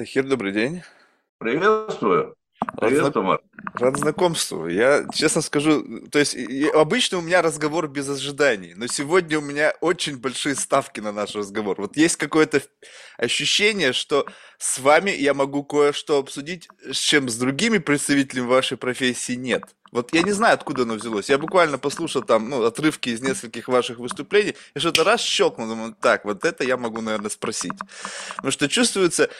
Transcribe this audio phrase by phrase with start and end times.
[0.00, 0.82] Тахир, добрый день.
[1.36, 2.34] Приветствую.
[2.80, 3.42] Приветствую, Марк.
[3.74, 4.66] Рад знакомству.
[4.66, 6.34] Я честно скажу, то есть
[6.74, 11.34] обычно у меня разговор без ожиданий, но сегодня у меня очень большие ставки на наш
[11.34, 11.78] разговор.
[11.78, 12.62] Вот есть какое-то
[13.18, 14.24] ощущение, что
[14.60, 19.64] с вами я могу кое-что обсудить, с чем с другими представителями вашей профессии нет.
[19.92, 21.28] Вот я не знаю, откуда оно взялось.
[21.28, 25.96] Я буквально послушал там ну, отрывки из нескольких ваших выступлений, и что-то раз щелкнул, думаю,
[26.00, 27.72] так, вот это я могу, наверное, спросить.
[28.36, 29.30] Потому что чувствуется,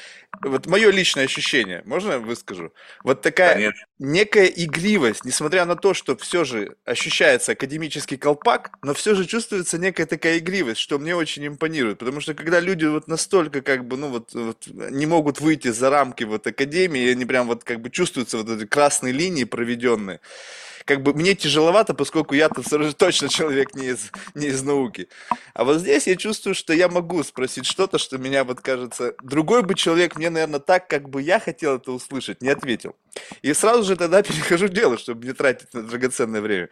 [0.43, 2.73] вот мое личное ощущение, можно я выскажу?
[3.05, 3.87] Вот такая Конечно.
[3.99, 9.79] некая игривость, несмотря на то, что все же ощущается академический колпак, но все же чувствуется
[9.79, 11.99] некая такая игривость, что мне очень импонирует.
[11.99, 15.91] Потому что когда люди вот настолько как бы, ну вот, вот не могут выйти за
[15.91, 20.21] рамки вот академии, они прям вот как бы чувствуются вот эти красные линии проведенные,
[20.85, 22.63] как бы мне тяжеловато, поскольку я-то
[22.95, 25.09] точно человек не из, не из науки.
[25.53, 29.15] А вот здесь я чувствую, что я могу спросить что-то, что меня вот кажется...
[29.23, 32.97] Другой бы человек мне, наверное, так, как бы я хотел это услышать, не ответил.
[33.43, 36.69] И сразу же тогда перехожу к делу, чтобы не тратить на драгоценное время.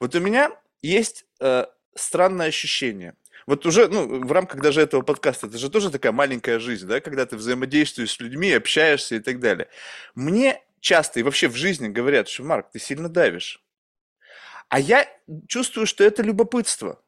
[0.00, 0.50] Вот у меня
[0.82, 3.14] есть э, странное ощущение.
[3.46, 7.00] Вот уже, ну, в рамках даже этого подкаста, это же тоже такая маленькая жизнь, да,
[7.00, 9.68] когда ты взаимодействуешь с людьми, общаешься и так далее.
[10.14, 13.62] Мне часто и вообще в жизни говорят, что, Марк, ты сильно давишь.
[14.68, 15.06] А я
[15.48, 17.02] чувствую, что это любопытство.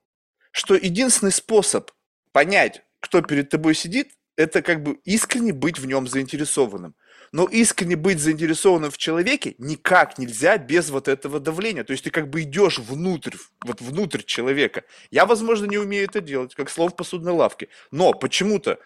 [0.50, 1.90] Что единственный способ
[2.32, 6.94] понять, кто перед тобой сидит, это как бы искренне быть в нем заинтересованным.
[7.34, 11.82] Но искренне быть заинтересованным в человеке никак нельзя без вот этого давления.
[11.82, 14.84] То есть ты как бы идешь внутрь, вот внутрь человека.
[15.10, 17.66] Я, возможно, не умею это делать, как слов в посудной лавке.
[17.90, 18.78] Но почему-то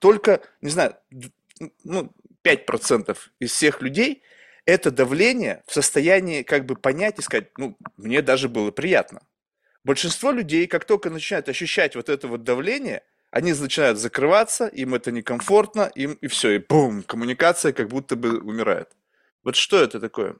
[0.00, 0.96] только, не знаю,
[1.82, 4.22] ну, 5% из всех людей–
[4.66, 9.22] это давление в состоянии как бы понять и сказать, ну, мне даже было приятно.
[9.82, 13.02] Большинство людей, как только начинают ощущать вот это вот давление,
[13.34, 18.38] они начинают закрываться, им это некомфортно, им и все, и бум, коммуникация как будто бы
[18.38, 18.96] умирает.
[19.42, 20.36] Вот что это такое,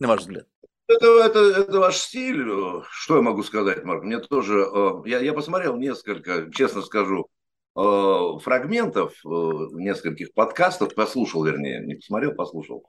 [0.00, 0.46] на ваш взгляд?
[0.86, 2.44] Это, это, это ваш стиль.
[2.90, 4.04] Что я могу сказать, Марк?
[4.04, 4.66] Мне тоже...
[4.70, 7.26] Э, я, я посмотрел несколько, честно скажу,
[7.74, 12.86] э, фрагментов э, нескольких подкастов, послушал, вернее, не посмотрел, послушал.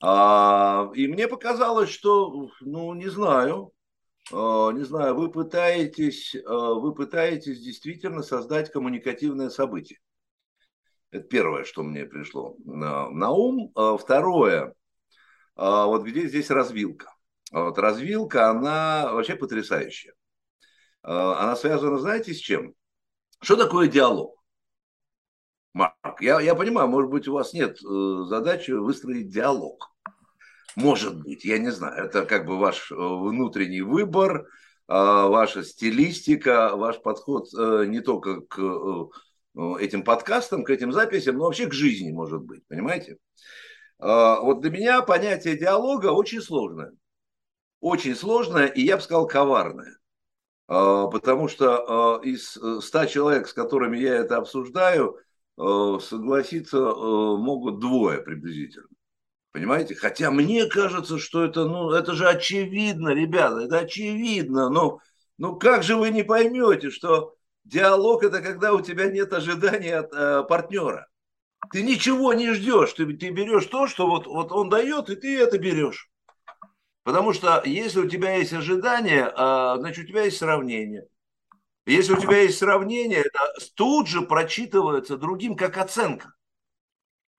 [0.00, 3.72] А, и мне показалось, что, ну, не знаю,
[4.32, 9.98] не знаю, вы пытаетесь, а, вы пытаетесь действительно создать коммуникативное событие.
[11.10, 13.72] Это первое, что мне пришло на ум.
[13.98, 14.74] Второе,
[15.54, 17.14] вот где здесь развилка.
[17.52, 20.14] Вот развилка, она вообще потрясающая.
[21.02, 22.74] Она связана, знаете, с чем?
[23.40, 24.36] Что такое диалог?
[25.76, 29.94] Марк, я, я понимаю, может быть, у вас нет э, задачи выстроить диалог.
[30.76, 32.04] Может быть, я не знаю.
[32.04, 34.44] Это как бы ваш э, внутренний выбор, э,
[34.88, 41.44] ваша стилистика, ваш подход э, не только к э, этим подкастам, к этим записям, но
[41.44, 43.16] вообще к жизни, может быть, понимаете?
[44.00, 46.92] Э, вот для меня понятие диалога очень сложное.
[47.80, 49.96] Очень сложное, и я бы сказал, коварное.
[50.68, 55.18] Э, потому что из ста человек, с которыми я это обсуждаю,
[55.56, 58.88] согласиться могут двое приблизительно.
[59.56, 59.94] Понимаете?
[59.94, 64.68] Хотя мне кажется, что это, ну, это же очевидно, ребята, это очевидно.
[64.68, 65.00] Но,
[65.38, 67.34] ну как же вы не поймете, что
[67.64, 71.08] диалог это когда у тебя нет ожиданий от э, партнера.
[71.72, 75.40] Ты ничего не ждешь, ты, ты берешь то, что вот, вот он дает, и ты
[75.40, 76.10] это берешь.
[77.02, 81.06] Потому что если у тебя есть ожидания, э, значит у тебя есть сравнение.
[81.86, 83.40] Если у тебя есть сравнение, это
[83.74, 86.35] тут же прочитывается другим как оценка.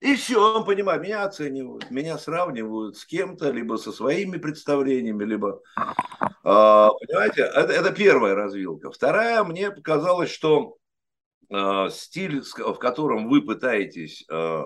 [0.00, 5.60] И все, он понимает, меня оценивают, меня сравнивают с кем-то, либо со своими представлениями, либо...
[5.76, 8.90] Э, понимаете, это, это первая развилка.
[8.92, 10.76] Вторая, мне показалось, что
[11.50, 14.62] э, стиль, в котором вы пытаетесь э,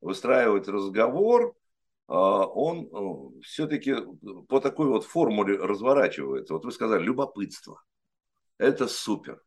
[0.00, 1.54] выстраивать разговор,
[2.08, 3.96] он все-таки
[4.48, 6.54] по такой вот формуле разворачивается.
[6.54, 7.82] Вот вы сказали, любопытство.
[8.58, 9.42] Это супер.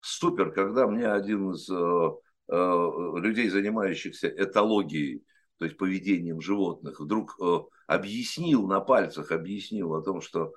[0.00, 2.10] Супер, когда мне один из э, э,
[2.50, 5.24] людей, занимающихся этологией,
[5.58, 10.52] то есть поведением животных, вдруг э, объяснил на пальцах, объяснил о том, что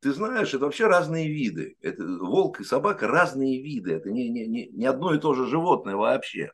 [0.00, 1.76] ты знаешь, это вообще разные виды.
[1.80, 3.94] Это, волк и собака разные виды.
[3.94, 6.52] Это не, не, не, одно и то же животное вообще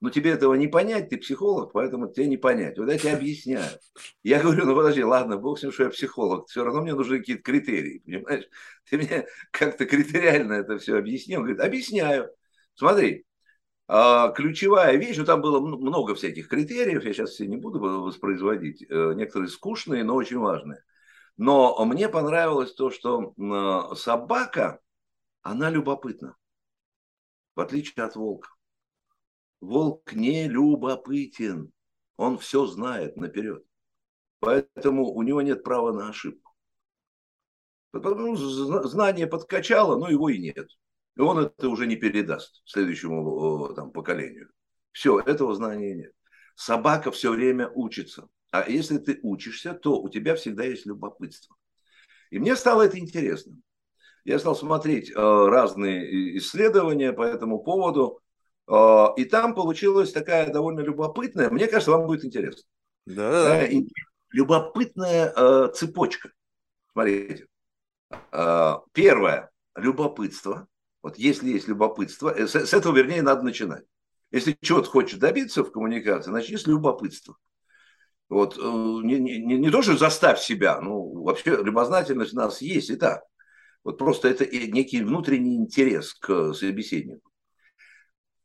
[0.00, 2.78] но тебе этого не понять, ты психолог, поэтому тебе не понять.
[2.78, 3.70] Вот я тебе объясняю.
[4.22, 7.18] Я говорю, ну подожди, ладно, бог с ним, что я психолог, все равно мне нужны
[7.18, 8.44] какие-то критерии, понимаешь?
[8.88, 11.40] Ты мне как-то критериально это все объяснил.
[11.40, 12.30] Он говорит, объясняю.
[12.74, 13.26] Смотри,
[14.34, 19.12] ключевая вещь, ну там было много всяких критериев, я сейчас все не буду воспроизводить, э,
[19.14, 20.84] некоторые скучные, но очень важные.
[21.36, 23.34] Но мне понравилось то, что
[23.96, 24.80] собака,
[25.42, 26.36] она любопытна,
[27.56, 28.50] в отличие от волка.
[29.60, 31.72] волк не любопытен.
[32.16, 33.64] Он все знает наперед.
[34.40, 36.52] Поэтому у него нет права на ошибку.
[37.92, 40.68] Знание подкачало, но его и нет.
[41.16, 44.50] И он это уже не передаст следующему там, поколению.
[44.92, 46.12] Все, этого знания нет.
[46.54, 48.28] Собака все время учится.
[48.50, 51.56] А если ты учишься, то у тебя всегда есть любопытство.
[52.30, 53.56] И мне стало это интересно.
[54.24, 58.20] Я стал смотреть э, разные исследования по этому поводу.
[58.68, 62.62] Э, и там получилась такая довольно любопытная, мне кажется, вам будет интересно.
[63.06, 63.62] Да, да.
[63.66, 63.82] Э,
[64.30, 66.30] любопытная э, цепочка.
[66.92, 67.46] Смотрите.
[68.32, 69.50] Э, первое.
[69.74, 70.68] Любопытство.
[71.02, 73.84] Вот если есть любопытство, э, с, с этого, вернее, надо начинать.
[74.30, 77.36] Если чего-то хочешь добиться в коммуникации, начни с любопытства.
[78.28, 82.90] Вот, э, не, не, не то, что заставь себя, ну, вообще любознательность у нас есть
[82.90, 83.22] и так.
[83.82, 87.30] Вот просто это некий внутренний интерес к собеседнику.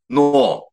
[0.07, 0.69] Но,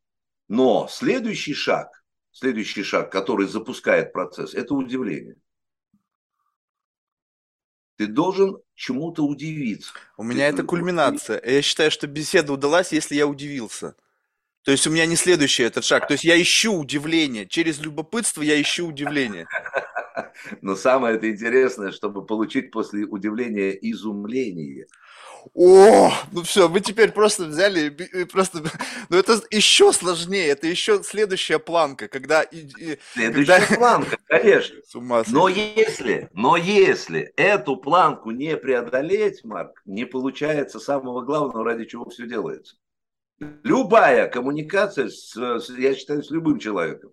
[0.48, 5.36] но следующий шаг, следующий шаг, который запускает процесс, это удивление.
[8.02, 9.92] Ты должен чему-то удивиться.
[10.16, 11.40] У меня это кульминация.
[11.44, 13.94] Я считаю, что беседа удалась, если я удивился.
[14.64, 16.08] То есть у меня не следующий этот шаг.
[16.08, 17.46] То есть я ищу удивление.
[17.46, 19.46] Через любопытство я ищу удивление.
[20.62, 24.88] Но самое это интересное, чтобы получить после удивления изумление.
[25.54, 28.62] О, ну все, мы теперь просто взяли и просто,
[29.10, 32.44] ну это еще сложнее, это еще следующая планка, когда
[33.14, 33.76] следующая когда...
[33.76, 34.76] планка, конечно.
[34.86, 41.64] С ума но если, но если эту планку не преодолеть, Марк, не получается самого главного,
[41.64, 42.76] ради чего все делается.
[43.64, 45.36] Любая коммуникация, с,
[45.76, 47.12] я считаю, с любым человеком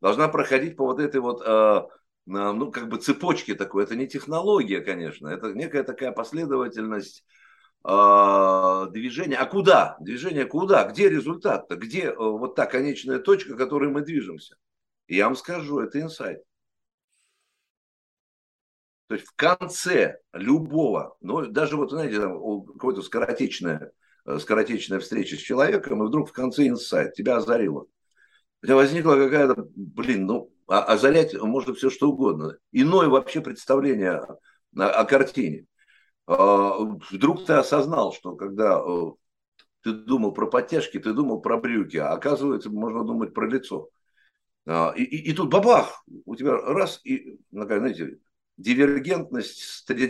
[0.00, 1.82] должна проходить по вот этой вот, э,
[2.26, 3.84] ну, как бы цепочке такой.
[3.84, 7.24] Это не технология, конечно, это некая такая последовательность
[7.84, 9.36] э, движения.
[9.36, 9.96] А куда?
[10.00, 10.84] Движение куда?
[10.84, 11.76] Где результат-то?
[11.76, 14.56] Где э, вот та конечная точка, к которой мы движемся?
[15.08, 16.42] я вам скажу, это инсайт.
[19.08, 23.92] То есть в конце любого, ну даже вот, знаете, какое-то скоротечное
[24.26, 27.86] Э, скоротечная встреча с человеком, и вдруг в конце инсайт, тебя озарило.
[28.62, 32.56] У тебя возникла какая-то, блин, ну, а, озарять можно все что угодно.
[32.72, 34.38] Иное вообще представление о,
[34.76, 35.66] о картине.
[36.30, 36.78] А,
[37.10, 39.02] вдруг ты осознал, что когда э,
[39.82, 43.90] ты думал про подтяжки, ты думал про брюки, а оказывается, можно думать про лицо.
[44.64, 48.20] А, и, и, и тут бабах, у тебя раз, и, знаете,
[48.58, 49.60] дивергентность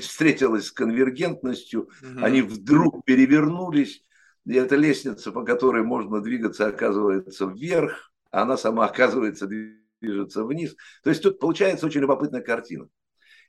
[0.03, 2.21] встретилась с конвергентностью, угу.
[2.23, 4.05] они вдруг перевернулись,
[4.45, 10.77] и эта лестница, по которой можно двигаться, оказывается вверх, а она сама оказывается движется вниз.
[11.03, 12.89] То есть тут получается очень любопытная картина.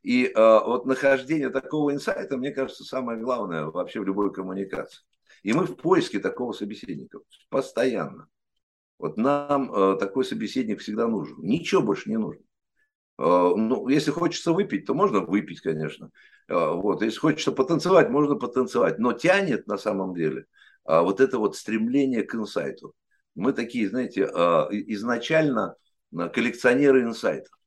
[0.03, 5.03] И э, вот нахождение такого инсайта, мне кажется, самое главное вообще в любой коммуникации.
[5.43, 7.19] И мы в поиске такого собеседника
[7.49, 8.27] постоянно.
[8.97, 11.37] Вот нам э, такой собеседник всегда нужен.
[11.39, 12.43] Ничего больше не нужно.
[13.17, 16.09] Э, ну, если хочется выпить, то можно выпить, конечно.
[16.47, 17.01] Э, вот.
[17.03, 18.99] Если хочется потанцевать, можно потанцевать.
[18.99, 20.45] Но тянет на самом деле
[20.87, 22.93] э, вот это вот стремление к инсайту.
[23.35, 25.75] Мы такие, знаете, изначально
[26.11, 27.57] коллекционеры инсайтов.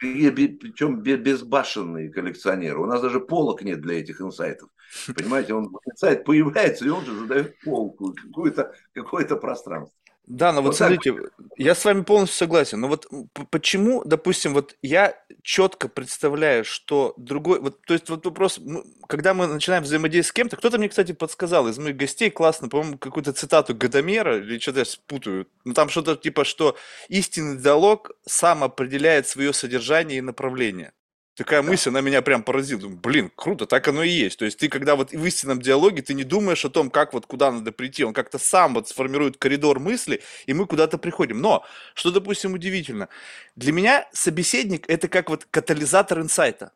[0.00, 0.58] Да-да-да-да-да.
[0.60, 2.80] Причем безбашенные коллекционеры.
[2.80, 4.68] У нас даже полок нет для этих инсайтов.
[5.14, 9.96] Понимаете, он инсайт появляется, и он же задает полку, какое-то какое пространство.
[10.26, 11.32] Да, но вот, вот смотрите, так.
[11.58, 12.80] я с вами полностью согласен.
[12.80, 13.06] Но вот
[13.50, 18.58] почему, допустим, вот я четко представляю, что другой, вот, то есть вот вопрос,
[19.06, 22.96] когда мы начинаем взаимодействовать с кем-то, кто-то мне, кстати, подсказал из моих гостей, классно, по-моему,
[22.96, 26.76] какую-то цитату Гадомера, или что-то я спутаю, ну там что-то типа, что
[27.08, 30.92] истинный диалог сам определяет свое содержание и направление.
[31.36, 31.68] Такая да.
[31.68, 32.82] мысль, она меня прям поразила.
[32.82, 34.38] Думаю, блин, круто, так оно и есть.
[34.38, 37.26] То есть ты, когда вот в истинном диалоге, ты не думаешь о том, как вот
[37.26, 38.04] куда надо прийти.
[38.04, 41.40] Он как-то сам вот сформирует коридор мысли, и мы куда-то приходим.
[41.40, 41.64] Но,
[41.94, 43.08] что, допустим, удивительно,
[43.56, 46.72] для меня собеседник– это как вот катализатор инсайта.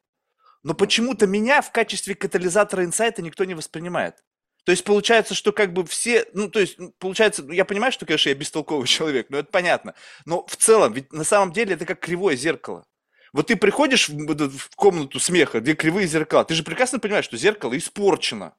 [0.64, 4.16] Но почему-то меня в качестве катализатора инсайта никто не воспринимает.
[4.64, 8.04] То есть получается, что как бы все, ну то есть получается, ну, я понимаю, что,
[8.04, 9.94] конечно, я бестолковый человек, но это понятно.
[10.26, 12.84] Но в целом, ведь на самом деле это как кривое зеркало.
[13.32, 17.76] Вот ты приходишь в, комнату смеха, где кривые зеркала, ты же прекрасно понимаешь, что зеркало
[17.76, 18.54] испорчено.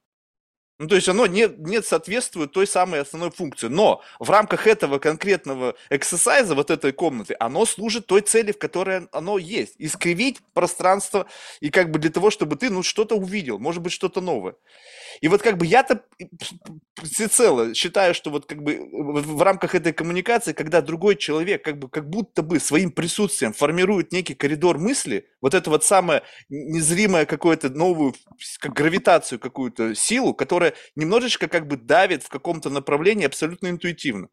[0.80, 3.68] Ну, то есть оно не, не соответствует той самой основной функции.
[3.68, 9.08] Но в рамках этого конкретного эксерсайза, вот этой комнаты, оно служит той цели, в которой
[9.12, 9.76] оно есть.
[9.78, 11.28] Искривить пространство
[11.60, 14.56] и как бы для того, чтобы ты ну, что-то увидел, может быть, что-то новое.
[15.22, 16.04] И вот как бы я-то
[17.04, 21.90] всецело считаю, что вот как бы в рамках этой коммуникации, когда другой человек как бы
[21.90, 27.70] как будто бы своим присутствием формирует некий коридор мысли, вот это вот самое незримое какое-то
[27.70, 28.16] новую,
[28.60, 34.30] как гравитацию какую-то силу, которая немножечко как бы давит в каком-то направлении абсолютно интуитивно.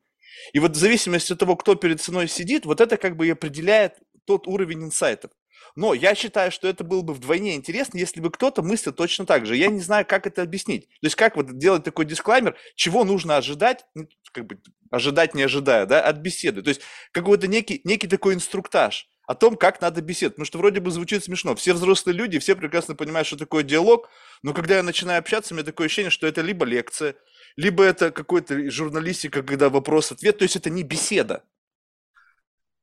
[0.52, 3.30] И вот в зависимости от того, кто перед ценой сидит, вот это как бы и
[3.30, 3.94] определяет
[4.26, 5.30] тот уровень инсайтов.
[5.76, 9.44] Но я считаю, что это было бы вдвойне интересно, если бы кто-то мыслил точно так
[9.44, 9.56] же.
[9.56, 10.88] Я не знаю, как это объяснить.
[10.88, 14.58] То есть как вот делать такой дисклаймер, чего нужно ожидать, ну, как бы
[14.90, 16.62] ожидать не ожидая, да, от беседы.
[16.62, 16.80] То есть
[17.12, 20.36] какой-то некий, некий такой инструктаж о том, как надо беседовать.
[20.36, 21.54] Потому что вроде бы звучит смешно.
[21.54, 24.08] Все взрослые люди, все прекрасно понимают, что такое диалог,
[24.42, 27.16] но когда я начинаю общаться, у меня такое ощущение, что это либо лекция,
[27.56, 31.42] либо это какой-то журналистика, когда вопрос-ответ, то есть это не беседа.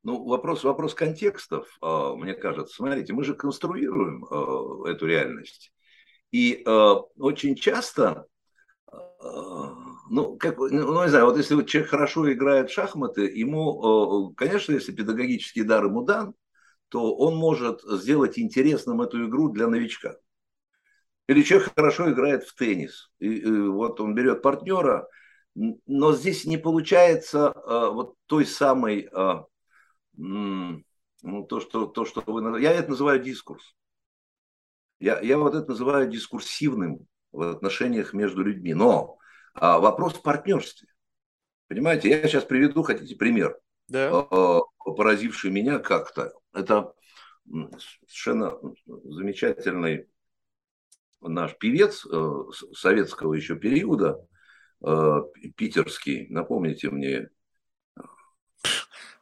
[0.03, 2.75] Ну, вопрос, вопрос контекстов, а, мне кажется.
[2.75, 5.73] Смотрите, мы же конструируем а, эту реальность.
[6.31, 8.27] И а, очень часто,
[10.09, 14.91] ну, как, ну, не знаю, вот если человек хорошо играет в шахматы, ему, конечно, если
[14.91, 16.35] педагогический дар ему дан,
[16.89, 20.17] то он может сделать интересным эту игру для новичка.
[21.27, 23.09] Или человек хорошо играет в теннис.
[23.19, 25.07] И, и вот он берет партнера,
[25.55, 29.09] но здесь не получается вот той самой
[30.15, 30.83] ну,
[31.47, 32.61] то, что, то, что вы...
[32.61, 33.75] Я это называю дискурс.
[34.99, 38.73] Я, я вот это называю дискурсивным в отношениях между людьми.
[38.73, 39.17] Но
[39.53, 40.87] а, вопрос в партнерстве.
[41.67, 44.09] Понимаете, я сейчас приведу, хотите, пример, да.
[44.11, 46.33] а, поразивший меня как-то.
[46.53, 46.93] Это
[47.45, 50.07] совершенно замечательный
[51.21, 52.43] наш певец э,
[52.73, 54.25] советского еще периода,
[54.85, 55.21] э,
[55.55, 57.29] питерский, напомните мне,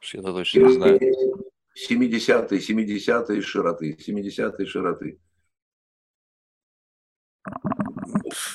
[0.02, 1.00] я это точно не знаю.
[1.88, 5.18] 70-е, 70-е широты, 70-е широты.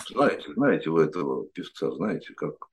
[0.10, 2.68] Знаете, знаете вы этого певца, знаете, как?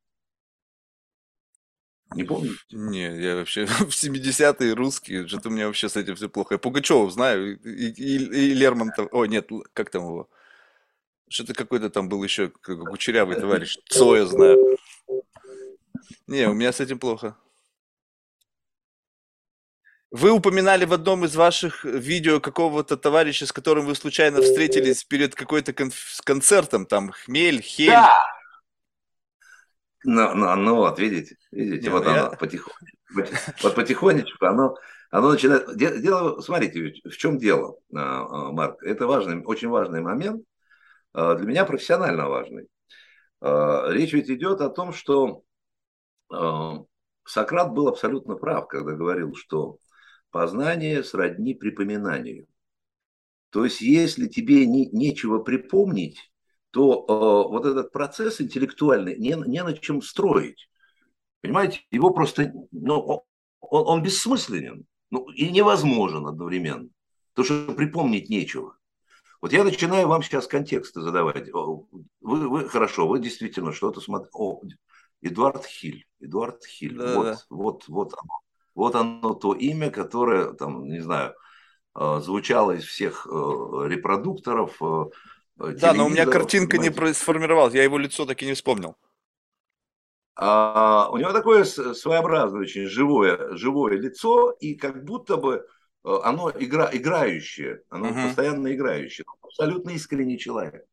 [2.14, 2.58] Не помните?
[2.70, 6.54] Не, я вообще в 70-е русские, что-то у меня вообще с этим все плохо.
[6.54, 10.28] Я Пугачева знаю, и, и, и Лермонтов, о, нет, как там его?
[11.28, 14.76] Что-то какой-то там был еще кучерявый товарищ, Цоя знаю.
[16.26, 17.36] Не, у меня с этим плохо.
[20.16, 25.34] Вы упоминали в одном из ваших видео какого-то товарища, с которым вы случайно встретились перед
[25.34, 25.90] какой-то кон-
[26.22, 27.88] концертом, там, хмель, хель.
[27.88, 28.12] Да.
[30.04, 32.30] Ну, ну, ну вот, видите, видите, Не, вот ну оно я...
[32.30, 34.76] потихонечку, вот потихонечку оно,
[35.10, 40.44] оно начинает, дело, смотрите, в чем дело, а, а, Марк, это важный, очень важный момент,
[41.12, 42.68] для меня профессионально важный.
[43.40, 45.42] Речь ведь идет о том, что
[47.24, 49.78] Сократ был абсолютно прав, когда говорил, что
[50.34, 52.48] Познание сродни припоминанию.
[53.50, 56.32] То есть, если тебе не, нечего припомнить,
[56.72, 60.68] то э, вот этот процесс интеллектуальный не, не на чем строить.
[61.40, 63.22] Понимаете, его просто, ну,
[63.60, 66.88] он, он бессмысленен ну, и невозможен одновременно.
[67.32, 68.76] Потому что припомнить нечего.
[69.40, 71.48] Вот я начинаю вам сейчас контексты задавать.
[71.52, 74.76] Вы, вы хорошо, вы действительно что-то смотрите.
[75.22, 76.04] Эдуард Хиль.
[76.18, 76.96] Эдуард Хиль.
[76.96, 77.38] Да, вот, да.
[77.50, 78.43] вот, вот оно.
[78.74, 81.34] Вот оно то имя, которое, там, не знаю,
[81.98, 84.80] э, звучало из всех э, репродукторов.
[84.82, 85.04] Э,
[85.56, 88.96] да, но у меня картинка не сформировалась, я его лицо так и не вспомнил.
[90.36, 95.64] А, у него такое своеобразное, очень живое, живое лицо, и как будто бы
[96.02, 98.26] оно игра, играющее, оно uh-huh.
[98.26, 99.24] постоянно играющее.
[99.40, 100.84] Абсолютно искренний человек.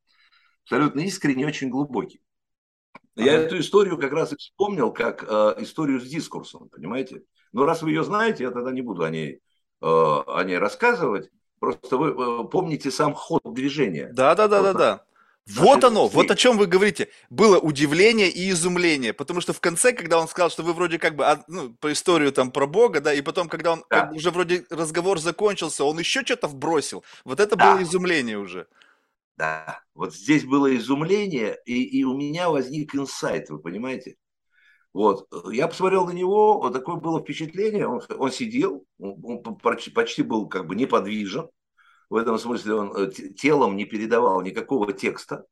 [0.63, 2.21] Абсолютно искренний, очень глубокий.
[3.15, 7.23] Я эту историю как раз и вспомнил, как э, историю с дискурсом, понимаете?
[7.53, 9.41] Но раз вы ее знаете, я тогда не буду о ней,
[9.81, 11.29] э, о ней рассказывать.
[11.59, 14.09] Просто вы э, помните сам ход движения.
[14.13, 15.05] Да, да, да, да, да.
[15.47, 17.09] Вот оно, вот о чем вы говорите.
[17.29, 21.15] Было удивление и изумление, потому что в конце, когда он сказал, что вы вроде как
[21.15, 24.01] бы, ну, по историю там про Бога, да, и потом, когда он да.
[24.01, 27.03] как бы, уже вроде разговор закончился, он еще что-то вбросил.
[27.25, 27.73] Вот это да.
[27.73, 28.67] было изумление уже.
[29.35, 34.17] Да, вот здесь было изумление, и, и у меня возник инсайт, вы понимаете?
[34.93, 35.27] Вот.
[35.51, 40.67] Я посмотрел на него, вот такое было впечатление, он, он сидел, он почти был как
[40.67, 41.49] бы неподвижен,
[42.09, 45.45] в этом смысле он э, телом не передавал никакого текста,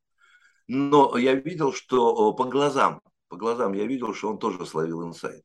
[0.67, 5.43] но я видел, что по глазам, по глазам я видел, что он тоже словил инсайт.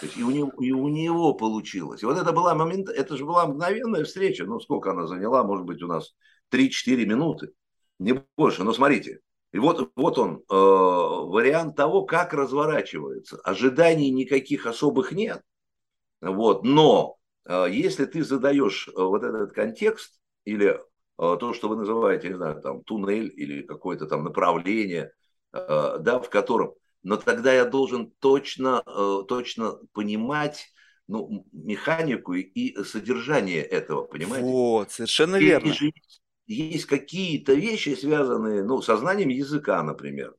[0.00, 2.02] То есть и у него, и у него получилось.
[2.02, 4.44] И вот это была момент, это же была мгновенная встреча.
[4.44, 5.44] Ну, сколько она заняла?
[5.44, 6.12] Может быть, у нас
[6.50, 7.52] 3-4 минуты,
[8.00, 8.64] не больше.
[8.64, 9.20] Но смотрите,
[9.52, 13.38] и вот, вот он, э, вариант того, как разворачивается.
[13.44, 15.42] Ожиданий никаких особых нет.
[16.22, 20.78] Вот, но э, если ты задаешь э, вот этот контекст или э,
[21.18, 25.12] то, что вы называете, не знаю, там, туннель или какое-то там направление,
[25.52, 30.72] э, да, в котором, но тогда я должен точно, э, точно понимать,
[31.08, 34.46] ну, механику и содержание этого, понимаете?
[34.46, 35.72] Вот, совершенно верно.
[35.72, 35.92] И,
[36.46, 40.34] есть какие-то вещи, связанные ну, со знанием языка, например.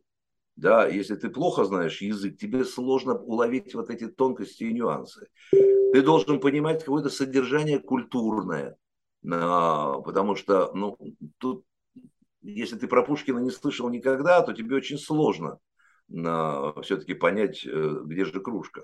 [0.55, 5.27] да, если ты плохо знаешь язык, тебе сложно уловить вот эти тонкости и нюансы.
[5.51, 8.77] Ты должен понимать какое-то содержание культурное,
[9.22, 10.98] потому что, ну,
[11.38, 11.65] тут,
[12.41, 15.60] если ты про Пушкина не слышал никогда, то тебе очень сложно
[16.10, 18.83] все-таки понять, э, где же кружка.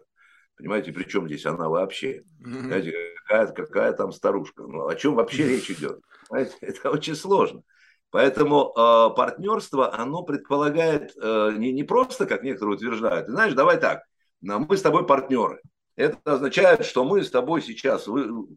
[0.55, 2.23] Понимаете, при чем здесь она вообще?
[2.39, 2.93] Знаете,
[3.29, 4.63] какая, какая там старушка?
[4.63, 5.99] Ну, о чем вообще речь идет?
[6.27, 7.61] Понимаете, это очень сложно.
[8.11, 13.79] Поэтому э, партнерство, оно предполагает э, не, не просто, как некоторые утверждают, ты знаешь, давай
[13.79, 14.01] так,
[14.41, 15.61] мы с тобой партнеры.
[15.95, 18.07] Это означает, что мы с тобой сейчас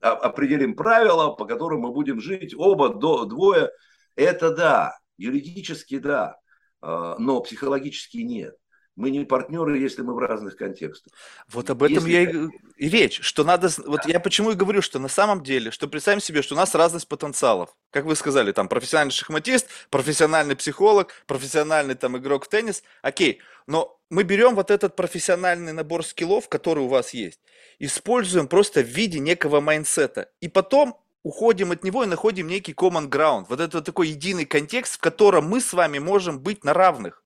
[0.01, 3.71] определим правила, по которым мы будем жить оба, до, двое.
[4.15, 6.37] Это да, юридически да,
[6.81, 8.55] э, но психологически нет
[8.97, 11.13] мы не партнеры, если мы в разных контекстах.
[11.51, 12.11] Вот об этом если...
[12.11, 15.71] я и, и речь, что надо, вот я почему и говорю, что на самом деле,
[15.71, 20.57] что представим себе, что у нас разность потенциалов, как вы сказали, там профессиональный шахматист, профессиональный
[20.57, 26.49] психолог, профессиональный там игрок в теннис, окей, но мы берем вот этот профессиональный набор скиллов,
[26.49, 27.41] который у вас есть,
[27.79, 33.09] используем просто в виде некого майнсета, и потом уходим от него и находим некий common
[33.09, 37.22] ground, вот это такой единый контекст, в котором мы с вами можем быть на равных.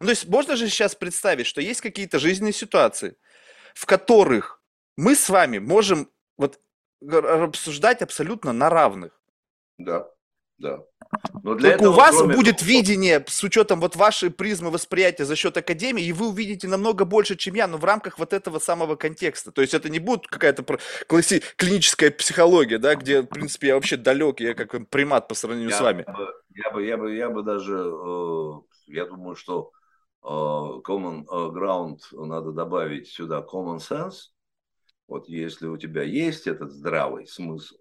[0.00, 3.16] Ну, то есть можно же сейчас представить, что есть какие-то жизненные ситуации,
[3.74, 4.62] в которых
[4.96, 6.58] мы с вами можем вот
[7.02, 9.12] обсуждать абсолютно на равных.
[9.76, 10.08] Да,
[10.58, 10.80] да.
[11.42, 12.34] Но для Только этого, у вас кроме...
[12.36, 17.04] будет видение с учетом вот вашей призмы восприятия за счет академии, и вы увидите намного
[17.04, 19.52] больше, чем я, но в рамках вот этого самого контекста.
[19.52, 20.64] То есть это не будет какая-то
[21.06, 21.42] класси...
[21.56, 25.76] клиническая психология, да, где, в принципе, я вообще далек, я как примат по сравнению я
[25.76, 26.04] с вами.
[26.04, 28.52] Бы, я бы, я бы, я бы даже, э,
[28.86, 29.72] я думаю, что
[30.22, 34.30] common э, ground надо добавить сюда common sense.
[35.08, 37.76] Вот если у тебя есть этот здравый смысл,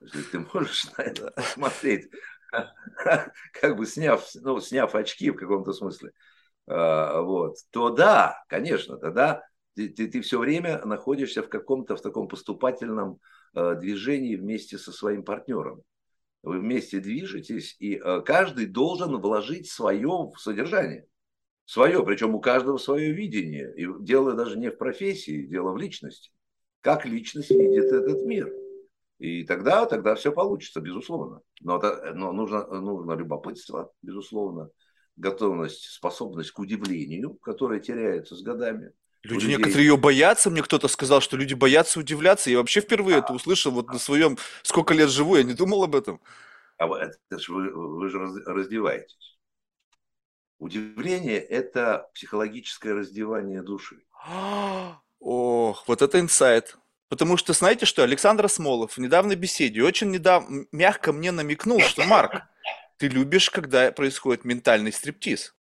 [0.00, 2.10] если ты можешь на это посмотреть,
[3.60, 6.12] как бы сняв, ну, сняв очки в каком-то смысле,
[6.66, 9.42] э, вот, то да, конечно, тогда
[9.74, 13.20] ты, ты, ты все время находишься в каком-то в таком поступательном
[13.52, 15.82] движении вместе со своим партнером.
[16.42, 21.08] Вы вместе движетесь, и каждый должен вложить свое в содержание
[21.70, 23.72] свое, причем у каждого свое видение.
[23.76, 26.32] И дело даже не в профессии, дело в личности.
[26.80, 28.52] Как личность видит этот мир.
[29.18, 31.42] И тогда, тогда все получится, безусловно.
[31.60, 34.70] Но, это, но нужно, нужно любопытство, безусловно,
[35.14, 38.92] готовность, способность к удивлению, которая теряется с годами.
[39.22, 39.56] Люди людей...
[39.58, 42.50] некоторые ее боятся, мне кто-то сказал, что люди боятся удивляться.
[42.50, 45.84] Я вообще впервые а, это услышал вот на своем, сколько лет живу, я не думал
[45.84, 46.20] об этом.
[46.78, 49.39] А это, это вы, вы же раздеваетесь.
[50.60, 54.02] Удивление– это психологическое раздевание души.
[55.18, 56.76] Ох, вот это инсайт.
[57.08, 62.04] Потому что, знаете что, Александр Смолов в недавней беседе очень недавно, мягко мне намекнул, что,
[62.04, 62.42] Марк,
[62.98, 65.56] ты любишь, когда происходит ментальный стриптиз.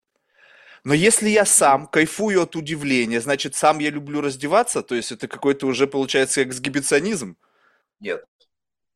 [0.86, 5.28] Но если я сам кайфую от удивления, значит, сам я люблю раздеваться, то есть это
[5.28, 7.36] какой-то уже получается эксгибиционизм?
[8.00, 8.24] Нет,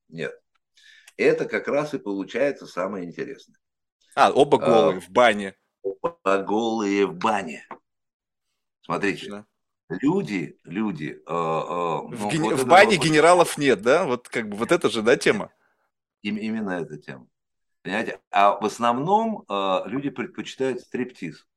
[0.08, 0.34] нет.
[1.18, 3.58] Это как раз и получается самое интересное.
[4.16, 5.56] А, оба голые а, в бане
[6.24, 7.68] голые в бане.
[8.82, 9.48] Смотрите, Точно.
[9.90, 11.22] люди, люди...
[11.28, 12.42] Э, э, в, ну, ген...
[12.42, 13.06] вот в бане вот...
[13.06, 14.06] генералов нет, да?
[14.06, 15.52] Вот как бы вот это же, да, тема?
[16.22, 17.28] Им, именно эта тема.
[17.84, 18.20] Понимаете?
[18.32, 21.48] А в основном э, люди предпочитают стриптиз.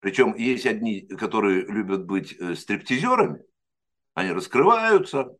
[0.00, 3.44] Причем есть одни, которые любят быть э, стриптизерами,
[4.14, 5.36] они раскрываются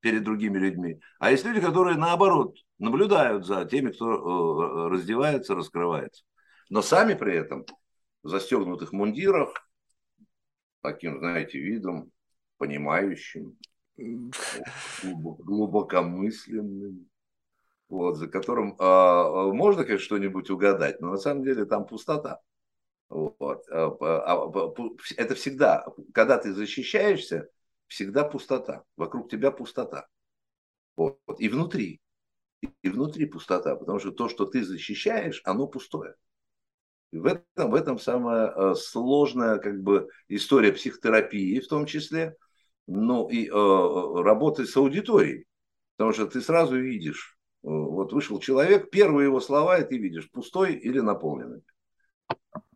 [0.00, 1.00] перед другими людьми.
[1.18, 6.22] А есть люди, которые наоборот наблюдают за теми, кто э, раздевается, раскрывается
[6.70, 7.66] но сами при этом
[8.22, 9.52] в застегнутых мундирах,
[10.82, 12.12] таким, знаете, видом,
[12.58, 13.56] понимающим,
[15.02, 17.08] глубокомысленным,
[17.88, 22.40] вот, за которым а, можно, конечно, что-нибудь угадать, но на самом деле там пустота.
[23.08, 23.64] Вот.
[23.70, 24.50] А,
[25.16, 27.48] это всегда, когда ты защищаешься,
[27.86, 28.84] всегда пустота.
[28.96, 30.08] Вокруг тебя пустота.
[30.96, 31.18] Вот.
[31.38, 32.00] И внутри.
[32.82, 36.14] И внутри пустота, потому что то, что ты защищаешь, оно пустое.
[37.18, 42.36] В этом, в этом самая э, сложная как бы, история психотерапии в том числе,
[42.86, 45.46] ну и э, работы с аудиторией.
[45.96, 50.30] Потому что ты сразу видишь, э, вот вышел человек, первые его слова, и ты видишь,
[50.30, 51.62] пустой или наполненный.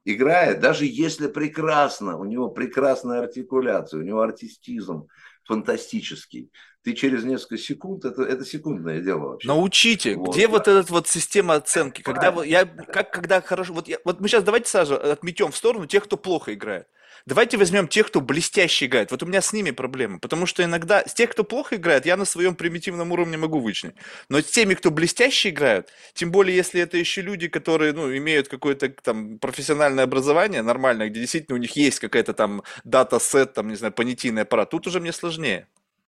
[0.04, 5.08] Играет, даже если прекрасно, у него прекрасная артикуляция, у него артистизм
[5.48, 9.48] фантастический, ты через несколько секунд, это, это секундное дело вообще.
[9.48, 10.52] Научите, вот, где да.
[10.52, 14.44] вот эта вот система оценки, когда я, как когда хорошо, вот, я, вот мы сейчас
[14.44, 16.86] давайте сразу отметем в сторону тех, кто плохо играет.
[17.28, 19.10] Давайте возьмем тех, кто блестяще играет.
[19.10, 20.18] Вот у меня с ними проблема.
[20.18, 23.96] Потому что иногда с тех, кто плохо играет, я на своем примитивном уровне могу вычленить.
[24.30, 28.48] Но с теми, кто блестяще играют, тем более, если это еще люди, которые ну, имеют
[28.48, 33.76] какое-то там профессиональное образование нормальное, где действительно у них есть какая-то там дата-сет, там, не
[33.76, 35.68] знаю, понятийный аппарат, тут уже мне сложнее.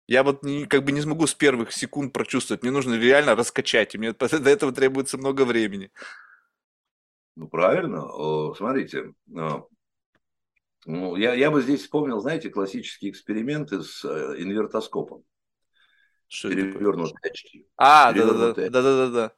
[0.08, 2.64] Я вот не, как бы не смогу с первых секунд прочувствовать.
[2.64, 5.92] Мне нужно реально раскачать, и мне до этого требуется много времени.
[7.36, 8.08] Ну, правильно.
[8.56, 9.14] Смотрите,
[10.86, 15.24] ну, я, я бы здесь вспомнил, знаете, классические эксперименты с э, инвертоскопом.
[16.28, 17.68] Что перевернутые очки.
[17.78, 18.70] А, да-да-да.
[18.70, 19.34] Да-да-да.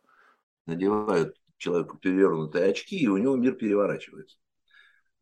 [0.66, 4.38] Надевают человеку перевернутые очки, и у него мир переворачивается.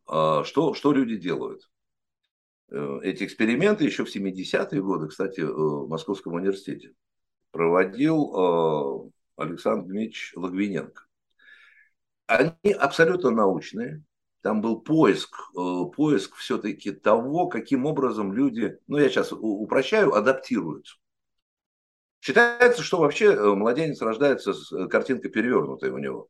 [0.06, 1.70] А что, что люди делают?
[2.70, 6.94] Э, эти эксперименты еще в 70-е годы, кстати, в Московском университете
[7.50, 11.04] проводил э, Александр Дмитриевич Логвиненко.
[12.26, 14.02] Они абсолютно научные,
[14.42, 20.96] там был поиск, э, поиск все-таки того, каким образом люди, ну я сейчас упрощаю, адаптируются.
[22.20, 26.28] Считается, что вообще э, младенец рождается с э, картинкой перевернутой у него.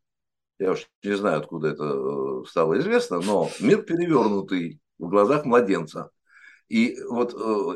[0.58, 6.10] Я уж не знаю, откуда это стало известно, но мир перевернутый в глазах младенца.
[6.68, 7.32] И вот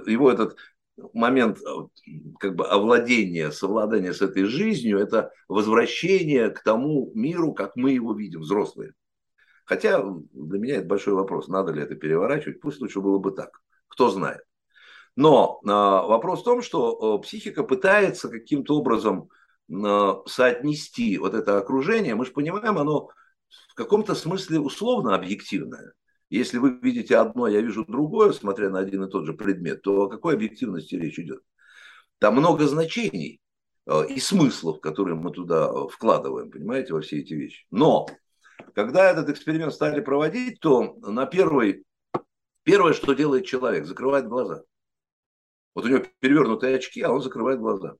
[0.06, 0.56] его этот
[1.12, 1.58] момент
[2.38, 8.14] как бы овладения, совладания с этой жизнью, это возвращение к тому миру, как мы его
[8.14, 8.92] видим, взрослые.
[9.66, 13.60] Хотя для меня это большой вопрос, надо ли это переворачивать, пусть лучше было бы так,
[13.88, 14.42] кто знает.
[15.16, 19.28] Но э, вопрос в том, что э, психика пытается каким-то образом
[19.68, 23.08] э, соотнести вот это окружение, мы же понимаем, оно
[23.70, 25.94] в каком-то смысле условно объективное.
[26.30, 30.02] Если вы видите одно, я вижу другое, смотря на один и тот же предмет, то
[30.02, 31.42] о какой объективности речь идет?
[32.20, 33.40] Там много значений
[33.86, 37.66] э, и смыслов, которые мы туда вкладываем, понимаете, во все эти вещи.
[37.72, 38.06] Но
[38.74, 41.84] когда этот эксперимент стали проводить, то на первый,
[42.62, 44.62] первое, что делает человек, закрывает глаза.
[45.74, 47.94] Вот у него перевернутые очки, а он закрывает глаза.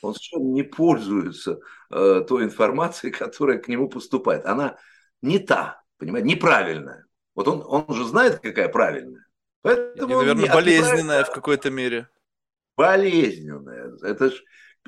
[0.00, 1.58] Он совершенно не пользуется
[1.90, 4.46] э, той информацией, которая к нему поступает.
[4.46, 4.78] Она
[5.22, 7.06] не та, понимаете, неправильная.
[7.34, 9.26] Вот он, он же знает, какая правильная.
[9.62, 12.08] Поэтому И, наверное, болезненная в какой-то мере.
[12.76, 13.92] Болезненная.
[14.02, 14.42] Это ж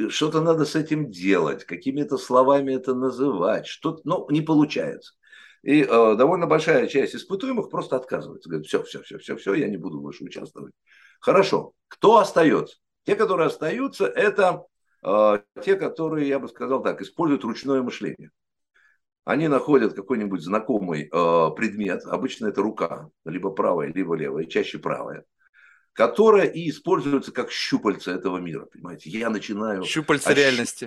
[0.08, 5.14] что-то надо с этим делать, какими-то словами это называть, что-то, ну, не получается.
[5.62, 8.48] И э, довольно большая часть испытуемых просто отказывается.
[8.48, 10.72] Говорит, все, все, все, все, все, я не буду больше участвовать.
[11.20, 11.72] Хорошо.
[11.88, 12.76] Кто остается?
[13.04, 14.64] Те, которые остаются, это
[15.02, 18.30] э, те, которые, я бы сказал так, используют ручное мышление.
[19.24, 25.24] Они находят какой-нибудь знакомый э, предмет, обычно это рука, либо правая, либо левая, чаще правая
[25.96, 29.08] которая и используется как щупальца этого мира, понимаете?
[29.08, 29.82] Я начинаю...
[29.84, 30.86] Щупальца реальности.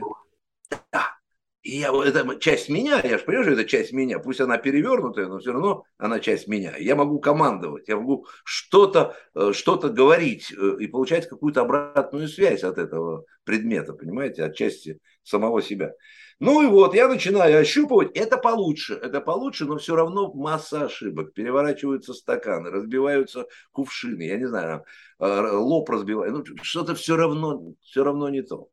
[0.91, 1.17] Да.
[1.63, 5.28] И я, это часть меня, я же понимаю, что это часть меня, пусть она перевернутая,
[5.28, 6.78] но все равно она часть меня.
[6.78, 12.63] Я могу командовать, я могу что-то э, что говорить э, и получать какую-то обратную связь
[12.63, 15.93] от этого предмета, понимаете, от части самого себя.
[16.39, 21.34] Ну и вот, я начинаю ощупывать, это получше, это получше, но все равно масса ошибок.
[21.34, 24.86] Переворачиваются стаканы, разбиваются кувшины, я не знаю,
[25.19, 28.69] э, лоб разбивает, ну, что-то все равно, все равно не то.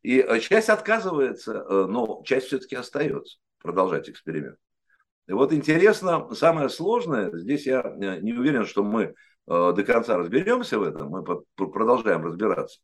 [0.00, 4.56] И э, часть отказывается, э, но часть все-таки остается продолжать эксперимент.
[5.28, 9.14] И вот интересно, самое сложное, здесь я не уверен, что мы
[9.46, 12.80] до конца разберемся в этом, мы продолжаем разбираться.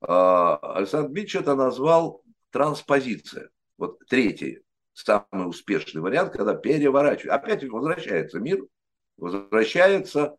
[0.00, 3.50] Александр Бич это назвал транспозиция.
[3.78, 4.60] Вот третий,
[4.92, 7.32] самый успешный вариант, когда переворачивает.
[7.32, 8.64] Опять возвращается мир,
[9.16, 10.36] возвращается.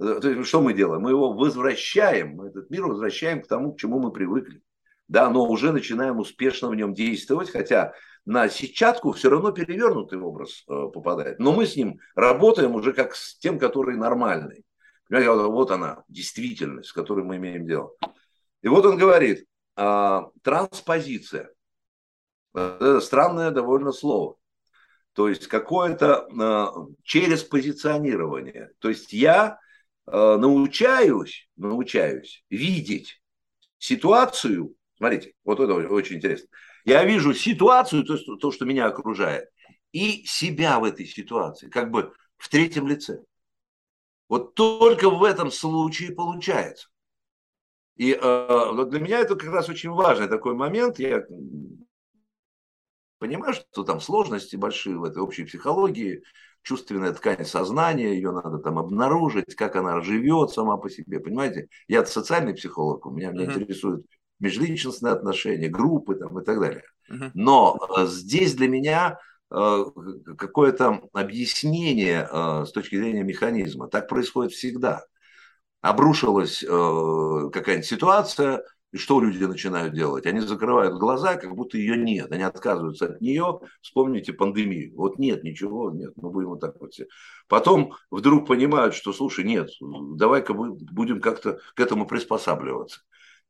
[0.00, 1.02] Э, то есть, что мы делаем?
[1.02, 4.62] Мы его возвращаем, мы этот мир возвращаем к тому, к чему мы привыкли.
[5.06, 7.92] Да, но уже начинаем успешно в нем действовать, хотя
[8.24, 11.38] на сетчатку все равно перевернутый образ э, попадает.
[11.38, 14.64] Но мы с ним работаем уже как с тем, который нормальный.
[15.08, 17.92] Понимаете, вот она, действительность, с которой мы имеем дело.
[18.62, 19.46] И вот он говорит,
[19.76, 21.50] транспозиция.
[22.54, 24.36] Это странное довольно слово.
[25.14, 28.70] То есть какое-то а, через позиционирование.
[28.80, 29.58] То есть я
[30.06, 33.22] а, научаюсь, научаюсь видеть
[33.78, 34.74] ситуацию.
[34.96, 36.48] Смотрите, вот это очень интересно.
[36.84, 39.48] Я вижу ситуацию, то, есть то, что меня окружает,
[39.92, 43.22] и себя в этой ситуации, как бы в третьем лице.
[44.28, 46.88] Вот только в этом случае получается.
[47.96, 50.98] И э, для меня это как раз очень важный такой момент.
[50.98, 51.24] Я
[53.18, 56.22] понимаю, что там сложности большие в этой общей психологии,
[56.62, 61.68] чувственная ткань сознания, ее надо там обнаружить, как она живет сама по себе, понимаете?
[61.86, 63.60] Я социальный психолог, у меня, меня uh-huh.
[63.60, 64.06] интересуют
[64.40, 66.82] межличностные отношения, группы там и так далее.
[67.10, 67.30] Uh-huh.
[67.34, 69.18] Но э, здесь для меня
[69.50, 72.26] какое-то объяснение
[72.66, 73.86] с точки зрения механизма.
[73.86, 75.04] Так происходит всегда.
[75.84, 78.62] Обрушилась какая-нибудь ситуация,
[78.94, 80.24] и что люди начинают делать?
[80.24, 82.30] Они закрывают глаза, как будто ее нет.
[82.30, 83.58] Они отказываются от нее.
[83.82, 84.94] Вспомните пандемию.
[84.96, 87.06] Вот нет, ничего, нет, мы будем вот так вот все.
[87.48, 93.00] Потом вдруг понимают, что, слушай, нет, давай-ка мы будем как-то к этому приспосабливаться.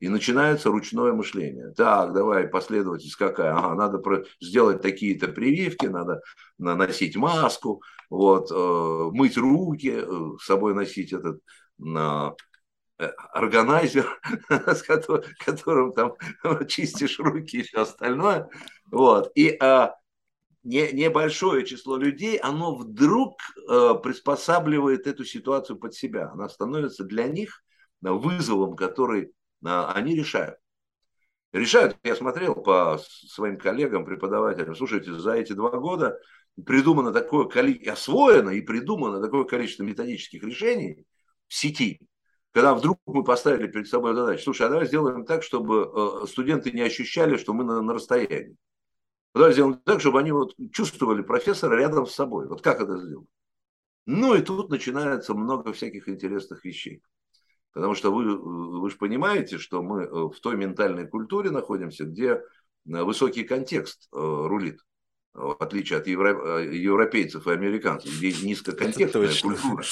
[0.00, 1.74] И начинается ручное мышление.
[1.76, 3.54] Так, давай, последовательность какая?
[3.54, 6.20] Ага, надо сделать такие-то прививки, надо
[6.58, 11.63] наносить маску, вот, э, мыть руки, э, с собой носить этот Э,
[12.98, 14.06] органайзер,
[14.66, 16.14] с которым, которым там
[16.68, 18.48] чистишь руки и все остальное.
[18.90, 19.32] Вот.
[19.34, 19.94] И а,
[20.62, 26.30] не, небольшое число людей, оно вдруг а, приспосабливает эту ситуацию под себя.
[26.32, 27.62] Она становится для них
[28.00, 29.32] вызовом, который
[29.64, 30.56] а, они решают.
[31.52, 36.18] Решают, я смотрел по своим коллегам, преподавателям, слушайте, за эти два года
[36.66, 41.06] придумано такое количество, освоено и придумано такое количество методических решений
[41.48, 42.00] в сети,
[42.54, 46.70] когда вдруг мы поставили перед собой задачу, слушай, а давай сделаем так, чтобы э, студенты
[46.70, 48.56] не ощущали, что мы на, на расстоянии.
[49.34, 52.46] Давай сделаем так, чтобы они вот чувствовали профессора рядом с собой.
[52.46, 53.26] Вот как это сделать?
[54.06, 57.02] Ну и тут начинается много всяких интересных вещей.
[57.72, 62.28] Потому что вы, вы же понимаете, что мы э, в той ментальной культуре находимся, где
[62.28, 62.40] э,
[62.84, 64.78] высокий контекст рулит,
[65.32, 69.82] в отличие от европейцев и американцев, где низкоконтекстная культура.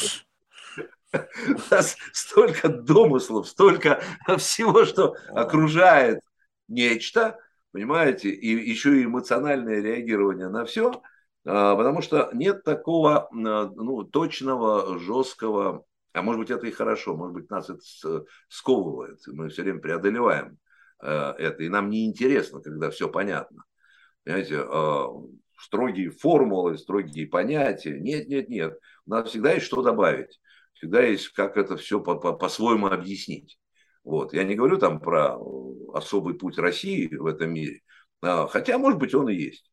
[1.12, 4.03] У нас столько домыслов, столько
[4.38, 6.20] всего, что окружает
[6.68, 7.38] нечто,
[7.72, 11.03] понимаете, и еще и эмоциональное реагирование на все,
[11.44, 17.35] а, потому что нет такого ну, точного, жесткого, а может быть это и хорошо, может
[17.35, 20.59] быть нас это сковывает, мы все время преодолеваем
[21.03, 23.64] э, это, и нам не интересно, когда все понятно.
[24.25, 25.09] Понимаете, а,
[25.59, 30.38] строгие формулы, строгие понятия, нет, нет, нет, у нас всегда есть что добавить
[30.83, 33.59] всегда есть как это все по-своему объяснить.
[34.03, 34.33] Вот.
[34.33, 35.38] Я не говорю там про
[35.95, 37.83] особый путь России в этом мире,
[38.21, 39.71] а, хотя, может быть, он и есть.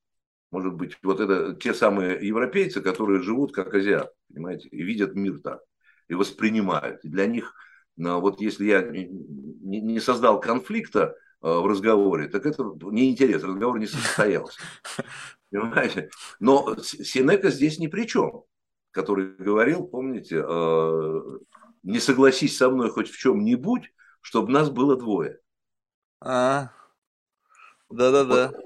[0.52, 5.40] Может быть, вот это те самые европейцы, которые живут как азиаты, понимаете, и видят мир
[5.44, 5.62] так,
[6.08, 7.04] и воспринимают.
[7.04, 7.54] И для них,
[7.98, 13.88] ну, вот если я не создал конфликта а, в разговоре, так это неинтересно, разговор не
[13.88, 14.60] состоялся.
[15.50, 16.12] Понимаете?
[16.40, 18.44] Но Синека здесь ни при чем
[18.92, 21.22] который говорил, помните, э,
[21.84, 25.40] не согласись со мной хоть в чем-нибудь, чтобы нас было двое.
[26.22, 26.72] А,
[27.90, 28.50] да-да-да.
[28.50, 28.66] Вот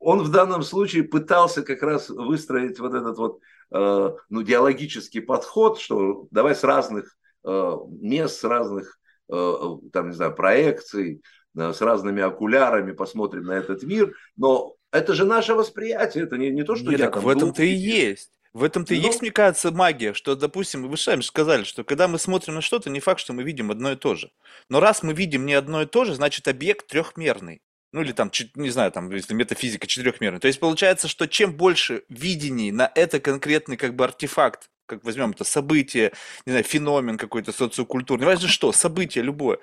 [0.00, 3.40] он в данном случае пытался как раз выстроить вот этот вот
[3.72, 8.98] э, ну, диалогический подход, что давай с разных э, мест, с разных
[9.30, 11.22] там, не знаю, проекций,
[11.54, 16.62] с разными окулярами посмотрим на этот мир, но это же наше восприятие, это не, не
[16.62, 17.24] то, что Нет, я так там...
[17.24, 18.37] в этом-то и есть.
[18.54, 22.18] В этом-то и есть, мне кажется, магия, что, допустим, вы сами сказали, что когда мы
[22.18, 24.30] смотрим на что-то, не факт, что мы видим одно и то же.
[24.68, 27.60] Но раз мы видим не одно и то же, значит объект трехмерный.
[27.92, 30.40] Ну или там, не знаю, там, если метафизика четырехмерная.
[30.40, 35.30] То есть получается, что чем больше видений на это конкретный как бы артефакт, как возьмем
[35.30, 36.12] это событие,
[36.46, 39.58] не знаю, феномен какой-то социокультурный, важно что, событие любое,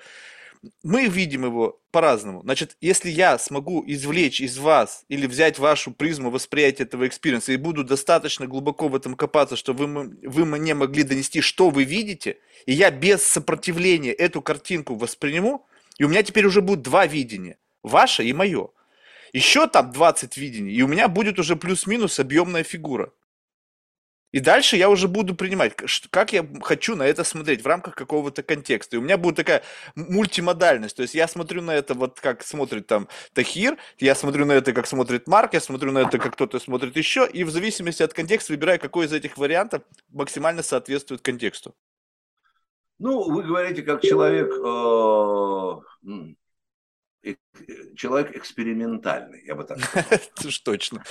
[0.84, 2.42] мы видим его по-разному.
[2.42, 7.58] Значит, если я смогу извлечь из вас или взять вашу призму восприятия этого experience'а и
[7.58, 12.38] буду достаточно глубоко в этом копаться, что вы, вы мне могли донести, что вы видите,
[12.66, 15.66] и я без сопротивления эту картинку восприму,
[15.98, 18.70] и у меня теперь уже будет два видения, ваше и мое.
[19.34, 23.12] Еще там 20 видений, и у меня будет уже плюс-минус объемная фигура.
[24.32, 25.76] И дальше я уже буду принимать,
[26.10, 28.98] как я хочу на это смотреть в рамках какого-то контекста.
[28.98, 29.64] И у меня будет такая
[29.96, 30.96] мультимодальность.
[30.98, 34.74] То есть я смотрю на это вот как смотрит там Тахир, я смотрю на это
[34.74, 38.14] как смотрит Марк, я смотрю на это как кто-то смотрит еще, и в зависимости от
[38.14, 41.74] контекста выбираю, какой из этих вариантов максимально соответствует контексту.
[43.00, 46.26] Ну, вы говорите как человек, э,
[47.96, 50.06] человек экспериментальный, я бы так сказал.
[50.12, 51.04] Это точно.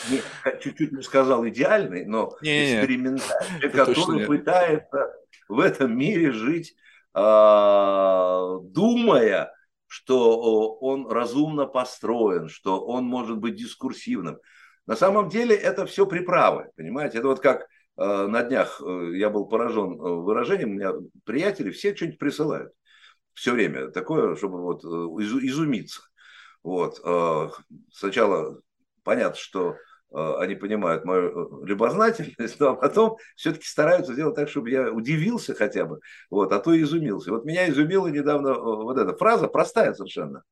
[0.61, 5.15] Чуть-чуть не сказал идеальный, но экспериментальный, который пытается
[5.49, 6.75] в этом мире жить,
[7.13, 9.53] а, думая,
[9.87, 14.39] что он разумно построен, что он может быть дискурсивным.
[14.87, 17.19] На самом деле это все приправы, понимаете?
[17.19, 20.93] Это вот как а, на днях э, я был поражен э, выражением, у меня
[21.25, 22.73] приятели все что-нибудь присылают
[23.35, 26.03] все время такое, чтобы вот э, изумиться.
[26.63, 27.01] Вот.
[27.05, 27.51] Э,
[27.93, 28.61] сначала
[29.03, 29.77] понятно, что
[30.13, 35.85] э, они понимают мою любознательность, но потом все-таки стараются сделать так, чтобы я удивился хотя
[35.85, 37.31] бы, вот, а то и изумился.
[37.31, 40.43] Вот меня изумила недавно вот эта фраза, простая совершенно,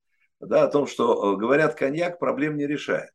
[0.41, 3.11] да, о том, что, говорят, коньяк проблем не решает.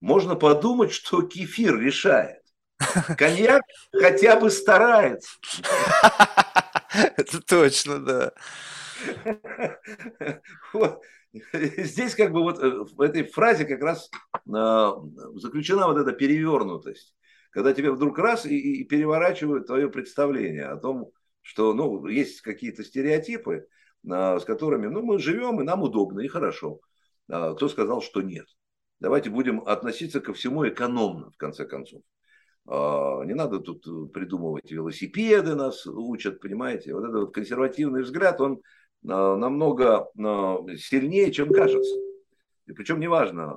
[0.00, 2.42] можно подумать, что кефир решает.
[3.18, 5.30] Коньяк хотя бы старается.
[6.92, 8.32] Это точно, да.
[10.72, 11.02] Вот.
[11.52, 14.90] Здесь как бы вот э, в этой фразе как раз э,
[15.34, 17.14] заключена вот эта перевернутость,
[17.50, 22.82] когда тебе вдруг раз и, и переворачивают твое представление о том, что ну, есть какие-то
[22.82, 23.66] стереотипы,
[24.10, 26.80] э, с которыми ну, мы живем, и нам удобно, и хорошо.
[27.30, 28.46] А кто сказал, что нет?
[29.00, 32.02] Давайте будем относиться ко всему экономно, в конце концов.
[32.70, 36.94] А, не надо тут придумывать велосипеды, нас учат, понимаете.
[36.94, 38.60] Вот этот вот консервативный взгляд, он
[39.08, 41.96] а, намного а, сильнее, чем кажется.
[42.66, 43.56] И причем неважно,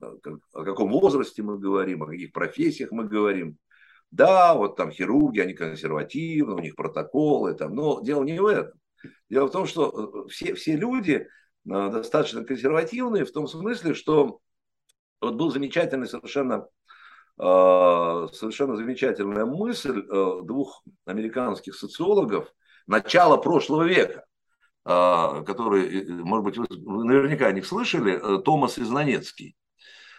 [0.00, 3.56] о каком возрасте мы говорим, о каких профессиях мы говорим.
[4.10, 8.78] Да, вот там хирурги, они консервативны, у них протоколы, там, но дело не в этом.
[9.30, 11.26] Дело в том, что э, все, все люди
[11.64, 14.40] достаточно консервативные в том смысле, что
[15.20, 16.66] вот был замечательный совершенно,
[17.42, 22.52] совершенно замечательная мысль э, двух американских социологов
[22.86, 24.26] начала прошлого века.
[24.84, 29.54] А, который, может быть, вы наверняка о них слышали, э, Томас Изнанецкий.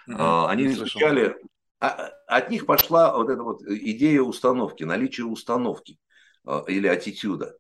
[0.08, 0.48] Mm-hmm.
[0.48, 1.36] Они изучали,
[1.80, 5.98] а, от них пошла вот эта вот идея установки, наличие установки
[6.46, 7.58] а, или аттитюда.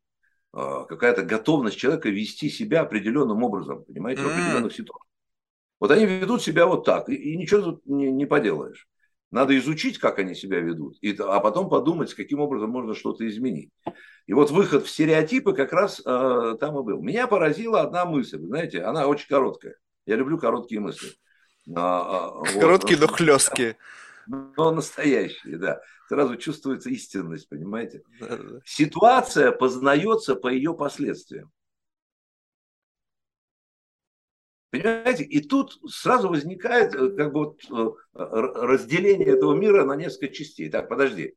[0.53, 5.07] Какая-то готовность человека вести себя определенным образом, понимаете, в определенных ситуациях.
[5.79, 8.85] Вот они ведут себя вот так, и, и ничего тут не, не поделаешь.
[9.31, 13.71] Надо изучить, как они себя ведут, и, а потом подумать, каким образом можно что-то изменить.
[14.27, 17.01] И вот выход в стереотипы как раз э, там и был.
[17.01, 19.75] Меня поразила одна мысль, знаете, она очень короткая.
[20.05, 21.11] Я люблю короткие мысли.
[21.75, 23.77] А, а, короткие, вот, но хлесткие.
[24.27, 25.81] Но настоящие, да.
[26.07, 28.03] Сразу чувствуется истинность, понимаете?
[28.65, 31.51] Ситуация познается по ее последствиям.
[34.71, 35.25] Понимаете?
[35.25, 40.69] И тут сразу возникает э, как бы вот э, разделение этого мира на несколько частей.
[40.69, 41.35] Так, подожди.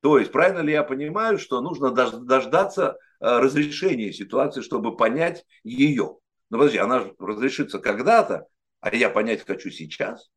[0.00, 6.16] То есть, правильно ли я понимаю, что нужно дождаться э, разрешения ситуации, чтобы понять ее?
[6.48, 8.46] Ну, подожди, она же разрешится когда-то,
[8.80, 10.30] а я понять хочу сейчас.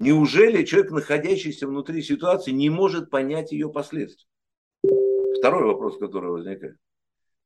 [0.00, 4.26] Неужели человек, находящийся внутри ситуации, не может понять ее последствия?
[5.38, 6.76] Второй вопрос, который возникает.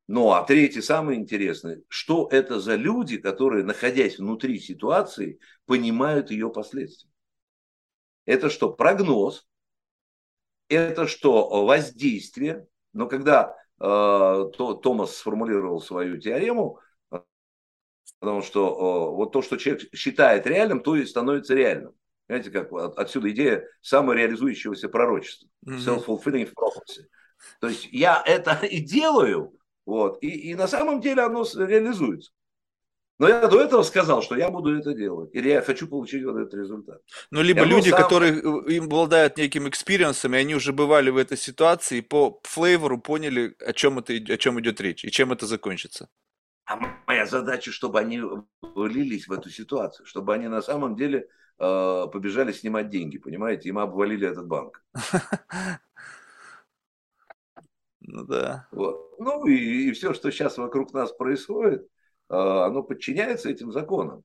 [0.07, 6.51] Ну, а третий, самый интересный, что это за люди, которые, находясь внутри ситуации, понимают ее
[6.51, 7.11] последствия?
[8.27, 9.47] Это что, прогноз?
[10.69, 16.81] это что воздействие, но когда э, то, Томас сформулировал свою теорему,
[18.21, 21.93] потому что э, вот то, что человек считает реальным, то и становится реальным.
[22.27, 25.49] Знаете, как от, отсюда идея самореализующегося пророчества.
[25.67, 27.05] Self-fulfilling prophecy.
[27.61, 29.53] То есть я это и делаю,
[29.87, 32.33] вот, и, и на самом деле оно реализуется.
[33.19, 35.31] Но я до этого сказал, что я буду это делать.
[35.35, 37.01] Или я хочу получить вот этот результат.
[37.31, 38.03] Ну, либо я люди, сам...
[38.03, 42.41] которые э, им обладают неким experience'ом, и они уже бывали в этой ситуации, и по
[42.43, 46.09] flavor'у поняли, о чем, это, о чем идет речь, и чем это закончится.
[46.67, 48.21] А моя задача, чтобы они
[48.63, 53.69] влились в эту ситуацию, чтобы они на самом деле э, побежали снимать деньги, понимаете?
[53.69, 54.83] Им обвалили этот банк.
[58.07, 58.69] Ну да.
[58.71, 59.19] Вот.
[59.19, 61.87] Ну и, и все, что сейчас вокруг нас происходит,
[62.29, 64.23] а, оно подчиняется этим законам.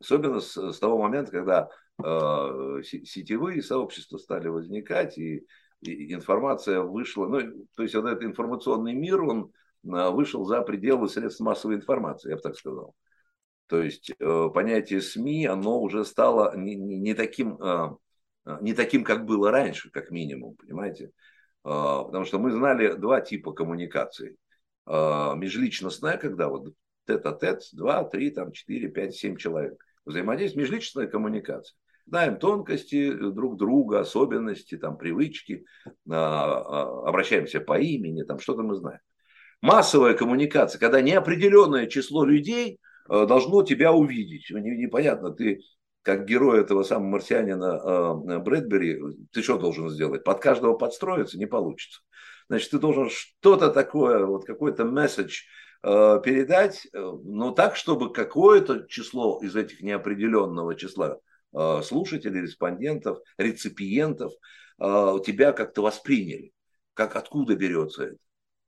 [0.00, 1.68] Особенно с, с того момента, когда
[2.02, 5.46] э, сетевые сообщества стали возникать, и,
[5.82, 9.52] и информация вышла, ну, то есть вот этот информационный мир, он
[9.84, 12.94] э, вышел за пределы средств массовой информации, я бы так сказал.
[13.66, 17.90] То есть э, понятие СМИ, оно уже стало не, не, не, таким, э,
[18.62, 21.12] не таким, как было раньше, как минимум, понимаете?
[21.64, 24.36] Э, потому что мы знали два типа коммуникации.
[24.86, 26.74] Э, межличностная, когда вот
[27.06, 29.82] тет-а-тет, 2, 3, там, 4, 5, 7 человек.
[30.04, 31.76] Взаимодействие, межличностная коммуникация.
[32.06, 35.64] Знаем тонкости друг друга, особенности, там, привычки,
[36.08, 39.00] а, а, обращаемся по имени, там, что-то мы знаем.
[39.62, 44.50] Массовая коммуникация, когда неопределенное число людей а, должно тебя увидеть.
[44.50, 45.60] Непонятно, ты
[46.02, 49.00] как герой этого самого марсианина Брэдбери,
[49.32, 50.24] ты что должен сделать?
[50.24, 52.00] Под каждого подстроиться не получится.
[52.48, 55.42] Значит, ты должен что-то такое, вот какой-то месседж
[55.82, 61.18] Э, передать, э, но так, чтобы какое-то число из этих неопределенного числа
[61.54, 64.32] э, слушателей, респондентов, реципиентов
[64.78, 66.52] тебя как-то восприняли.
[66.94, 68.16] Как откуда берется это?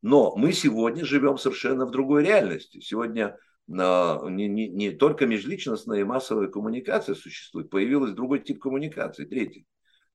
[0.02, 2.80] Но мы сегодня живем совершенно в другой реальности.
[2.80, 3.38] Сегодня
[3.68, 9.66] не, не, не только межличностная и массовая коммуникация существует, появился другой тип коммуникации, третий.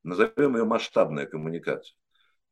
[0.03, 1.95] Назовем ее масштабная коммуникация.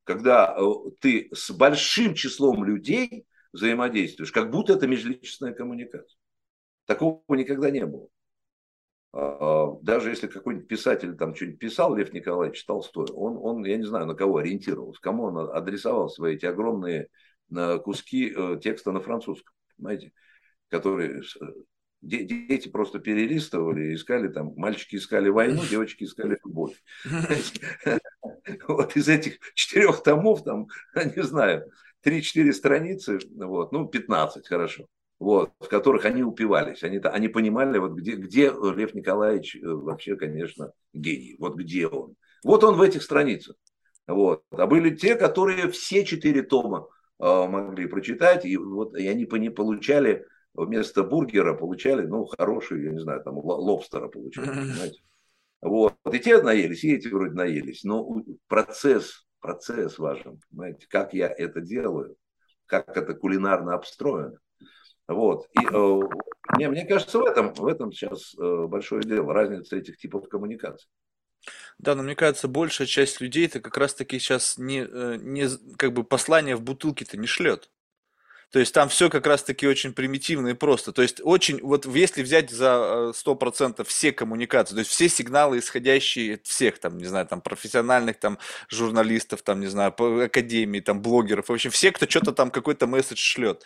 [0.04, 0.58] Когда
[1.00, 3.26] ты с большим числом людей
[3.56, 6.18] взаимодействуешь, как будто это межличностная коммуникация.
[6.86, 8.08] Такого никогда не было.
[9.14, 13.86] А, даже если какой-нибудь писатель там что-нибудь писал, Лев Николаевич Толстой, он, он, я не
[13.86, 17.08] знаю, на кого ориентировался, кому он адресовал свои эти огромные
[17.56, 20.12] э, куски э, текста на французском, понимаете,
[20.70, 21.46] которые э,
[22.02, 26.82] дети просто перелистывали, искали там, мальчики искали войну, девочки искали любовь.
[28.68, 30.68] Вот из этих четырех томов, там,
[31.16, 31.72] не знаю,
[32.06, 34.88] 3-4 страницы, вот, ну, 15, хорошо
[35.20, 36.84] вот, в которых они упивались.
[36.84, 41.36] Они, они понимали, вот где, где Лев Николаевич э, вообще, конечно, гений.
[41.40, 42.16] Вот где он.
[42.44, 43.56] Вот он в этих страницах.
[44.08, 44.44] Вот.
[44.52, 46.88] А были те, которые все четыре тома
[47.20, 52.92] э, могли прочитать, и, вот, и они не получали вместо бургера, получали, ну, хороший, я
[52.92, 55.02] не знаю, там, лобстера получали, понимаете.
[55.62, 55.96] Вот.
[56.12, 57.84] И те наелись, и эти вроде наелись.
[57.84, 62.16] Но процесс, процесс важен, понимаете, как я это делаю,
[62.66, 64.38] как это кулинарно обстроено.
[65.08, 65.48] Вот.
[65.54, 66.00] И э,
[66.56, 70.90] мне, мне кажется, в этом, в этом сейчас э, большое дело, разница этих типов коммуникаций.
[71.78, 75.48] Да, но мне кажется, большая часть людей это как раз-таки сейчас не, э, не
[75.78, 77.70] как бы послание в бутылке-то не шлет.
[78.56, 80.94] То есть там все как раз-таки очень примитивно и просто.
[80.94, 86.36] То есть очень, вот если взять за 100% все коммуникации, то есть все сигналы, исходящие
[86.36, 88.40] от всех, там, не знаю, там, профессиональных там
[88.70, 89.94] журналистов, там, не знаю,
[90.24, 93.66] академии, там, блогеров, в общем, все, кто что-то там какой-то месседж шлет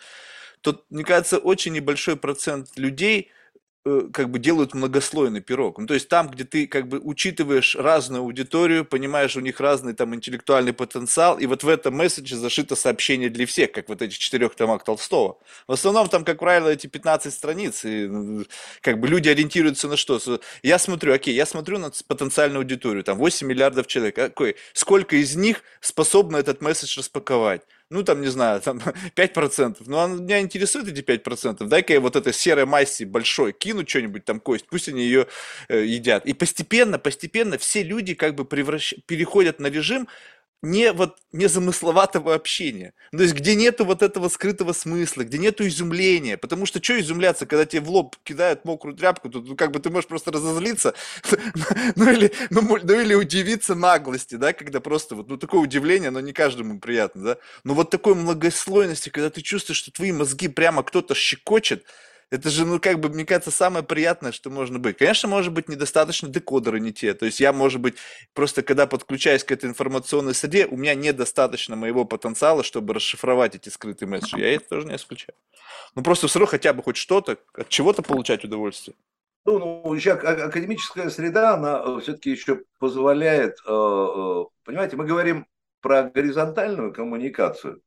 [0.60, 3.39] то, мне кажется, очень небольшой процент людей э,
[3.84, 5.78] как бы делают многослойный пирог.
[5.78, 9.94] Ну, то есть там, где ты как бы учитываешь разную аудиторию, понимаешь у них разный
[9.94, 14.18] там интеллектуальный потенциал, и вот в этом месседже зашито сообщение для всех, как вот этих
[14.18, 15.38] четырех томах Толстого.
[15.66, 18.10] В основном там, как правило, эти 15 страниц, и
[18.82, 20.20] как бы люди ориентируются на что?
[20.62, 25.36] Я смотрю, окей, я смотрю на потенциальную аудиторию, там 8 миллиардов человек, какой, сколько из
[25.36, 27.62] них способны этот месседж распаковать?
[27.90, 28.78] Ну, там, не знаю, там
[29.16, 29.82] 5%.
[29.86, 31.66] Ну, а меня интересует эти 5%.
[31.66, 35.26] Дай-ка я вот этой серой массе большой кину что-нибудь там кость, пусть они ее
[35.68, 36.24] э, едят.
[36.24, 38.94] И постепенно, постепенно все люди как бы превращ...
[39.06, 40.08] переходят на режим,
[40.62, 42.92] не вот незамысловатого общения.
[43.12, 46.36] То есть, где нету вот этого скрытого смысла, где нету изумления.
[46.36, 49.80] Потому что что изумляться, когда тебе в лоб кидают мокрую тряпку, тут ну, как бы
[49.80, 50.94] ты можешь просто разозлиться,
[51.96, 56.20] ну или, ну, ну или удивиться наглости, да, когда просто вот, ну такое удивление, оно
[56.20, 57.36] не каждому приятно, да.
[57.64, 61.84] Но вот такой многослойности, когда ты чувствуешь, что твои мозги прямо кто-то щекочет,
[62.30, 64.98] это же, ну, как бы, мне кажется, самое приятное, что можно быть.
[64.98, 67.12] Конечно, может быть, недостаточно декодеры не те.
[67.12, 67.96] То есть я, может быть,
[68.34, 73.68] просто когда подключаюсь к этой информационной среде, у меня недостаточно моего потенциала, чтобы расшифровать эти
[73.68, 74.38] скрытые месседжи.
[74.38, 75.34] Я это тоже не исключаю.
[75.96, 78.94] Ну, просто все равно хотя бы хоть что-то, от чего-то получать удовольствие.
[79.44, 85.46] Ну, ну, еще академическая среда, она э, все-таки еще позволяет, э, э, понимаете, мы говорим
[85.80, 87.80] про горизонтальную коммуникацию,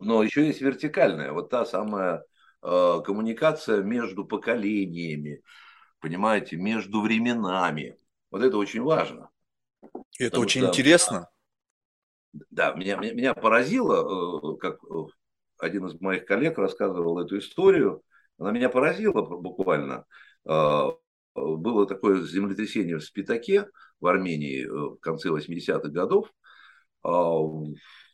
[0.00, 2.24] но еще есть вертикальная, вот та самая
[2.60, 5.42] коммуникация между поколениями,
[6.00, 7.96] понимаете, между временами.
[8.30, 9.30] Вот это очень важно.
[10.18, 11.30] Это Потому очень что, интересно.
[12.50, 15.06] Да, меня, меня, меня поразило, э, как э,
[15.58, 18.02] один из моих коллег рассказывал эту историю,
[18.38, 20.06] она меня поразила буквально.
[20.44, 23.66] Было такое землетрясение в Спитаке
[24.00, 26.32] в Армении в конце 80-х годов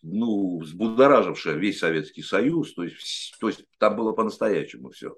[0.07, 5.17] ну, взбудоражившая весь Советский Союз, то есть, то есть там было по-настоящему все.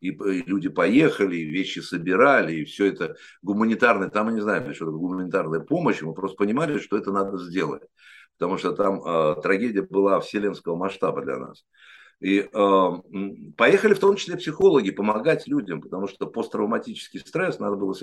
[0.00, 4.86] И, люди поехали, и вещи собирали, и все это гуманитарное, там мы не знаем, что
[4.86, 7.82] это гуманитарная помощь, мы просто понимали, что это надо сделать,
[8.36, 11.64] потому что там э, трагедия была вселенского масштаба для нас.
[12.18, 12.90] И э,
[13.56, 17.94] поехали в том числе психологи помогать людям, потому что посттравматический стресс надо было.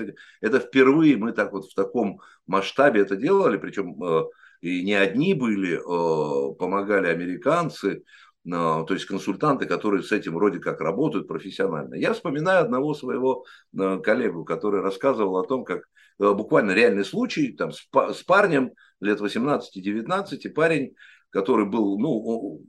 [0.42, 4.24] Это впервые мы так вот в таком масштабе это делали, причем э,
[4.62, 8.00] и не одни были, э, помогали американцы, э,
[8.46, 11.96] то есть консультанты, которые с этим вроде как работают профессионально.
[11.96, 13.46] Я вспоминаю одного своего
[13.78, 15.84] э, коллегу, который рассказывал о том, как
[16.18, 20.94] буквально реальный случай там, с парнем лет 18-19, парень,
[21.30, 22.62] который был, ну,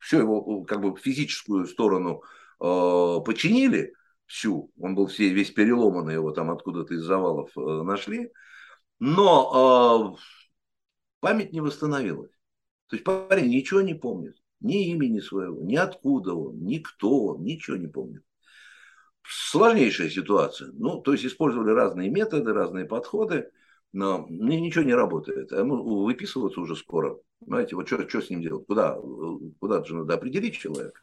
[0.00, 2.22] все его как бы физическую сторону
[2.58, 3.92] починили,
[4.26, 8.32] всю, он был все, весь переломанный, его там откуда-то из завалов нашли,
[8.98, 10.16] но
[11.20, 12.32] память не восстановилась.
[12.88, 17.42] То есть парень ничего не помнит, ни имени своего, ни откуда он, ни кто он,
[17.42, 18.22] ничего не помнит.
[19.28, 20.70] Сложнейшая ситуация.
[20.72, 23.50] Ну, то есть использовали разные методы, разные подходы,
[23.92, 25.52] но ничего не работает.
[25.52, 27.18] А ему выписываться уже скоро.
[27.40, 28.66] Знаете, вот что, что с ним делать?
[28.66, 28.96] Куда?
[29.58, 31.00] Куда же надо определить человека?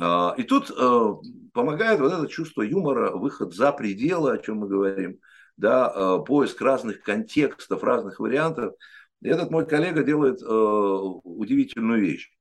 [0.00, 1.14] А, и тут э,
[1.52, 5.18] помогает вот это чувство юмора, выход за пределы, о чем мы говорим,
[5.56, 8.74] да, э, поиск разных контекстов, разных вариантов.
[9.22, 12.32] Этот мой коллега делает э, удивительную вещь.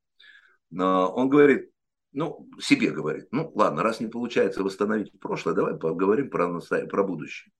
[0.72, 1.72] Э, он говорит,
[2.12, 6.86] ну, себе говорит, ну, ладно, раз не получается восстановить прошлое, давай поговорим про, настоя...
[6.88, 7.52] про будущее.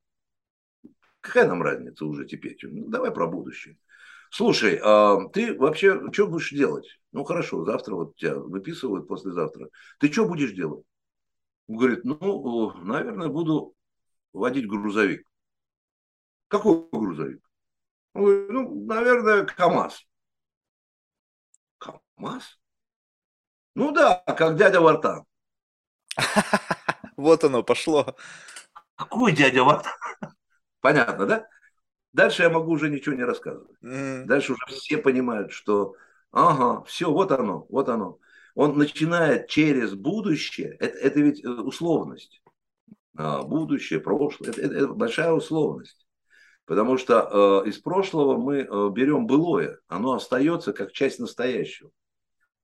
[1.22, 2.58] Какая нам разница уже теперь?
[2.64, 3.78] Ну, давай про будущее.
[4.32, 6.88] Слушай, а ты вообще что будешь делать?
[7.12, 9.70] Ну, хорошо, завтра вот тебя выписывают, послезавтра.
[10.00, 10.86] Ты что будешь делать?
[11.68, 13.76] Он говорит, ну, наверное, буду
[14.34, 15.28] водить грузовик.
[16.48, 17.51] Какой грузовик?
[18.14, 20.06] Он говорит, ну, наверное, КАМАЗ.
[21.78, 22.60] КАМАЗ?
[23.76, 25.26] Ну да, как дядя Вартан.
[27.18, 28.16] Вот оно, пошло.
[28.96, 29.94] Какой дядя Вартан?
[30.80, 31.48] Понятно, да?
[32.14, 33.78] Дальше я могу уже ничего не рассказывать.
[33.84, 34.26] Mm.
[34.26, 35.96] Дальше уже все понимают, что
[36.32, 38.20] ага, все, вот оно, вот оно.
[38.56, 42.42] Он начинает через будущее, это, это ведь э, условность.
[43.16, 46.06] А, будущее, прошлое, это, это, это большая условность.
[46.66, 51.92] Потому что э, из прошлого мы э, берем былое, оно остается как часть настоящего.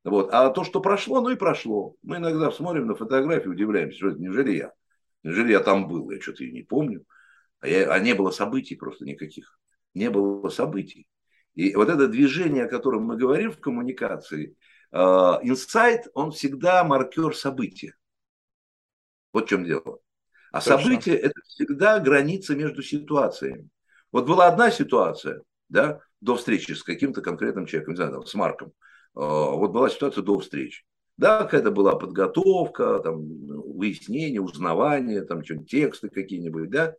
[0.03, 0.29] Вот.
[0.31, 1.95] А то, что прошло, ну и прошло.
[2.03, 4.73] Мы иногда смотрим на фотографии, удивляемся, что это неужели я?
[5.23, 6.09] Неужели я там был?
[6.11, 7.03] Я что-то и не помню.
[7.59, 9.59] А, я, а не было событий просто никаких.
[9.93, 11.07] Не было событий.
[11.55, 14.55] И вот это движение, о котором мы говорим в коммуникации,
[14.91, 17.95] э, инсайт, он всегда маркер события.
[19.33, 19.99] Вот в чем дело.
[20.51, 20.77] А Точно.
[20.77, 23.69] событие– это всегда граница между ситуациями.
[24.17, 28.33] Вот была одна ситуация, да, до встречи с каким-то конкретным человеком, не знаю, там, с
[28.33, 28.69] Марком.
[28.69, 30.85] Э, вот была ситуация до встречи.
[31.17, 33.19] Да, какая-то была подготовка, там,
[33.77, 36.95] выяснение, узнавание, там, что-нибудь, тексты какие-нибудь, да.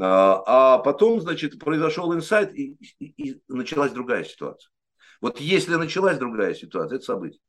[0.00, 0.42] А,
[0.74, 4.72] а потом, значит, произошел инсайт, и, и, и началась другая ситуация.
[5.20, 7.40] Вот если началась другая ситуация, это событие.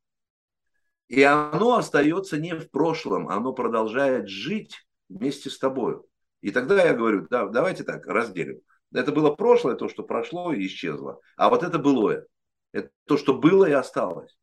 [1.08, 4.76] И оно остается не в прошлом, оно продолжает жить
[5.08, 6.00] вместе с тобой.
[6.42, 8.60] И тогда я говорю, да, давайте так, разделим.
[8.92, 11.20] Это было прошлое, то, что прошло и исчезло.
[11.36, 12.26] А вот это былое.
[12.72, 14.36] Это то, что было и осталось.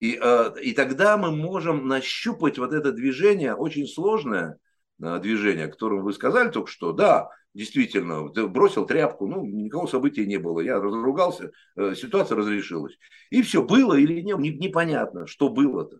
[0.00, 4.58] И, э, и тогда мы можем нащупать вот это движение, очень сложное,
[4.98, 10.38] движение, о котором вы сказали только что, да, действительно, бросил тряпку, ну, никакого события не
[10.38, 12.96] было, я разругался, э, ситуация разрешилась.
[13.30, 15.98] И все, было или нет, непонятно, что было-то.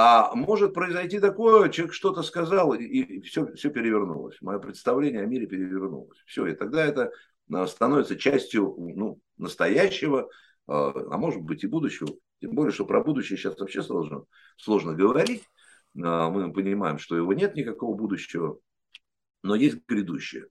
[0.00, 4.40] А может произойти такое, человек что-то сказал, и все, все перевернулось.
[4.40, 6.22] Мое представление о мире перевернулось.
[6.24, 7.10] Все, и тогда это
[7.52, 10.26] э, становится частью ну, настоящего, э,
[10.68, 12.10] а может быть и будущего.
[12.40, 14.22] Тем более, что про будущее сейчас вообще сложно,
[14.56, 15.42] сложно говорить.
[16.00, 18.60] А, мы понимаем, что его нет никакого будущего,
[19.42, 20.46] но есть грядущее.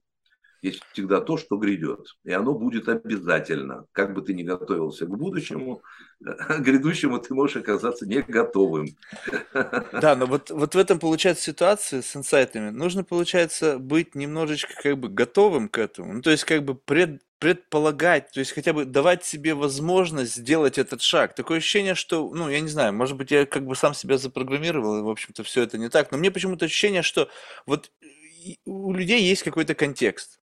[0.60, 2.16] Есть всегда то, что грядет.
[2.24, 3.84] И оно будет обязательно.
[3.92, 5.82] Как бы ты ни готовился к будущему,
[6.20, 8.88] к грядущему ты можешь оказаться не готовым.
[9.92, 12.70] Да, но вот, вот в этом получается ситуация с инсайтами.
[12.70, 16.14] Нужно, получается, быть немножечко как бы готовым к этому.
[16.14, 20.76] Ну, то есть как бы пред, предполагать, то есть хотя бы давать себе возможность сделать
[20.76, 21.34] этот шаг.
[21.34, 24.98] Такое ощущение, что, ну, я не знаю, может быть, я как бы сам себя запрограммировал,
[24.98, 27.28] и, в общем-то, все это не так, но мне почему-то ощущение, что
[27.64, 27.92] вот
[28.64, 30.40] у людей есть какой-то контекст.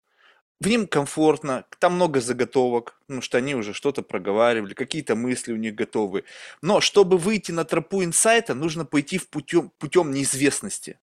[0.60, 5.56] В нем комфортно, там много заготовок, ну что они уже что-то проговаривали, какие-то мысли у
[5.56, 6.24] них готовы.
[6.62, 10.98] Но чтобы выйти на тропу инсайта, нужно пойти в путем, путем неизвестности.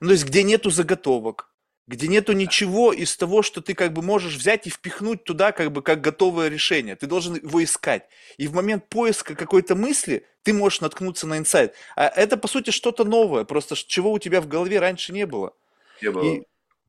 [0.00, 1.50] Ну, то есть, где нету заготовок,
[1.86, 5.72] где нету ничего из того, что ты как бы можешь взять и впихнуть туда как
[5.72, 6.94] бы как готовое решение.
[6.94, 8.06] Ты должен его искать.
[8.36, 11.74] И в момент поиска какой-то мысли ты можешь наткнуться на инсайт.
[11.96, 15.52] А это, по сути, что-то новое, просто чего у тебя в голове раньше не было.
[16.00, 16.24] Не было.
[16.24, 16.42] И,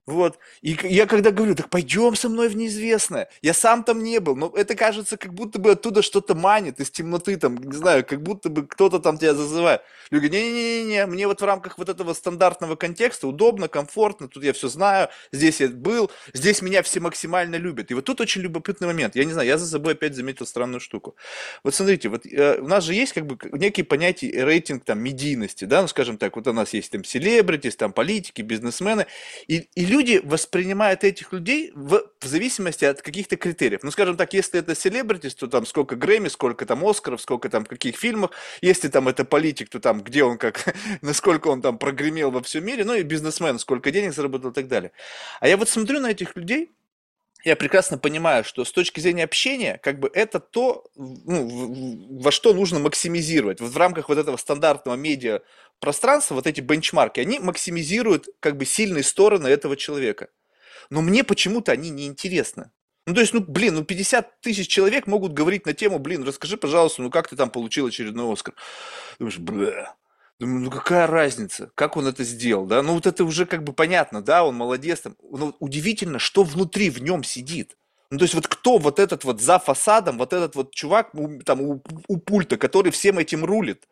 [0.08, 0.40] вот.
[0.62, 3.30] И я когда говорю, так пойдем со мной в неизвестное.
[3.42, 6.90] Я сам там не был, но это кажется, как будто бы оттуда что-то манит из
[6.90, 9.82] темноты, там, не знаю, как будто бы кто-то там тебя зазывает.
[10.10, 14.54] Люди говорят, не-не-не, мне вот в рамках вот этого стандартного контекста удобно, комфортно, тут я
[14.54, 17.92] все знаю, здесь я был, здесь меня все максимально любят.
[17.92, 19.16] И вот тут очень любопытный момент.
[19.16, 21.16] Я не знаю, я за собой опять заметил странную штуку.
[21.64, 25.66] Вот смотрите, вот э, у нас же есть как бы некий понятие рейтинг там медийности,
[25.66, 29.06] да, ну скажем так, вот у нас есть там селебритис, там политики, бизнесмены,
[29.48, 33.84] и, и люди воспринимают этих людей в, в зависимости от каких-то критериев.
[33.84, 37.66] Ну, скажем так, если это селебритис, то там сколько Грэмми, сколько там Оскаров, сколько там
[37.66, 38.32] каких фильмах.
[38.62, 42.66] Если там это политик, то там где он как, насколько он там прогремел во всем
[42.66, 42.86] мире.
[42.86, 44.92] Ну и бизнесмен, сколько денег заработал и так далее.
[45.42, 46.72] А я вот смотрю на этих людей,
[47.44, 52.54] я прекрасно понимаю, что с точки зрения общения, как бы это то, ну, во что
[52.54, 53.62] нужно максимизировать.
[53.62, 55.42] Вот в рамках вот этого стандартного медиа
[55.80, 60.30] пространства, вот эти бенчмарки, они максимизируют как бы сильные стороны этого человека.
[60.90, 62.72] Но мне почему-то они не интересны.
[63.08, 66.56] Ну, то есть, ну, блин, ну, 50 тысяч человек могут говорить на тему, блин, расскажи,
[66.56, 68.54] пожалуйста, ну, как ты там получил очередной Оскар?
[69.18, 69.96] Думаешь, бля,
[70.42, 72.82] Думаю, ну какая разница, как он это сделал, да?
[72.82, 75.02] Ну вот это уже как бы понятно, да, он молодец.
[75.02, 75.16] Там.
[75.22, 77.78] Но удивительно, что внутри в нем сидит.
[78.10, 81.12] Ну, то есть вот кто вот этот вот за фасадом, вот этот вот чувак
[81.46, 83.88] там у, у пульта, который всем этим рулит.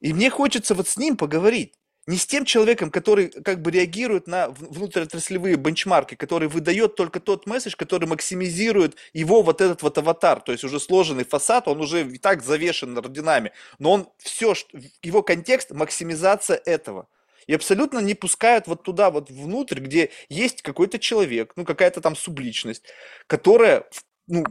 [0.00, 1.74] И мне хочется вот с ним поговорить.
[2.08, 7.46] Не с тем человеком, который как бы реагирует на внутриотраслевые бенчмарки, который выдает только тот
[7.46, 12.08] месседж, который максимизирует его вот этот вот аватар, то есть уже сложенный фасад, он уже
[12.08, 14.54] и так завешен орденами, но он все,
[15.02, 17.08] его контекст максимизация этого
[17.46, 22.16] и абсолютно не пускают вот туда, вот внутрь, где есть какой-то человек, ну, какая-то там
[22.16, 22.84] субличность,
[23.26, 23.84] которая
[24.28, 24.44] ну,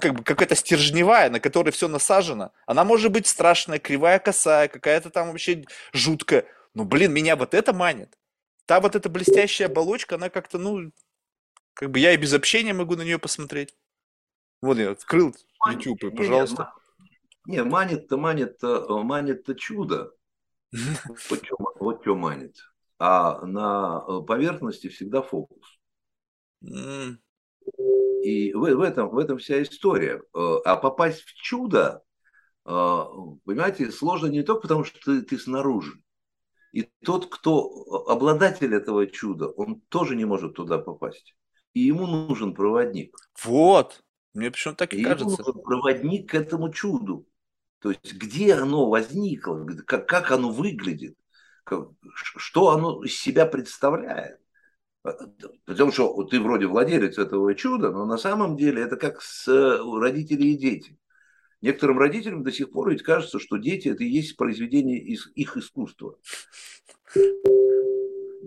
[0.00, 2.52] как бы какая-то стержневая, на которой все насажено.
[2.66, 6.44] Она может быть страшная, кривая, косая, какая-то там вообще жуткая.
[6.78, 8.16] Но, блин, меня вот это манит.
[8.64, 10.92] Та вот эта блестящая оболочка, она как-то, ну,
[11.74, 13.74] как бы я и без общения могу на нее посмотреть.
[14.62, 15.34] Вот я открыл
[15.68, 16.72] YouTube, и, пожалуйста.
[17.46, 20.12] Не, манит-то, манит-то, манит-то чудо.
[21.28, 22.56] Вот что, вот манит.
[23.00, 25.80] А на э, поверхности всегда фокус.
[26.62, 30.22] И в, в, этом, в этом вся история.
[30.32, 32.04] Э, а попасть в чудо,
[32.66, 32.70] э,
[33.44, 36.00] понимаете, сложно не только потому, что ты, ты снаружи.
[36.72, 41.34] И тот, кто обладатель этого чуда, он тоже не может туда попасть.
[41.74, 43.16] И ему нужен проводник.
[43.42, 44.02] Вот.
[44.34, 45.24] Мне почему-то так и, и кажется.
[45.24, 47.26] Ему нужен проводник к этому чуду.
[47.80, 51.16] То есть где оно возникло, как, как оно выглядит,
[51.64, 54.40] как, что оно из себя представляет.
[55.64, 60.48] Потому что ты вроде владелец этого чуда, но на самом деле это как с родители
[60.48, 60.98] и дети.
[61.60, 65.56] Некоторым родителям до сих пор ведь кажется, что дети это и есть произведение из их
[65.56, 66.16] искусства.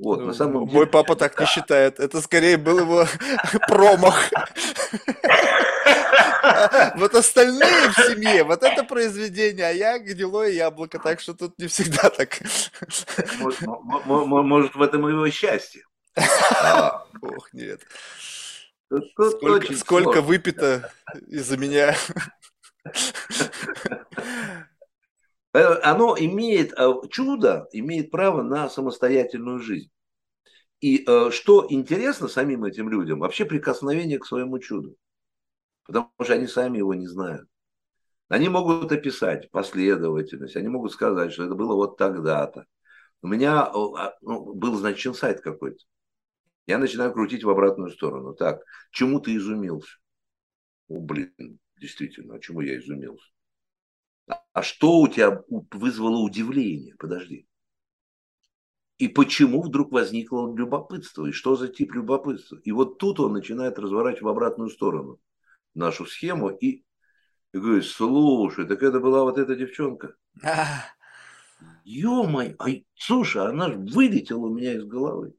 [0.01, 0.77] Вот, на самом деле...
[0.77, 1.99] Мой папа так не считает.
[1.99, 3.05] Это скорее был его
[3.67, 4.31] промах.
[6.95, 11.67] Вот остальные в семье, вот это произведение, а я гнилое яблоко, так что тут не
[11.67, 12.39] всегда так.
[13.39, 15.83] Может, в этом его счастье.
[16.15, 17.81] Ох, нет.
[18.89, 20.91] Сколько, сколько выпито
[21.27, 21.95] из-за меня.
[25.53, 29.91] Э, оно имеет, э, чудо имеет право на самостоятельную жизнь.
[30.79, 34.95] И э, что интересно самим этим людям, вообще прикосновение к своему чуду
[35.91, 37.47] потому что они сами его не знают.
[38.29, 42.65] Они могут описать последовательность, они могут сказать, что это было вот тогда-то.
[43.21, 45.83] У меня а, ну, был значен сайт какой-то.
[46.65, 48.33] Я начинаю крутить в обратную сторону.
[48.33, 48.61] Так,
[48.91, 49.97] чему ты изумился?
[50.87, 53.27] О, блин, действительно, а чему я изумился?
[54.27, 56.95] А, а что у тебя вызвало удивление?
[56.97, 57.47] Подожди.
[58.99, 61.25] И почему вдруг возникло любопытство?
[61.25, 62.59] И что за тип любопытства?
[62.63, 65.19] И вот тут он начинает разворачивать в обратную сторону
[65.73, 66.83] нашу схему и,
[67.51, 70.15] и говорит, слушай, так это была вот эта девчонка.
[71.83, 75.33] Ё-моё, а, слушай, она же вылетела у меня из головы.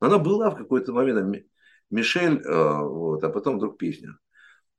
[0.00, 1.44] Она была в какой-то момент,
[1.90, 4.16] Мишель, э, вот, а потом вдруг песня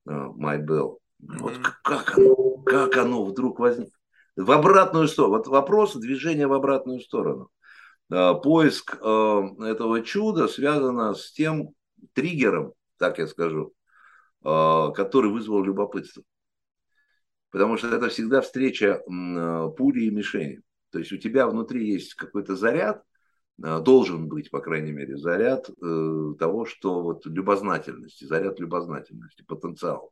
[0.08, 0.98] My Bell.
[1.28, 3.94] Вот как оно, как оно вдруг возникло.
[4.36, 5.38] В обратную сторону.
[5.38, 7.50] Вот вопрос движения в обратную сторону.
[8.12, 11.74] Э, поиск этого чуда связано с тем
[12.14, 13.74] триггером, так я скажу,
[14.44, 16.24] а, который вызвал любопытство.
[17.50, 20.62] Потому что это всегда встреча а, пули и мишени.
[20.92, 23.04] То есть у тебя внутри есть какой-то заряд,
[23.62, 30.12] а, должен быть, по крайней мере, заряд э, того, что вот любознательности, заряд любознательности, потенциал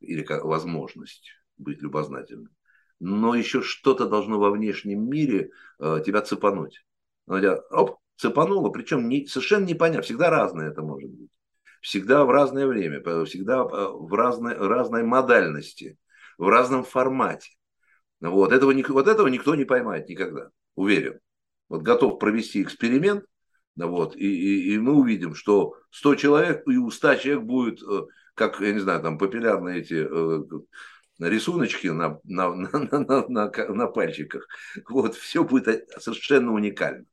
[0.00, 2.50] или как возможность быть любознательным.
[2.98, 6.84] Но еще что-то должно во внешнем мире тебя цепануть.
[7.26, 11.30] Оно тебя, оп, цепануло, причем не, совершенно непонятно, всегда разное это может быть
[11.80, 15.98] всегда в разное время, всегда э, в разной, разной модальности,
[16.38, 17.50] в разном формате.
[18.20, 21.20] Вот этого, вот этого никто не поймает никогда, уверен.
[21.68, 23.24] Вот готов провести эксперимент,
[23.76, 28.06] вот, и, и, и мы увидим, что 100 человек, и у 100 человек будет, э,
[28.34, 30.44] как, я не знаю, там популярные эти э,
[31.18, 34.46] рисуночки на, на, на, на, на, на пальчиках.
[34.88, 37.06] Вот, все будет совершенно уникально.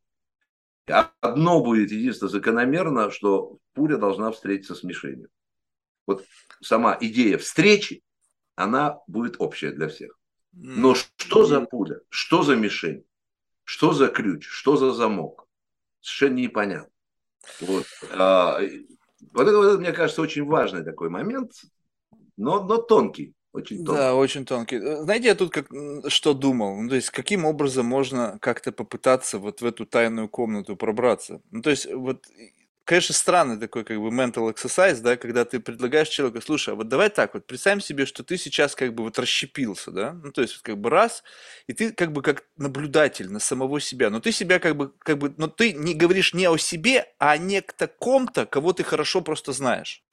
[1.19, 5.29] Одно будет единственно закономерно, что пуля должна встретиться с мишенью.
[6.05, 6.25] Вот
[6.61, 8.01] сама идея встречи,
[8.55, 10.17] она будет общая для всех.
[10.53, 11.99] Но что за пуля?
[12.09, 13.03] Что за мишень?
[13.65, 14.47] Что за ключ?
[14.47, 15.46] Что за замок?
[16.01, 16.89] Совершенно непонятно.
[17.61, 17.85] Вот.
[18.11, 18.59] А,
[19.31, 21.51] вот, это, вот это, мне кажется, очень важный такой момент,
[22.35, 23.33] но, но тонкий.
[23.53, 24.01] Очень тонкий.
[24.01, 24.75] Да, очень тонкий.
[24.75, 25.67] Э, знаете, я тут как,
[26.09, 26.79] что думал?
[26.81, 31.41] Ну, то есть, каким образом можно как-то попытаться вот в эту тайную комнату пробраться?
[31.51, 32.25] Ну, то есть, вот,
[32.87, 36.87] конечно, странный такой как бы mental exercise, да, когда ты предлагаешь человеку, слушай, а вот
[36.89, 40.41] давай так, вот представим себе, что ты сейчас как бы вот расщепился, да, ну, то
[40.41, 41.23] есть, вот, как бы раз,
[41.67, 45.19] и ты как бы как наблюдатель на самого себя, но ты себя как бы, как
[45.19, 49.21] бы, но ты не говоришь не о себе, а не к таком-то, кого ты хорошо
[49.21, 50.03] просто знаешь.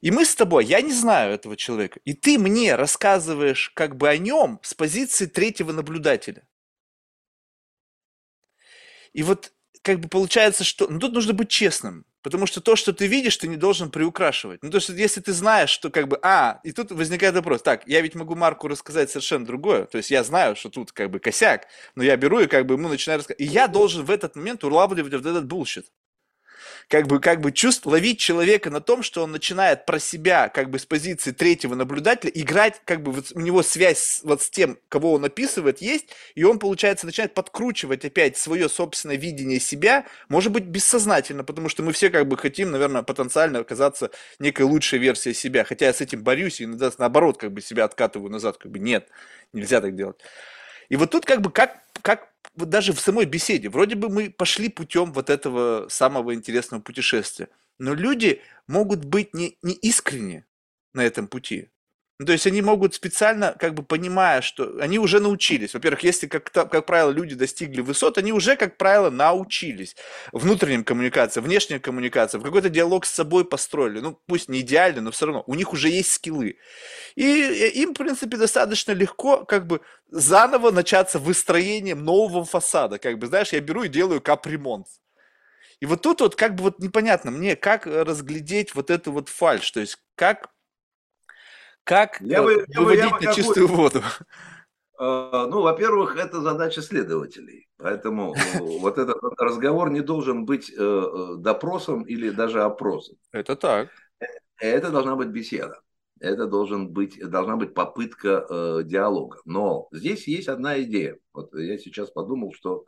[0.00, 4.08] И мы с тобой, я не знаю этого человека, и ты мне рассказываешь как бы
[4.08, 6.44] о нем с позиции третьего наблюдателя.
[9.14, 9.53] И вот
[9.84, 10.88] как бы получается, что...
[10.88, 12.06] Ну, тут нужно быть честным.
[12.22, 14.62] Потому что то, что ты видишь, ты не должен приукрашивать.
[14.62, 17.86] Ну, то есть, если ты знаешь, что как бы, а, и тут возникает вопрос, так,
[17.86, 19.84] я ведь могу Марку рассказать совершенно другое.
[19.84, 22.74] То есть, я знаю, что тут как бы косяк, но я беру и как бы
[22.74, 23.42] ему начинаю рассказывать.
[23.42, 25.86] И я должен в этот момент улавливать вот этот bullshit
[26.88, 30.70] как бы, как бы чувств, ловить человека на том, что он начинает про себя, как
[30.70, 34.78] бы с позиции третьего наблюдателя, играть, как бы вот у него связь вот с тем,
[34.88, 40.52] кого он описывает, есть, и он, получается, начинает подкручивать опять свое собственное видение себя, может
[40.52, 45.34] быть, бессознательно, потому что мы все как бы хотим, наверное, потенциально оказаться некой лучшей версией
[45.34, 48.78] себя, хотя я с этим борюсь и наоборот, как бы себя откатываю назад, как бы
[48.78, 49.08] нет,
[49.52, 50.16] нельзя так делать.
[50.88, 54.30] И вот тут как бы как, как вот даже в самой беседе, вроде бы мы
[54.30, 60.46] пошли путем вот этого самого интересного путешествия, но люди могут быть не, не искренне
[60.92, 61.70] на этом пути.
[62.20, 65.74] Ну, то есть они могут специально, как бы понимая, что они уже научились.
[65.74, 69.96] Во-первых, если, как, как правило, люди достигли высот, они уже, как правило, научились.
[70.30, 73.98] Внутренним коммуникациям, внешним коммуникациям, какой-то диалог с собой построили.
[73.98, 75.42] Ну, пусть не идеально, но все равно.
[75.48, 76.56] У них уже есть скиллы.
[77.16, 82.98] И им, в принципе, достаточно легко как бы заново начаться выстроением нового фасада.
[82.98, 84.86] Как бы, знаешь, я беру и делаю капремонт.
[85.80, 89.68] И вот тут вот как бы вот непонятно мне, как разглядеть вот эту вот фальш,
[89.72, 90.53] то есть как
[91.84, 94.02] как я бы, выводить я бы, на чистую воду?
[94.98, 97.68] А, ну, во-первых, это задача следователей.
[97.76, 103.16] Поэтому э, вот этот разговор не должен быть э, э, допросом или даже опросом.
[103.32, 103.90] Это так.
[104.58, 105.80] Это должна быть беседа.
[106.20, 109.38] Это должен быть, должна быть попытка э, диалога.
[109.44, 111.18] Но здесь есть одна идея.
[111.32, 112.84] Вот я сейчас подумал, что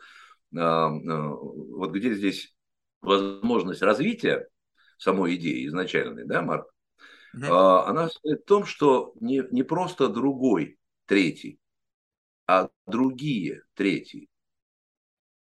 [0.55, 2.55] э, э, вот где здесь
[3.03, 4.49] возможность развития
[4.97, 6.73] самой идеи изначальной, да, Марк?
[7.37, 7.53] Угу.
[7.53, 11.61] Она состоит в том, что не, не просто другой третий,
[12.47, 14.29] а другие третьи.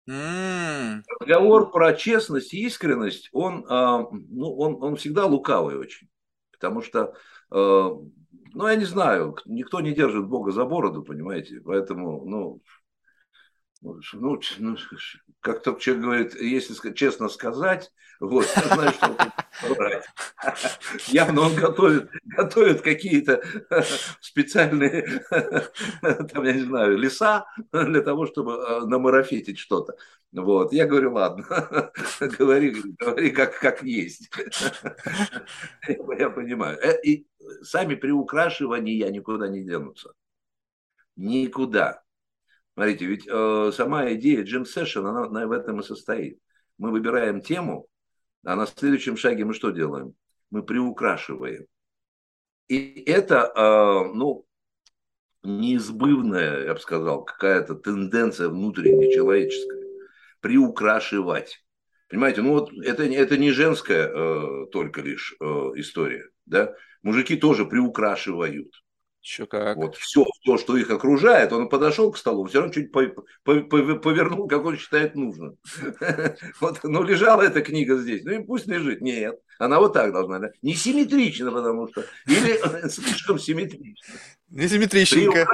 [0.08, 1.02] Mm.
[1.20, 6.08] Разговор про честность и искренность, он, а, ну, он, он всегда лукавый очень.
[6.52, 7.14] Потому что,
[7.50, 7.90] а,
[8.52, 11.60] ну, я не знаю, никто не держит Бога за бороду, понимаете?
[11.60, 12.60] Поэтому, ну,
[13.82, 14.76] ну, ну,
[15.40, 19.16] как только человек говорит, если честно сказать, вот, я знаю, что он
[21.08, 23.42] Явно он готовит, готовит какие-то
[24.20, 25.24] специальные,
[26.00, 29.96] там, я не знаю, леса для того, чтобы э, намарафетить что-то.
[30.32, 31.44] Вот, я говорю, ладно,
[32.38, 34.30] говори, говори как, как есть.
[35.88, 36.78] Я понимаю.
[36.82, 37.26] Э, и
[37.62, 40.12] сами приукрашивания никуда не денутся.
[41.16, 42.02] Никуда.
[42.80, 46.38] Смотрите, ведь э, сама идея Jim Session, она, она в этом и состоит.
[46.78, 47.88] Мы выбираем тему,
[48.42, 50.14] а на следующем шаге мы что делаем?
[50.48, 51.66] Мы приукрашиваем.
[52.68, 54.46] И это, э, ну,
[55.42, 59.84] неизбывная, я бы сказал, какая-то тенденция внутренняя, человеческая.
[60.40, 61.62] Приукрашивать.
[62.08, 66.30] Понимаете, ну вот это, это не женская э, только лишь э, история.
[66.46, 66.72] Да?
[67.02, 68.72] Мужики тоже приукрашивают.
[69.22, 69.76] Еще как.
[69.76, 74.64] Вот все, все, что их окружает, он подошел к столу, все равно чуть повернул, как
[74.64, 75.58] он считает нужным.
[76.60, 79.02] Вот, ну, лежала эта книга здесь, ну и пусть лежит.
[79.02, 80.50] Нет, она вот так должна?
[80.62, 84.18] Не симметрично, потому что, или слишком симметрично.
[84.48, 85.46] Не симметричненько.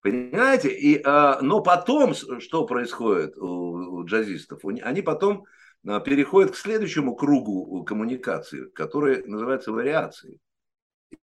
[0.00, 0.70] Понимаете?
[0.70, 4.64] И, а, но потом, что происходит у, у джазистов?
[4.64, 5.44] Они потом
[5.86, 10.38] а, переходят к следующему кругу коммуникации, который называется вариацией.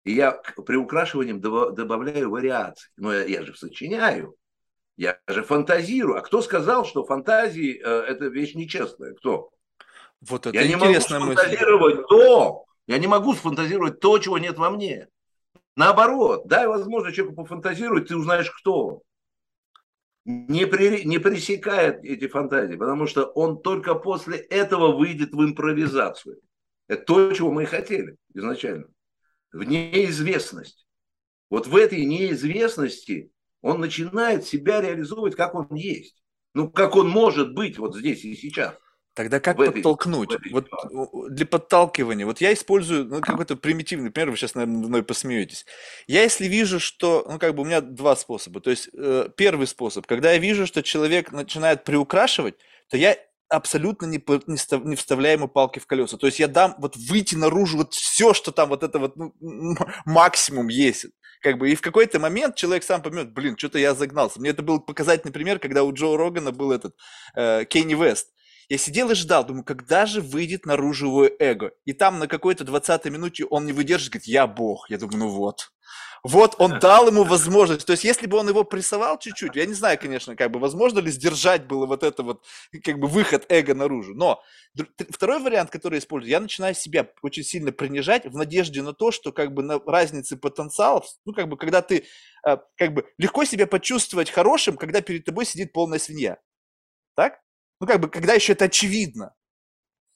[0.09, 2.89] И я приукрашиванием добавляю вариации.
[2.97, 4.37] Но я, я же сочиняю,
[4.97, 6.17] я же фантазирую.
[6.17, 9.13] А кто сказал, что фантазии э, это вещь нечестная?
[9.13, 9.51] Кто?
[10.23, 14.71] Вот это я не могу сфантазировать то, я не могу сфантазировать то, чего нет во
[14.71, 15.09] мне.
[15.77, 19.03] Наоборот, дай возможность человеку пофантазировать, ты узнаешь, кто.
[20.25, 26.41] Не, при, не пресекает эти фантазии, потому что он только после этого выйдет в импровизацию.
[26.87, 28.87] Это то, чего мы и хотели изначально
[29.53, 30.87] в неизвестность.
[31.51, 33.33] Вот в этой неизвестности
[33.63, 36.17] он начинает себя реализовывать, как он есть.
[36.55, 38.75] Ну, как он может быть вот здесь и сейчас.
[39.19, 40.33] Тогда как в подтолкнуть?
[40.33, 40.69] Этой, вот
[41.31, 42.25] для подталкивания.
[42.25, 45.67] Вот я использую ну, какой-то примитивный пример, вы сейчас, наверное, мной посмеетесь.
[46.07, 48.61] Я если вижу, что, ну как бы у меня два способа.
[48.61, 52.55] То есть э, первый способ, когда я вижу, что человек начинает приукрашивать,
[52.89, 53.19] то я
[53.49, 56.17] абсолютно не, не, не вставляя ему палки в колеса.
[56.17, 59.77] То есть я дам вот выйти наружу вот все, что там вот это вот ну,
[60.05, 61.07] максимум есть.
[61.41, 64.41] Как бы, и в какой-то момент человек сам поймет, блин, что-то я загнался.
[64.41, 66.97] Мне это был показательный пример, когда у Джо Рогана был этот
[67.35, 68.29] э, Кенни Вест.
[68.69, 71.73] Я сидел и ждал, думаю, когда же выйдет наружу его эго.
[71.87, 74.91] И там на какой-то 20-й минуте он не выдержит, говорит, я бог.
[74.91, 75.71] Я думаю, ну вот.
[76.23, 77.87] Вот он дал ему возможность.
[77.87, 80.99] То есть, если бы он его прессовал чуть-чуть, я не знаю, конечно, как бы возможно
[80.99, 82.45] ли сдержать было вот это вот,
[82.85, 84.15] как бы выход эго наружу.
[84.15, 84.43] Но
[85.11, 89.11] второй вариант, который я использую, я начинаю себя очень сильно принижать в надежде на то,
[89.11, 92.05] что как бы на разнице потенциалов, ну как бы когда ты
[92.47, 96.39] э, как бы легко себя почувствовать хорошим, когда перед тобой сидит полная свинья.
[97.15, 97.41] Так?
[97.81, 99.35] Ну как бы когда еще это очевидно.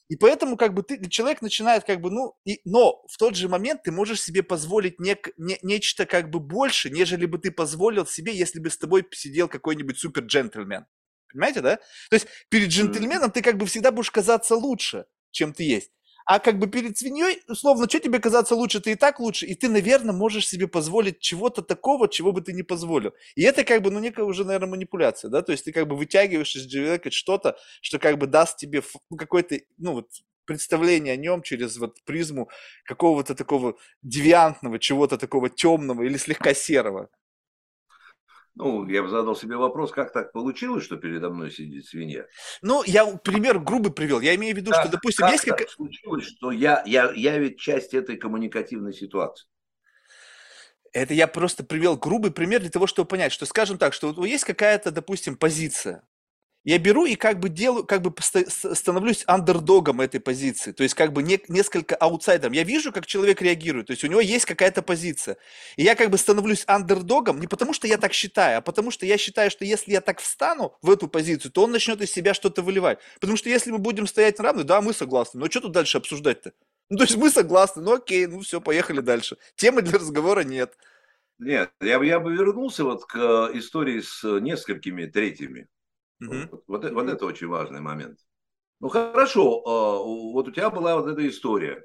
[0.08, 3.48] И поэтому как бы ты, человек начинает как бы, ну, и, но в тот же
[3.48, 8.04] момент ты можешь себе позволить нек, не, нечто как бы больше, нежели бы ты позволил
[8.06, 10.84] себе, если бы с тобой сидел какой-нибудь супер джентльмен.
[11.32, 11.76] Понимаете, да?
[12.10, 15.90] То есть перед джентльменом ты как бы всегда будешь казаться лучше, чем ты есть.
[16.24, 19.54] А как бы перед свиньей, условно, что тебе казаться лучше, ты и так лучше, и
[19.54, 23.12] ты, наверное, можешь себе позволить чего-то такого, чего бы ты не позволил.
[23.34, 25.96] И это как бы, ну, некая уже, наверное, манипуляция, да, то есть ты как бы
[25.96, 30.08] вытягиваешь из человека что-то, что как бы даст тебе ну, какое-то, ну, вот,
[30.44, 32.48] представление о нем через вот призму
[32.84, 37.08] какого-то такого девиантного, чего-то такого темного или слегка серого.
[38.54, 42.26] Ну, я бы задал себе вопрос, как так получилось, что передо мной сидит свинья?
[42.60, 44.20] Ну, я пример грубый привел.
[44.20, 45.70] Я имею в виду, как, что, допустим, как есть как...
[45.70, 49.46] случилось, что я, я, я ведь часть этой коммуникативной ситуации.
[50.92, 54.26] Это я просто привел грубый пример для того, чтобы понять, что, скажем так, что вот
[54.26, 56.06] есть какая-то, допустим, позиция,
[56.64, 61.12] я беру и как бы делаю, как бы становлюсь андердогом этой позиции, то есть как
[61.12, 62.52] бы не, несколько аутсайдером.
[62.52, 65.36] Я вижу, как человек реагирует, то есть у него есть какая-то позиция.
[65.76, 69.06] И я как бы становлюсь андердогом не потому, что я так считаю, а потому что
[69.06, 72.32] я считаю, что если я так встану в эту позицию, то он начнет из себя
[72.34, 72.98] что-то выливать.
[73.20, 76.52] Потому что если мы будем стоять равны, да, мы согласны, но что тут дальше обсуждать-то?
[76.90, 79.36] Ну, то есть мы согласны, ну окей, ну все, поехали дальше.
[79.56, 80.74] Темы для разговора нет.
[81.38, 85.68] Нет, я, я бы вернулся вот к истории с несколькими третьими.
[86.22, 86.34] Угу.
[86.50, 88.18] Вот, вот, вот это очень важный момент.
[88.80, 91.84] Ну хорошо, а, вот у тебя была вот эта история,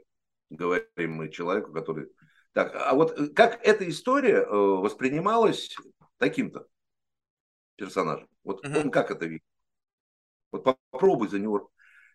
[0.49, 2.09] говорим мы человеку, который...
[2.53, 5.75] Так, а вот э, как эта история э, воспринималась
[6.17, 6.67] таким-то
[7.75, 8.27] персонажем?
[8.43, 8.79] Вот угу.
[8.79, 9.43] он как это видит?
[10.51, 11.69] Вот попробуй за него.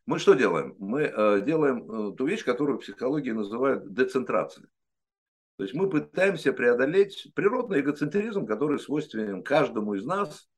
[0.07, 0.75] Мы что делаем?
[0.79, 4.69] Мы э, делаем ту вещь, которую в психологии называют децентрацией.
[5.59, 10.49] То есть мы пытаемся преодолеть природный эгоцентризм, который свойственен каждому из нас,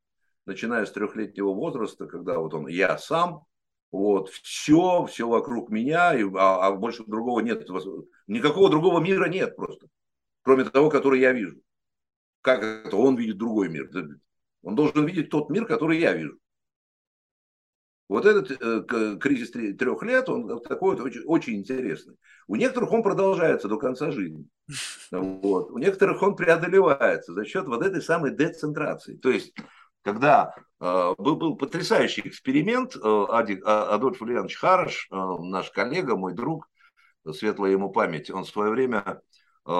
[0.46, 3.44] начиная с трехлетнего возраста, когда вот он, я сам,
[3.90, 7.66] вот, все, все вокруг меня, и, а, а больше другого нет,
[8.26, 9.86] никакого другого мира нет просто,
[10.42, 11.60] кроме того, который я вижу.
[12.40, 13.88] Как это он видит другой мир?
[14.62, 16.38] Он должен видеть тот мир, который я вижу.
[18.08, 22.16] Вот этот э, кризис трех лет, он такой вот очень, очень интересный.
[22.46, 24.46] У некоторых он продолжается до конца жизни.
[25.10, 25.70] Вот.
[25.70, 29.16] У некоторых он преодолевается за счет вот этой самой децентрации.
[29.16, 29.54] То есть
[30.04, 36.34] когда э, был, был потрясающий эксперимент, э, а, Адольф Ульянович Хараш, э, наш коллега, мой
[36.34, 36.68] друг,
[37.32, 39.22] светлая ему память, он в свое время,
[39.66, 39.70] э,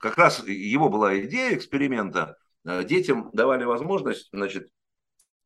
[0.00, 2.36] как раз его была идея эксперимента,
[2.66, 4.68] э, детям давали возможность, значит,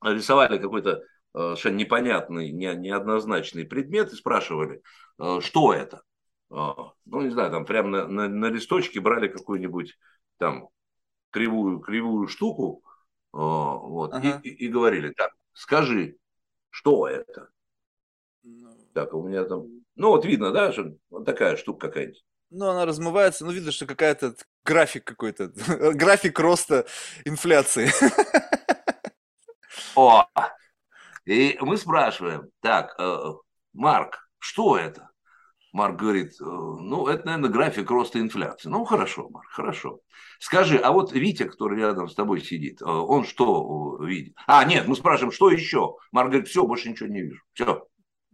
[0.03, 1.03] рисовали какой-то э,
[1.35, 4.83] совершенно непонятный, не, неоднозначный предмет и спрашивали,
[5.41, 6.03] что это.
[6.49, 9.97] Ну, не знаю, там прямо на, на, на листочке брали какую-нибудь
[10.39, 10.71] там
[11.31, 12.83] кривую, кривую штуку,
[13.33, 14.41] вот, ага.
[14.43, 16.17] и, и, и говорили, так, скажи,
[16.71, 17.49] что это?
[18.43, 18.77] Ну...
[18.93, 22.25] Так, у меня там, ну вот видно, да, что вот такая штука какая-нибудь.
[22.51, 25.53] Ну, она размывается, ну, видно, что какая-то график какой-то,
[25.95, 26.87] график роста
[27.25, 27.91] инфляции.
[29.95, 30.27] О,
[31.25, 33.19] и мы спрашиваем, так, э,
[33.73, 35.10] Марк, что это?
[35.73, 38.69] Марк говорит, «Э, ну, это, наверное, график роста инфляции.
[38.69, 40.01] Ну, хорошо, Марк, хорошо.
[40.41, 44.35] Скажи, а вот Витя, который рядом с тобой сидит, э, он что э, видит?
[44.47, 45.97] А, нет, мы спрашиваем, что еще?
[46.13, 47.43] Марк говорит, все, больше ничего не вижу.
[47.53, 47.87] Все.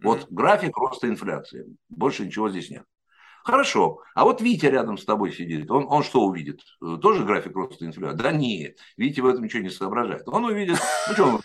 [0.03, 0.26] Вот mm-hmm.
[0.30, 1.66] график роста инфляции.
[1.89, 2.84] Больше ничего здесь нет.
[3.45, 4.01] Хорошо.
[4.14, 5.70] А вот Витя рядом с тобой сидит.
[5.70, 6.62] Он, он что увидит?
[6.80, 8.18] Тоже график роста инфляции?
[8.18, 8.78] Да нет.
[8.97, 10.22] Витя в этом ничего не соображает.
[10.26, 10.78] Он увидит...
[11.09, 11.41] Ну, что он,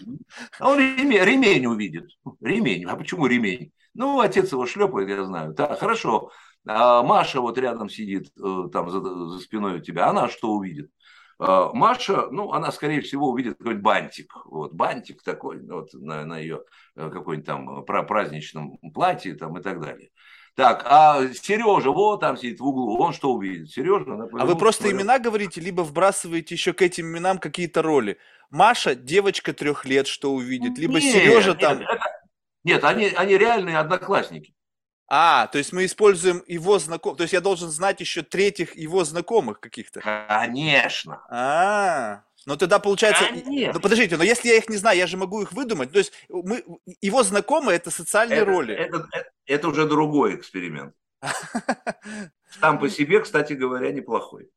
[0.60, 2.10] он ремень, ремень увидит.
[2.42, 2.86] Ремень.
[2.86, 3.72] А почему ремень?
[3.94, 5.54] Ну, отец его шлепает, я знаю.
[5.54, 6.32] Да, хорошо.
[6.68, 10.08] А Маша вот рядом сидит, э, там за, за спиной у тебя.
[10.08, 10.92] Она что увидит?
[11.40, 14.34] А Маша, ну, она, скорее всего, увидит какой-нибудь бантик.
[14.46, 16.64] Вот, бантик такой, вот, на, на ее
[16.96, 20.10] э, какой-нибудь там праздничном платье там, и так далее.
[20.56, 23.72] Так, а Сережа, вот там сидит в углу, он что увидит?
[23.72, 24.30] Сережа?
[24.34, 25.02] А вы просто смотрел.
[25.02, 28.18] имена говорите, либо вбрасываете еще к этим именам какие-то роли.
[28.50, 31.80] Маша, девочка трех лет, что увидит, либо нет, Сережа там.
[31.80, 32.04] Нет, это,
[32.64, 34.54] нет, они, они реальные одноклассники.
[35.14, 39.04] А, то есть мы используем его знакомых, то есть я должен знать еще третьих его
[39.04, 40.00] знакомых каких-то.
[40.00, 41.22] Конечно.
[41.30, 43.26] А, Но тогда получается...
[43.26, 43.74] Конечно.
[43.74, 45.92] Ну подождите, но если я их не знаю, я же могу их выдумать.
[45.92, 46.64] То есть мы,
[47.02, 48.74] его знакомые это социальные это, роли.
[48.74, 50.96] Это, это, это уже другой эксперимент.
[52.62, 54.50] Сам по себе, кстати говоря, неплохой.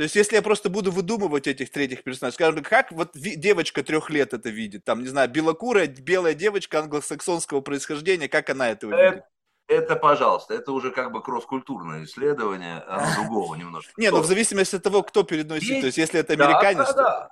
[0.00, 4.08] То есть, если я просто буду выдумывать этих третьих персонажей, скажем, как вот девочка трех
[4.08, 9.24] лет это видит, там, не знаю, белокурая, белая девочка англосаксонского происхождения, как она это, видит?
[9.66, 13.92] Это, пожалуйста, это уже как бы кросс-культурное исследование, оно другого немножко.
[13.98, 16.94] Не, ну в зависимости от того, кто перед мной сидит, то есть, если это американец...
[16.94, 17.30] Да,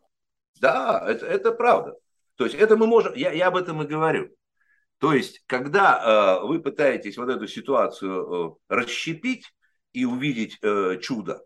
[0.61, 1.95] да, да, это, это правда.
[2.37, 4.29] То есть, это мы можем, я, я об этом и говорю.
[4.99, 9.55] То есть, когда э, вы пытаетесь вот эту ситуацию э, расщепить
[9.95, 11.41] и увидеть э, чудо,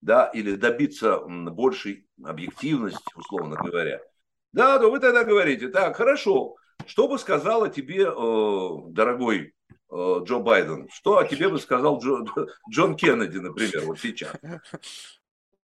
[0.00, 4.00] да, или добиться большей объективности, условно говоря,
[4.52, 9.54] да, то вы тогда говорите, так, хорошо, что бы сказала тебе, э, дорогой
[9.90, 12.24] э, Джо Байден, что о тебе бы сказал Джо,
[12.70, 14.34] Джон Кеннеди, например, вот сейчас?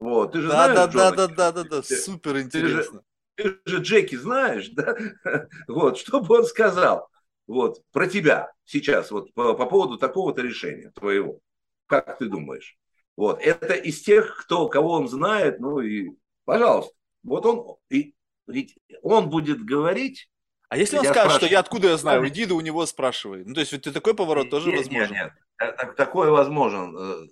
[0.00, 3.02] Вот, ты же да, знаешь, да, Джона да, да, да, да, да, супер интересно.
[3.36, 4.96] Ты же, ты же Джеки знаешь, да?
[5.68, 7.08] Вот, что бы он сказал?
[7.46, 11.40] Вот, про тебя сейчас, вот по, по поводу такого-то решения твоего.
[11.86, 12.76] Как ты думаешь?
[13.16, 16.10] Вот, это из тех, кто, кого он знает, ну и,
[16.44, 16.92] пожалуйста,
[17.22, 18.14] вот он, и,
[18.46, 20.28] ведь он будет говорить.
[20.68, 23.44] А если он скажет, что я откуда я знаю, иди да у него спрашивай.
[23.44, 25.14] Ну, то есть, ведь такой поворот тоже нет, возможен.
[25.14, 27.26] Нет, нет, такой возможен, э,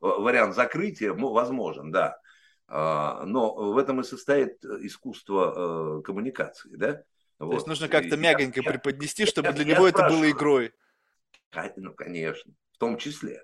[0.00, 2.16] вариант закрытия возможен, да.
[2.68, 7.02] А, но в этом и состоит искусство э, коммуникации, да?
[7.38, 7.54] То вот.
[7.54, 10.72] есть нужно как-то мягонько я, преподнести, чтобы я, для я него это было игрой.
[11.76, 13.42] Ну, конечно, в том числе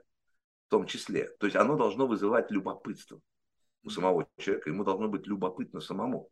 [0.70, 1.28] в том числе.
[1.40, 3.20] То есть оно должно вызывать любопытство
[3.82, 6.28] у самого человека, ему должно быть любопытно самому.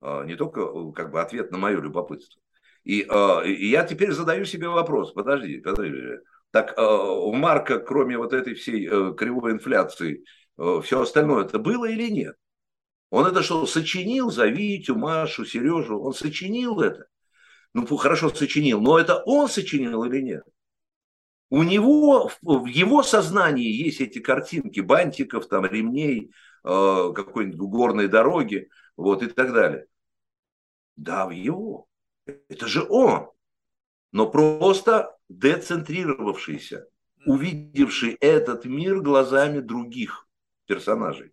[0.00, 2.42] А, не только э, как бы ответ на мое любопытство.
[2.82, 6.18] И, а, и я теперь задаю себе вопрос, подожди, подожди,
[6.50, 10.24] так а, у Марка, кроме вот этой всей э, кривой инфляции,
[10.58, 12.34] э, все остальное это было или нет?
[13.10, 16.00] Он это что, сочинил за Витю, Машу, Сережу?
[16.00, 17.06] Он сочинил это?
[17.72, 20.42] Ну, хорошо сочинил, но это он сочинил или нет?
[21.50, 26.30] У него, в его сознании есть эти картинки бантиков, там, ремней,
[26.64, 29.86] э, какой-нибудь горной дороги, вот и так далее.
[30.96, 31.86] Да, в его.
[32.48, 33.30] Это же он.
[34.12, 36.86] Но просто децентрировавшийся,
[37.26, 40.28] увидевший этот мир глазами других
[40.66, 41.32] персонажей.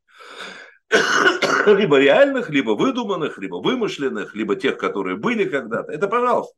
[1.68, 5.92] Либо реальных, либо выдуманных, либо вымышленных, либо тех, которые были когда-то.
[5.92, 6.56] Это, пожалуйста,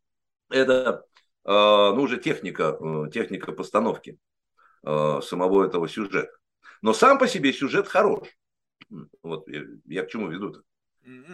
[0.50, 1.04] это
[1.46, 4.20] ну, уже техника, э, техника постановки
[4.84, 6.32] э, самого этого сюжета.
[6.82, 8.28] Но сам по себе сюжет хорош.
[9.24, 10.62] Вот я, я к чему веду-то?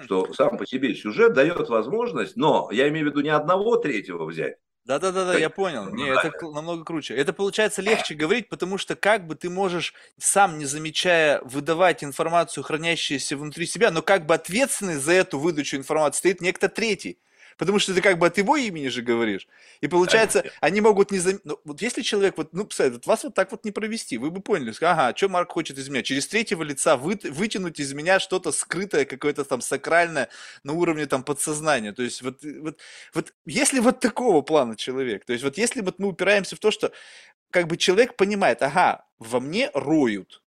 [0.06, 4.26] Что сам по себе сюжет дает возможность, но я имею в виду не одного третьего
[4.26, 5.90] взять, да, да, да, да, я понял.
[5.90, 7.16] Не, это намного круче.
[7.16, 12.64] Это получается легче говорить, потому что как бы ты можешь, сам не замечая, выдавать информацию,
[12.64, 17.18] хранящуюся внутри себя, но как бы ответственный за эту выдачу информации стоит некто третий
[17.58, 19.48] потому что ты как бы от его имени же говоришь.
[19.82, 21.46] И получается, они могут не заметить.
[21.46, 24.32] Ну, вот если человек, вот, ну, представляете, вот вас вот так вот не провести, вы
[24.32, 26.04] бы поняли, ага, что Марк хочет из меня?
[26.04, 30.30] Через третьего лица вы, вытянуть из меня что-то скрытое, какое-то там сакральное
[30.64, 31.94] на уровне там подсознания.
[31.94, 32.80] То есть вот, вот,
[33.14, 36.72] вот если вот такого плана человек, то есть вот если вот мы упираемся в то,
[36.72, 36.92] что
[37.52, 40.44] как бы человек понимает, ага, во мне роют,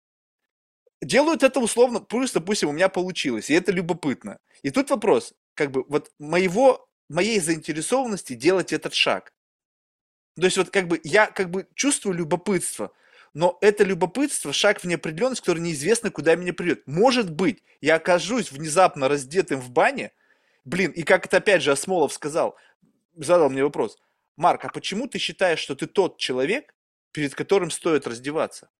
[1.02, 4.38] делают это условно, плюс, допустим, у меня получилось, и это любопытно.
[4.62, 9.32] И тут вопрос, как бы вот моего моей заинтересованности делать этот шаг.
[10.36, 12.92] То есть вот как бы я как бы чувствую любопытство,
[13.34, 16.86] но это любопытство шаг в неопределенность, который неизвестно, куда меня приведет.
[16.86, 20.12] Может быть, я окажусь внезапно раздетым в бане,
[20.64, 22.56] блин, и как это опять же Осмолов сказал,
[23.16, 23.98] задал мне вопрос,
[24.36, 26.74] Марк, а почему ты считаешь, что ты тот человек,
[27.12, 28.70] перед которым стоит раздеваться?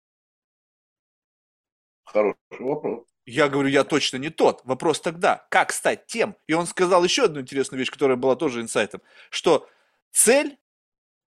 [2.03, 3.05] Хороший вопрос.
[3.25, 4.61] Я говорю, я точно не тот.
[4.65, 6.35] Вопрос тогда, как стать тем?
[6.47, 9.01] И он сказал еще одну интересную вещь, которая была тоже инсайтом,
[9.31, 9.67] что
[10.11, 10.57] цель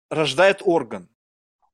[0.09, 1.09] рождает орган.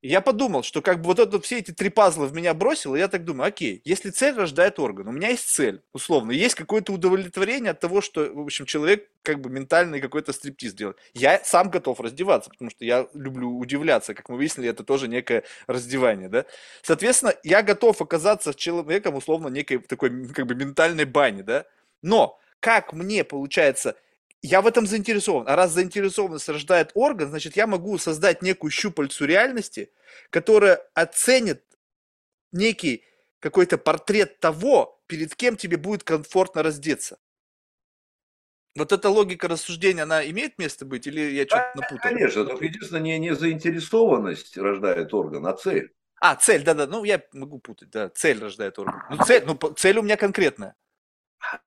[0.02, 3.08] Я подумал, что как бы вот это все эти три пазла в меня бросило, я
[3.08, 7.70] так думаю, окей, если цель рождает орган, у меня есть цель, условно, есть какое-то удовлетворение
[7.72, 10.98] от того, что, в общем, человек как бы ментальный какой-то стриптиз делает.
[11.14, 15.44] Я сам готов раздеваться, потому что я люблю удивляться, как мы выяснили, это тоже некое
[15.68, 16.46] раздевание, да.
[16.82, 21.66] Соответственно, я готов оказаться человеком, условно, некой такой как бы ментальной бане, да.
[22.02, 23.96] Но как мне, получается,
[24.42, 25.48] я в этом заинтересован.
[25.48, 29.92] А раз заинтересованность рождает орган, значит, я могу создать некую щупальцу реальности,
[30.30, 31.64] которая оценит
[32.52, 33.04] некий
[33.40, 37.18] какой-то портрет того, перед кем тебе будет комфортно раздеться.
[38.76, 42.10] Вот эта логика рассуждения, она имеет место быть или я что-то напутал?
[42.10, 45.94] Конечно, только единственное, не, не заинтересованность рождает орган, а цель.
[46.22, 49.02] А, цель, да-да, ну я могу путать, да, цель рождает орган.
[49.10, 50.76] Ну цель, ну цель у меня конкретная.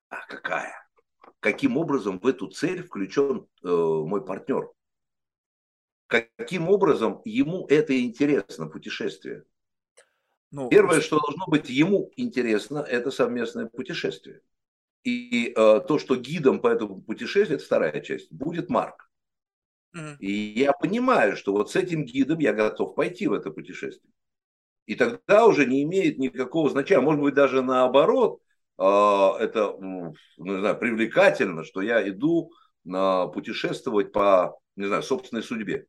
[0.09, 0.84] А какая?
[1.45, 4.71] Каким образом в эту цель включен э, мой партнер?
[6.07, 9.43] Каким образом ему это интересно, путешествие?
[10.49, 14.41] Ну, Первое, что должно быть ему интересно, это совместное путешествие.
[15.03, 19.07] И э, то, что гидом по этому путешествию, это вторая часть, будет Марк.
[19.95, 20.17] Mm-hmm.
[20.21, 24.11] И я понимаю, что вот с этим гидом я готов пойти в это путешествие.
[24.87, 28.41] И тогда уже не имеет никакого значения, может быть, даже наоборот,
[28.77, 32.51] это, ну, не знаю, привлекательно, что я иду
[32.83, 35.87] путешествовать по, не знаю, собственной судьбе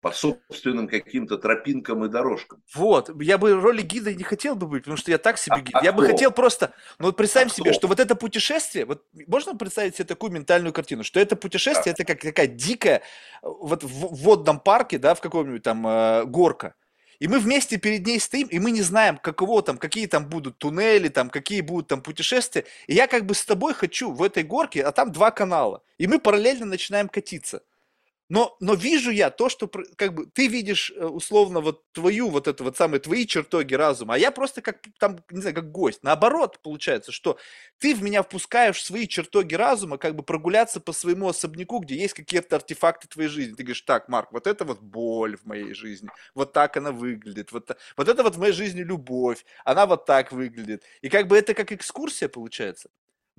[0.00, 2.62] по собственным каким-то тропинкам и дорожкам.
[2.74, 5.60] Вот, я бы роли гида не хотел бы быть, потому что я так себе а,
[5.60, 5.74] гид.
[5.74, 6.00] А я кто?
[6.00, 7.78] бы хотел просто, ну вот представим а себе, кто?
[7.78, 11.94] что вот это путешествие, вот можно представить себе такую ментальную картину, что это путешествие, а.
[11.94, 13.02] это как такая дикая,
[13.42, 16.74] вот в водном парке, да, в каком-нибудь там э, горка.
[17.20, 20.58] И мы вместе перед ней стоим, и мы не знаем, каково там, какие там будут
[20.58, 22.64] туннели, там, какие будут там путешествия.
[22.86, 25.82] И я как бы с тобой хочу в этой горке, а там два канала.
[25.98, 27.62] И мы параллельно начинаем катиться.
[28.30, 32.46] Но, но вижу я то, что как бы ты видишь э, условно вот твою вот
[32.46, 36.04] это вот самые твои чертоги разума, а я просто как там, не знаю, как гость.
[36.04, 37.38] Наоборот, получается, что
[37.78, 42.14] ты в меня впускаешь свои чертоги разума, как бы прогуляться по своему особняку, где есть
[42.14, 43.54] какие-то артефакты твоей жизни.
[43.54, 47.50] Ты говоришь, так, Марк, вот это вот боль в моей жизни, вот так она выглядит,
[47.50, 50.84] вот, вот это вот в моей жизни любовь, она вот так выглядит.
[51.00, 52.90] И как бы это как экскурсия получается.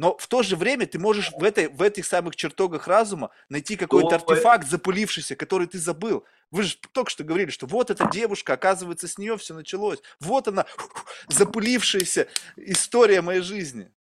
[0.02, 3.78] Но в то же время ты можешь в, этой, в этих самых чертогах разума найти
[3.78, 6.26] какой-то артефакт запылившийся, который ты забыл.
[6.50, 10.02] Вы же только что говорили, что вот эта девушка, оказывается, с нее все началось.
[10.20, 10.66] Вот она,
[11.28, 13.94] запылившаяся история моей жизни.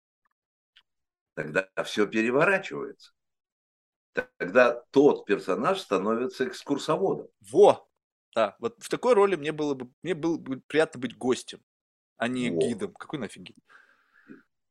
[1.34, 3.12] Тогда все переворачивается.
[4.14, 7.28] Тогда тот персонаж становится экскурсоводом.
[7.42, 7.90] Во!
[8.34, 11.60] Да, вот в такой роли мне было бы, мне было бы приятно быть гостем,
[12.16, 12.62] а не Во.
[12.62, 12.94] гидом.
[12.94, 13.58] Какой нафиг гид?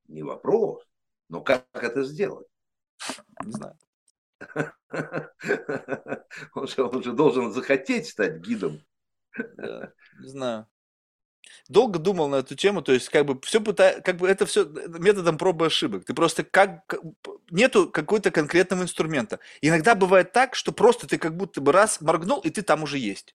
[0.07, 0.89] Не вопрос.
[1.29, 2.47] Но как это сделать?
[3.45, 3.77] Не знаю.
[6.55, 8.81] Он же, он же должен захотеть стать гидом.
[9.57, 10.69] Да, не знаю.
[11.69, 14.65] Долго думал на эту тему, то есть как бы все пытаюсь, как бы это все
[14.65, 16.05] методом пробы ошибок.
[16.05, 16.95] Ты просто как
[17.51, 19.39] нету какой-то конкретного инструмента.
[19.61, 22.99] Иногда бывает так, что просто ты как будто бы раз моргнул и ты там уже
[22.99, 23.35] есть.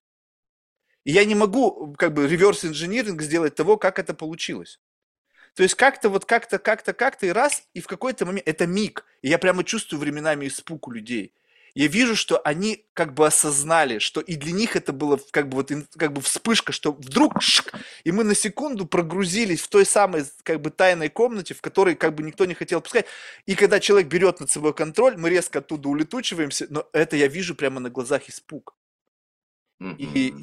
[1.04, 4.80] И я не могу как бы реверс инжиниринг сделать того, как это получилось.
[5.54, 9.04] То есть как-то вот как-то, как-то, как-то и раз, и в какой-то момент, это миг,
[9.22, 11.32] и я прямо чувствую временами испуг у людей.
[11.74, 15.56] Я вижу, что они как бы осознали, что и для них это было как бы
[15.56, 17.72] вот как бы вспышка, что вдруг шик,
[18.04, 22.14] и мы на секунду прогрузились в той самой как бы тайной комнате, в которой как
[22.14, 23.06] бы никто не хотел пускать.
[23.46, 27.56] И когда человек берет над собой контроль, мы резко оттуда улетучиваемся, но это я вижу
[27.56, 28.76] прямо на глазах испуг.
[29.98, 30.34] И,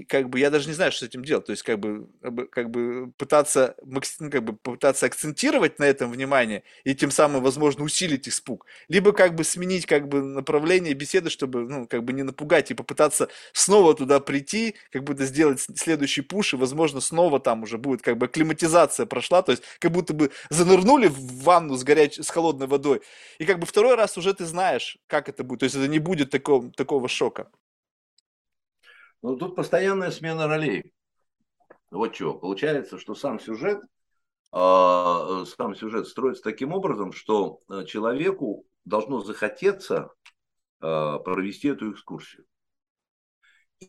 [0.00, 1.46] и как бы я даже не знаю, что с этим делать.
[1.46, 2.08] То есть как бы,
[2.50, 7.84] как бы пытаться, ну, как бы пытаться акцентировать на этом внимание и тем самым, возможно,
[7.84, 8.66] усилить испуг.
[8.88, 12.74] Либо как бы сменить как бы направление беседы, чтобы, ну, как бы не напугать и
[12.74, 18.02] попытаться снова туда прийти, как будто сделать следующий пуш, и, возможно, снова там уже будет
[18.02, 22.30] как бы акклиматизация прошла, то есть как будто бы занырнули в ванну с горячей, с
[22.30, 23.00] холодной водой,
[23.38, 25.98] и как бы второй раз уже ты знаешь, как это будет, то есть это не
[25.98, 27.48] будет такого, такого шока.
[29.22, 30.92] Ну, тут постоянная смена ролей.
[31.90, 32.34] Вот чего.
[32.34, 33.80] Получается, что сам сюжет,
[34.52, 40.10] э, сам сюжет строится таким образом, что э, человеку должно захотеться
[40.80, 42.44] э, провести эту экскурсию.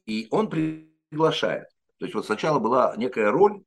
[0.05, 1.67] И он приглашает.
[1.97, 3.63] То есть вот сначала была некая роль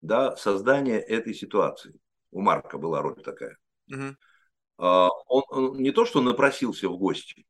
[0.00, 1.98] да, создания этой ситуации.
[2.30, 3.58] У Марка была роль такая.
[3.88, 4.16] Угу.
[4.78, 7.46] Он, он не то, что напросился в гости,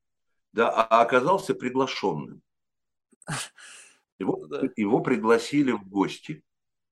[0.52, 2.40] да, а оказался приглашенным.
[4.18, 4.60] Его, ну да.
[4.76, 6.42] его пригласили в гости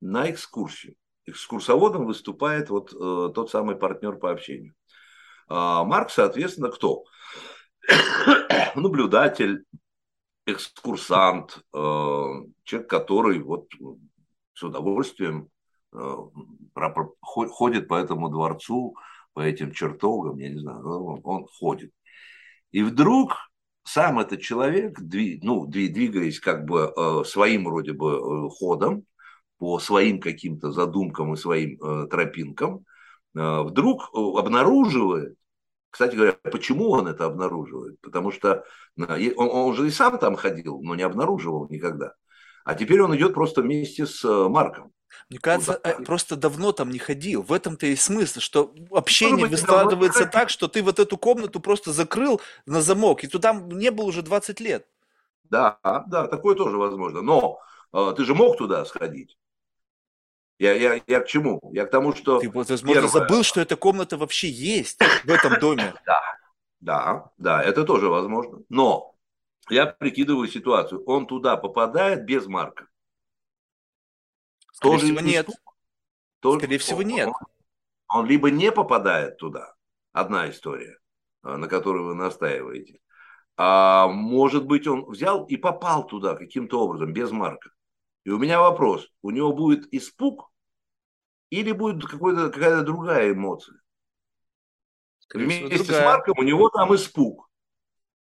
[0.00, 0.96] на экскурсию.
[1.26, 4.74] Экскурсоводом выступает вот э, тот самый партнер по общению.
[5.48, 7.04] А Марк, соответственно, кто?
[8.74, 9.64] Наблюдатель,
[10.46, 11.78] экскурсант, э,
[12.64, 13.68] человек, который вот
[14.52, 15.48] с удовольствием
[15.92, 16.16] э,
[17.22, 18.96] ходит по этому дворцу,
[19.32, 21.92] по этим чертогам, я не знаю, он, он ходит.
[22.70, 23.34] И вдруг
[23.84, 29.04] сам этот человек, ну, двигаясь как бы э, своим вроде бы э, ходом,
[29.58, 32.84] по своим каким-то задумкам и своим э, тропинкам,
[33.34, 35.36] вдруг обнаруживает,
[35.90, 38.00] кстати говоря, почему он это обнаруживает?
[38.00, 38.64] Потому что
[38.96, 42.14] он, он же и сам там ходил, но не обнаруживал никогда.
[42.64, 44.92] А теперь он идет просто вместе с Марком.
[45.30, 47.42] Мне кажется, вот просто давно там не ходил.
[47.42, 52.40] В этом-то и смысл, что общение выстраивается так, что ты вот эту комнату просто закрыл
[52.66, 54.86] на замок, и туда не был уже 20 лет.
[55.44, 57.22] Да, да, такое тоже возможно.
[57.22, 57.60] Но
[57.92, 59.36] э, ты же мог туда сходить.
[60.58, 61.60] Я, я, я к чему?
[61.72, 62.38] Я к тому, что...
[62.38, 63.08] Ты, возможно, первое...
[63.08, 65.94] забыл, что эта комната вообще есть в этом доме.
[66.06, 66.20] Да,
[66.80, 68.58] да, да, это тоже возможно.
[68.68, 69.14] Но
[69.70, 71.02] я прикидываю ситуацию.
[71.04, 72.88] Он туда попадает без Марка.
[74.84, 75.48] Скорее тоже всего, нет.
[76.40, 76.58] Тоже...
[76.60, 77.28] Скорее всего, нет.
[77.28, 77.34] Он,
[78.08, 79.74] он либо не попадает туда,
[80.12, 80.98] одна история,
[81.42, 83.00] а, на которую вы настаиваете.
[83.56, 87.70] А может быть, он взял и попал туда каким-то образом, без Марка.
[88.24, 90.50] И у меня вопрос, у него будет испуг
[91.50, 93.80] или будет какая-то другая эмоция?
[95.18, 97.48] Скорее Вместе всего, с Марком у него там испуг.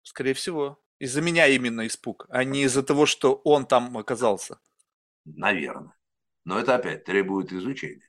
[0.03, 0.79] Скорее всего.
[0.99, 4.61] Из-за меня именно испуг, а не из-за того, что он там оказался.
[5.25, 5.95] Наверное.
[6.45, 8.09] Но это опять требует изучения.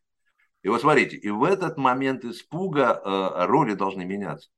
[0.62, 4.50] И вот смотрите, и в этот момент испуга э, роли должны меняться.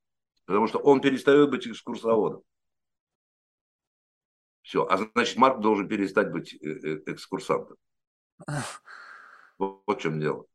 [0.46, 2.44] Потому что он перестает быть экскурсоводом.
[4.66, 4.84] Все.
[4.88, 7.78] А значит, Марк должен перестать быть э, э, экскурсантом.
[9.58, 10.46] Вот в чем дело.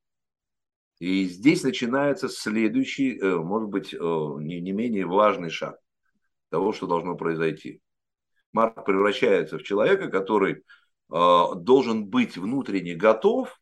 [0.98, 5.78] И здесь начинается следующий, э, может быть, не, не менее важный шаг
[6.50, 7.80] того, что должно произойти.
[8.52, 10.64] Марк превращается в человека, который
[11.10, 13.60] должен быть внутренне готов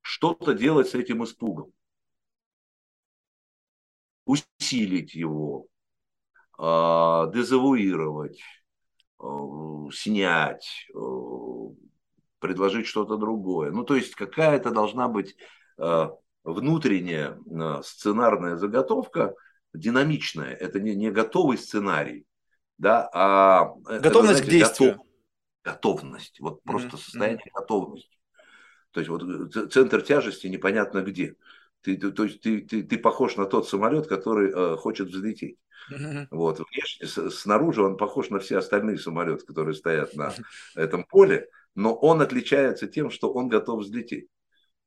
[0.00, 1.72] что-то делать с этим испугом.
[4.24, 5.66] Усилить его,
[6.58, 8.40] дезавуировать,
[9.20, 9.26] Э,
[9.92, 10.98] снять, э,
[12.38, 13.72] предложить что-то другое.
[13.72, 15.34] Ну, то есть какая-то должна быть
[15.78, 16.08] э,
[16.44, 17.36] внутренняя
[17.82, 19.34] сценарная заготовка,
[19.74, 20.54] динамичная.
[20.54, 22.26] Это не, не готовый сценарий,
[22.78, 23.74] да, а...
[23.84, 24.90] Готовность это, знаете, к действию.
[24.92, 25.06] Готов,
[25.68, 27.00] готовность, вот просто mm-hmm.
[27.00, 28.18] состояние готовности.
[28.92, 31.36] То есть вот центр тяжести непонятно где.
[31.82, 35.58] Ты, то есть ты, ты, ты похож на тот самолет, который э, хочет взлететь.
[36.30, 36.60] Вот.
[36.60, 40.34] Внешне, снаружи он похож на все остальные самолеты, которые стоят на
[40.74, 44.28] этом поле, но он отличается тем, что он готов взлететь.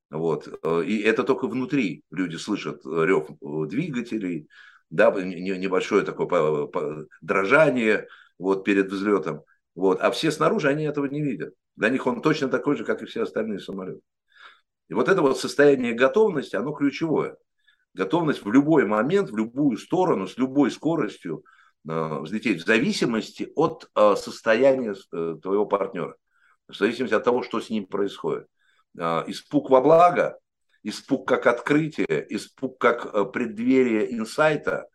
[0.09, 0.47] Вот.
[0.85, 4.49] И это только внутри люди слышат рев двигателей,
[4.89, 6.67] да, небольшое такое
[7.21, 9.43] дрожание вот, перед взлетом.
[9.75, 10.01] Вот.
[10.01, 11.53] А все снаружи, они этого не видят.
[11.75, 14.01] Для них он точно такой же, как и все остальные самолеты.
[14.89, 17.37] И вот это вот состояние готовности, оно ключевое
[17.93, 21.43] готовность в любой момент, в любую сторону, с любой скоростью
[21.87, 26.15] э, взлететь в зависимости от э, состояния э, твоего партнера,
[26.67, 28.47] в зависимости от того, что с ним происходит.
[28.93, 30.37] Испуг во благо,
[30.83, 34.85] испуг как открытие, испуг как преддверие инсайта,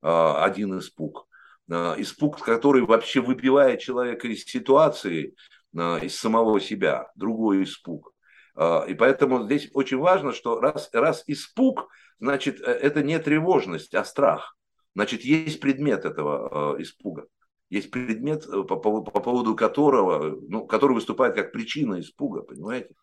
[0.00, 1.26] один испуг,
[1.68, 5.34] испуг, который вообще выбивает человека из ситуации,
[5.74, 8.12] из самого себя, другой испуг.
[8.56, 11.88] И поэтому здесь очень важно, что раз, раз испуг–
[12.22, 14.56] значит, э, это не тревожность, а страх.
[14.94, 17.26] Значит, есть предмет этого э, испуга.
[17.68, 22.94] Есть предмет, э, по, по, по поводу которого, ну, который выступает как причина испуга, понимаете?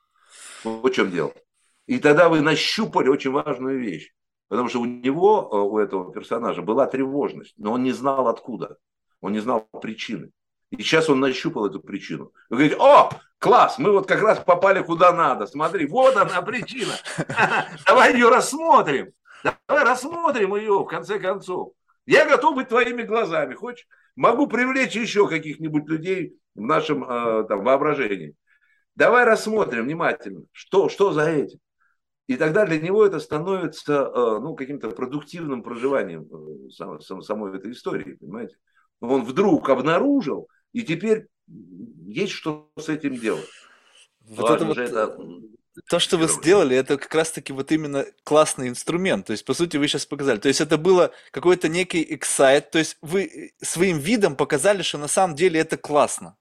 [0.64, 1.34] Вот в чем дело.
[1.86, 4.14] И тогда вы нащупали очень важную вещь.
[4.50, 8.78] Потому что у него, у этого персонажа, была тревожность, но он не знал откуда.
[9.22, 10.32] Он не знал причины.
[10.72, 12.32] И сейчас он нащупал эту причину.
[12.50, 15.46] Вы говорите, о, класс, мы вот как раз попали куда надо.
[15.48, 16.94] Смотри, вот она причина.
[17.86, 19.12] Давай ее рассмотрим.
[19.68, 21.74] Давай рассмотрим ее, в конце концов.
[22.06, 23.54] Я готов быть твоими глазами.
[23.54, 23.88] Хочешь?
[24.16, 28.36] Могу привлечь еще каких-нибудь людей в нашем э, там, воображении.
[28.96, 31.60] Давай рассмотрим внимательно, что, что за этим.
[32.30, 37.72] И тогда для него это становится э, ну, каким-то продуктивным проживанием э, самой, самой этой
[37.72, 38.56] истории, понимаете?
[39.02, 41.26] Он вдруг обнаружил, и теперь
[42.06, 43.50] есть что с этим делать.
[44.28, 45.18] Вот это, вот, это
[45.90, 49.26] то, что вы сделали, это как раз-таки вот именно классный инструмент.
[49.26, 50.38] То есть, по сути, вы сейчас показали.
[50.38, 52.70] То есть, это было какой-то некий эксайт.
[52.70, 56.36] То есть, вы своим видом показали, что на самом деле это классно.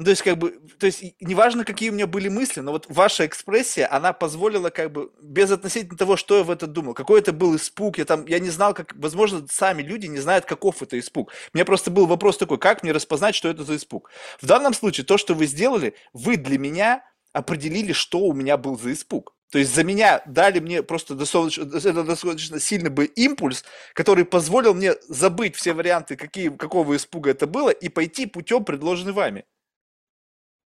[0.00, 2.86] Ну, то есть, как бы, то есть, неважно, какие у меня были мысли, но вот
[2.88, 7.20] ваша экспрессия, она позволила, как бы, без относительно того, что я в это думал, какой
[7.20, 10.80] это был испуг, я там, я не знал, как, возможно, сами люди не знают, каков
[10.80, 11.32] это испуг.
[11.52, 14.10] У меня просто был вопрос такой, как мне распознать, что это за испуг.
[14.40, 17.04] В данном случае, то, что вы сделали, вы для меня
[17.34, 19.34] определили, что у меня был за испуг.
[19.50, 24.94] То есть за меня дали мне просто достаточно, достаточно сильный бы импульс, который позволил мне
[25.08, 29.44] забыть все варианты, какие, какого испуга это было, и пойти путем, предложенный вами.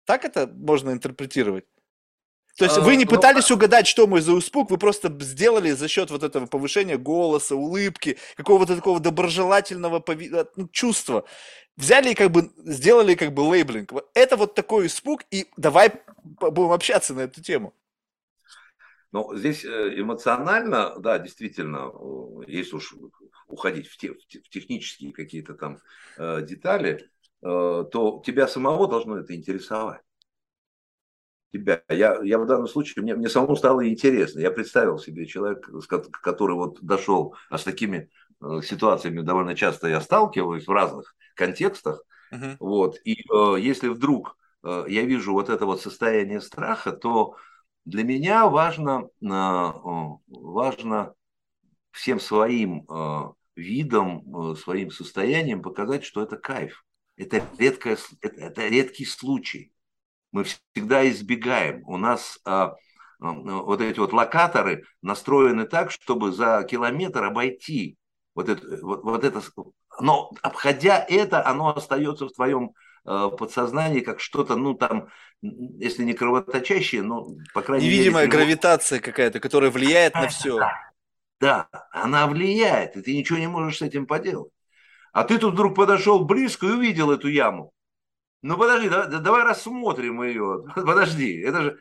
[0.05, 1.65] Так это можно интерпретировать?
[2.57, 5.11] То есть а, вы не ну, пытались ну, угадать, что мой за испуг, вы просто
[5.21, 10.29] сделали за счет вот этого повышения голоса, улыбки, какого-то такого доброжелательного пови...
[10.31, 11.25] Э, ну, чувства.
[11.77, 13.91] Взяли и как бы сделали как бы лейблинг.
[14.13, 15.91] Это вот такой испуг, и давай
[16.23, 17.73] будем общаться на эту тему.
[19.11, 21.91] Ну, здесь э, эмоционально, да, действительно,
[22.45, 22.93] если уж
[23.47, 25.79] уходить в, те, в технические какие-то там
[26.17, 27.12] э, детали, Э,
[27.43, 30.01] то тебя самого должно это интересовать.
[31.53, 31.83] тебя.
[31.89, 34.39] Я, я в данном случае, мне, мне самому стало интересно.
[34.39, 35.71] Я представил себе человека,
[36.21, 38.09] который вот дошел, а с такими
[38.41, 42.03] э, ситуациями довольно часто я сталкиваюсь в разных контекстах.
[42.33, 42.57] Uh-huh.
[42.59, 42.97] Вот.
[43.05, 47.35] И э, если вдруг э, я вижу вот это вот состояние страха, то
[47.85, 49.71] для меня важно, э,
[50.27, 51.13] важно
[51.91, 56.83] всем своим э, видом, э, своим состоянием показать, что это кайф.
[57.15, 59.73] Это, редкое, это, это редкий случай
[60.33, 61.83] мы всегда избегаем.
[61.87, 62.75] У нас а,
[63.19, 67.97] вот эти вот локаторы настроены так, чтобы за километр обойти
[68.35, 69.41] вот это, вот, вот это.
[70.01, 72.73] Но обходя это, оно остается в твоем
[73.05, 75.09] э, подсознании как что-то, ну там,
[75.41, 78.27] если не кровоточащее, но по крайней Невидимая мере.
[78.27, 80.59] Невидимая гравитация какая-то, которая влияет на все.
[81.39, 84.51] Да, она влияет, и ты ничего не можешь с этим поделать.
[85.13, 87.71] А ты тут вдруг подошел близко и увидел эту яму.
[88.41, 90.65] Ну подожди, давай, давай рассмотрим ее.
[90.75, 91.79] Подожди, это же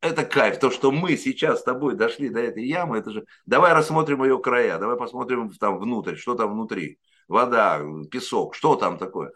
[0.00, 3.72] это кайф, то, что мы сейчас с тобой дошли до этой ямы, это же, давай
[3.72, 6.98] рассмотрим ее края, давай посмотрим там внутрь, что там внутри,
[7.28, 9.32] вода, песок, что там такое.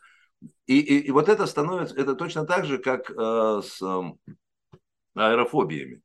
[0.66, 4.36] И, и, и вот это становится, это точно так же, как э, с э,
[5.14, 6.02] аэрофобиями.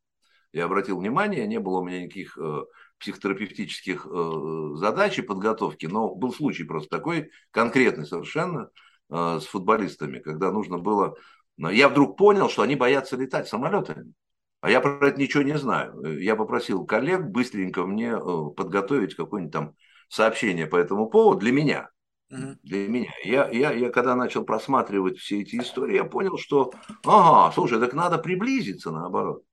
[0.53, 2.61] Я обратил внимание, не было у меня никаких э,
[3.01, 8.69] психотерапевтических э, задач и подготовки, но был случай просто такой конкретный совершенно,
[9.11, 11.15] Э, с футболистами, когда нужно было...
[11.57, 14.13] Я вдруг понял, что они боятся летать самолетами.
[14.61, 16.17] А я про это ничего не знаю.
[16.19, 19.75] Я попросил коллег быстренько мне э, подготовить какое-нибудь там
[20.07, 21.89] сообщение по этому поводу для меня.
[22.29, 23.11] Для меня.
[23.25, 26.71] Я, я, я когда начал просматривать все эти истории, я понял, что,
[27.05, 29.43] ага, слушай, так надо приблизиться наоборот.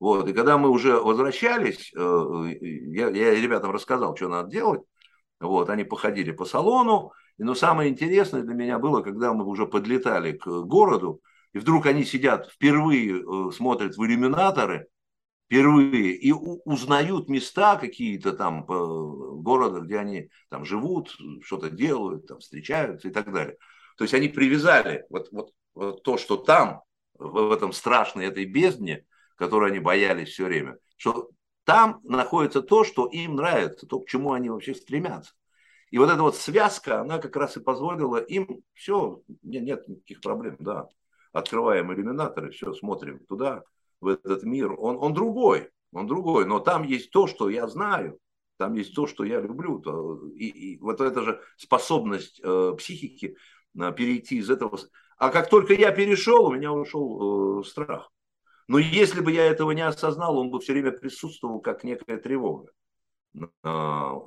[0.00, 4.80] Вот, и когда мы уже возвращались, э, я, я ребятам рассказал, что надо делать.
[5.38, 9.66] Вот, они походили по салону, и, но самое интересное для меня было, когда мы уже
[9.66, 11.20] подлетали к городу,
[11.52, 14.88] и вдруг они сидят, впервые э, смотрят в иллюминаторы,
[15.44, 23.08] впервые, и узнают места какие-то там города, где они там живут, что-то делают, там встречаются
[23.08, 23.56] и так далее.
[23.98, 26.82] То есть они привязали вот, вот, вот то, что там,
[27.18, 29.04] в этом страшной этой бездне,
[29.40, 31.30] которой они боялись все время, что
[31.64, 35.32] там находится то, что им нравится, то, к чему они вообще стремятся.
[35.90, 40.20] И вот эта вот связка, она как раз и позволила им, все, нет, нет никаких
[40.20, 40.88] проблем, да.
[41.32, 43.62] Открываем иллюминаторы, все, смотрим туда,
[44.02, 44.72] в этот мир.
[44.78, 48.18] Он, он другой, он другой, но там есть то, что я знаю,
[48.58, 49.80] там есть то, что я люблю.
[50.34, 53.38] И, и вот эта же способность э, психики
[53.74, 54.78] э, перейти из этого.
[55.16, 58.12] А как только я перешел, у меня ушел э, страх.
[58.70, 62.70] Но если бы я этого не осознал, он бы все время присутствовал как некая тревога.
[63.64, 64.22] А,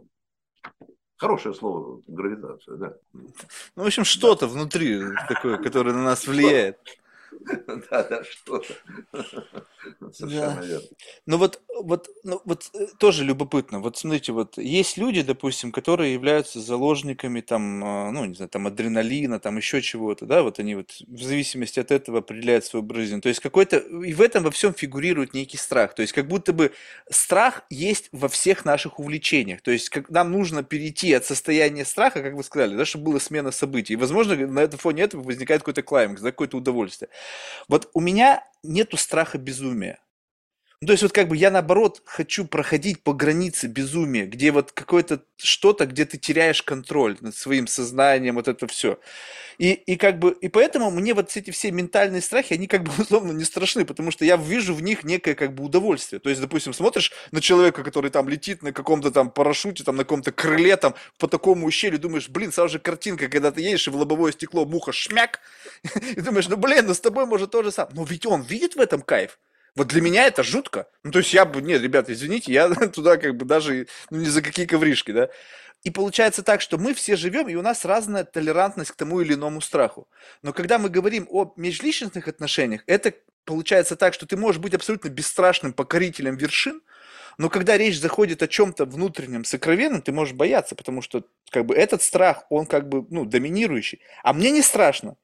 [1.15, 2.97] Хорошее слово гравитация, да.
[3.13, 4.99] Ну, в общем, что-то внутри
[5.29, 6.77] такое, которое на нас влияет.
[7.89, 8.73] Да, да, что-то.
[10.11, 10.87] Совершенно верно.
[11.25, 13.79] Ну вот, вот, ну вот э, тоже любопытно.
[13.79, 18.67] Вот смотрите, вот есть люди, допустим, которые являются заложниками там, а, ну не знаю, там
[18.67, 23.21] адреналина, там еще чего-то, да, вот они вот в зависимости от этого определяют свою жизнь.
[23.21, 25.95] То есть какой-то и в этом во всем фигурирует некий страх.
[25.95, 26.71] То есть как будто бы
[27.09, 29.61] страх есть во всех наших увлечениях.
[29.61, 33.19] То есть как нам нужно перейти от состояния страха, как вы сказали, да, чтобы была
[33.19, 33.93] смена событий.
[33.93, 37.09] И возможно на этом фоне этого возникает какой-то клаймакс, да, какое-то удовольствие.
[37.67, 39.99] Вот у меня нету страха безумия.
[40.83, 44.73] Ну, то есть вот как бы я наоборот хочу проходить по границе безумия, где вот
[44.73, 48.99] какое-то что-то, где ты теряешь контроль над своим сознанием, вот это все.
[49.57, 52.91] И, и как бы, и поэтому мне вот эти все ментальные страхи, они как бы
[53.01, 56.19] условно не страшны, потому что я вижу в них некое как бы удовольствие.
[56.19, 60.03] То есть, допустим, смотришь на человека, который там летит на каком-то там парашюте, там на
[60.03, 63.89] каком-то крыле, там по такому ущелью, думаешь, блин, сразу же картинка, когда ты едешь, и
[63.89, 65.39] в лобовое стекло муха шмяк,
[66.17, 67.95] и думаешь, ну блин, ну с тобой может то же самое.
[67.95, 69.39] Но ведь он видит в этом кайф.
[69.75, 70.87] Вот для меня это жутко.
[71.03, 74.25] Ну, то есть я бы, нет, ребята, извините, я туда как бы даже, ну, ни
[74.25, 75.29] за какие ковришки, да.
[75.83, 79.33] И получается так, что мы все живем, и у нас разная толерантность к тому или
[79.33, 80.07] иному страху.
[80.41, 83.13] Но когда мы говорим о межличностных отношениях, это
[83.43, 86.81] получается так, что ты можешь быть абсолютно бесстрашным покорителем вершин,
[87.37, 91.75] но когда речь заходит о чем-то внутреннем, сокровенном, ты можешь бояться, потому что как бы
[91.75, 94.01] этот страх, он как бы ну, доминирующий.
[94.23, 95.15] А мне не страшно.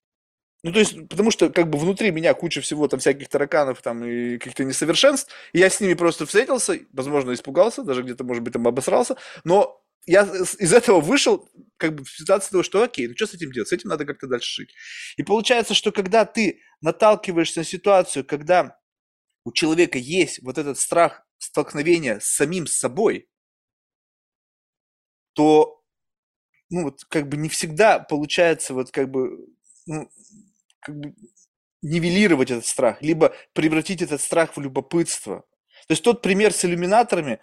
[0.63, 4.03] Ну, то есть, потому что как бы внутри меня куча всего там всяких тараканов там
[4.03, 8.53] и каких-то несовершенств, и я с ними просто встретился, возможно, испугался, даже где-то, может быть,
[8.53, 9.15] там обосрался,
[9.45, 13.33] но я из этого вышел как бы в ситуации того, что окей, ну что с
[13.35, 13.69] этим делать?
[13.69, 14.73] С этим надо как-то дальше жить.
[15.17, 18.77] И получается, что когда ты наталкиваешься на ситуацию, когда
[19.45, 23.27] у человека есть вот этот страх столкновения с самим собой,
[25.33, 25.81] то
[26.69, 29.47] ну вот как бы не всегда получается вот как бы
[29.85, 30.09] ну,
[30.79, 31.13] как бы
[31.81, 35.45] нивелировать этот страх, либо превратить этот страх в любопытство.
[35.87, 37.39] То есть тот пример с иллюминаторами,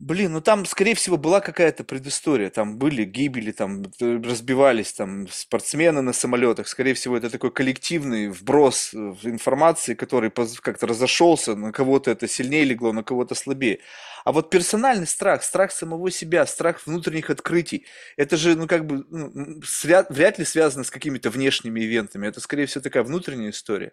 [0.00, 2.50] Блин, ну там, скорее всего, была какая-то предыстория.
[2.50, 6.68] Там были гибели, там э, разбивались там спортсмены на самолетах.
[6.68, 11.56] Скорее всего, это такой коллективный вброс э, информации, который как-то разошелся.
[11.56, 13.80] На кого-то это сильнее легло, на кого-то слабее.
[14.24, 17.84] А вот персональный страх, страх самого себя, страх внутренних открытий,
[18.16, 19.60] это же, ну, как бы, ну,
[20.10, 22.28] вряд ли связано с какими-то внешними ивентами.
[22.28, 23.92] Это, скорее всего, такая внутренняя история.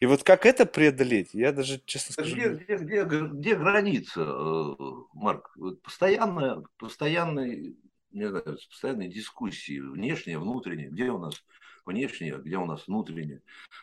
[0.00, 2.34] И вот как это преодолеть, я даже, честно скажу...
[2.34, 4.74] Где, где, где, где граница, э,
[5.14, 5.56] Марк?
[5.82, 7.74] Постоянно, постоянные,
[8.10, 11.42] не знаю, постоянные дискуссии, внешние, внутренние, где у нас
[11.86, 13.42] внешние, где у нас внутренние.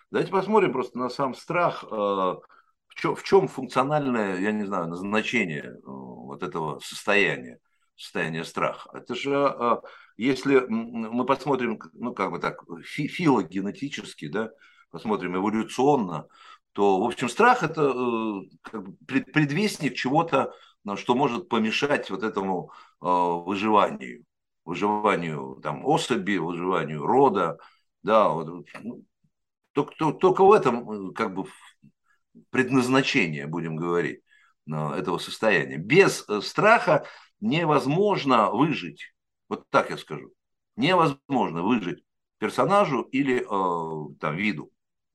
[0.10, 4.88] Давайте посмотрим просто на сам страх, э, в чем, в чем функциональное, я не знаю,
[4.88, 7.60] назначение э, вот этого состояния,
[7.96, 8.90] состояния страха.
[8.94, 9.82] Это же,
[10.18, 14.52] если мы посмотрим, ну, как бы так, филогенетически, да,
[14.92, 16.28] посмотрим эволюционно,
[16.74, 20.54] то, в общем, страх– это э, предвестник чего-то,
[20.96, 24.24] что может помешать вот этому э, выживанию,
[24.64, 27.58] выживанию там, особи, выживанию рода.
[28.04, 29.04] Да, вот, ну,
[29.74, 31.46] только, только в этом э, как бы
[32.50, 34.22] предназначение, будем говорить,
[34.68, 35.78] этого состояния.
[35.78, 37.06] Без страха
[37.42, 39.14] невозможно выжить.
[39.50, 40.32] Вот так я скажу.
[40.78, 42.04] Невозможно выжить
[42.38, 44.72] персонажу или э, там, виду.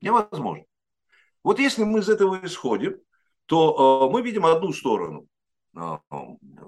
[0.06, 0.64] Невозможно.
[1.42, 2.96] Вот если мы из этого исходим,
[3.46, 5.26] то э, мы видим одну сторону
[5.76, 5.98] э,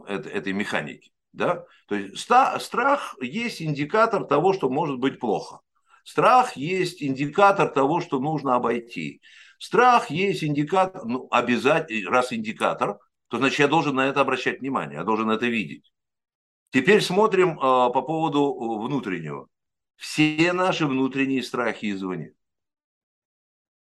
[0.09, 1.13] этой механики.
[1.33, 1.65] Да?
[1.87, 5.61] То есть страх есть индикатор того, что может быть плохо.
[6.05, 9.21] Страх есть индикатор того, что нужно обойти.
[9.59, 12.99] Страх есть индикатор, ну, обязательно, раз индикатор,
[13.29, 15.93] то значит я должен на это обращать внимание, я должен это видеть.
[16.71, 19.47] Теперь смотрим э, по поводу внутреннего.
[19.97, 22.33] Все наши внутренние страхи извне.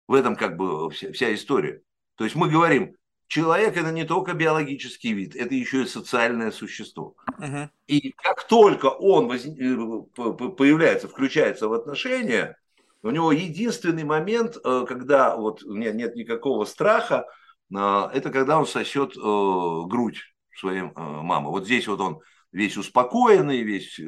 [0.10, 1.84] В этом как бы вся, вся история.
[2.16, 2.96] То есть мы говорим,
[3.28, 7.14] человек это не только биологический вид, это еще и социальное существо.
[7.40, 7.70] Uh-huh.
[7.86, 9.46] И как только он воз...
[9.46, 12.58] Э, появляется, включается в отношения,
[13.04, 17.28] у него единственный момент, э, когда вот нет, нет никакого страха,
[17.72, 20.24] э, это когда он сосет грудь
[20.56, 21.52] своей мамы.
[21.52, 22.20] Вот здесь вот он
[22.52, 24.02] весь успокоенный, весь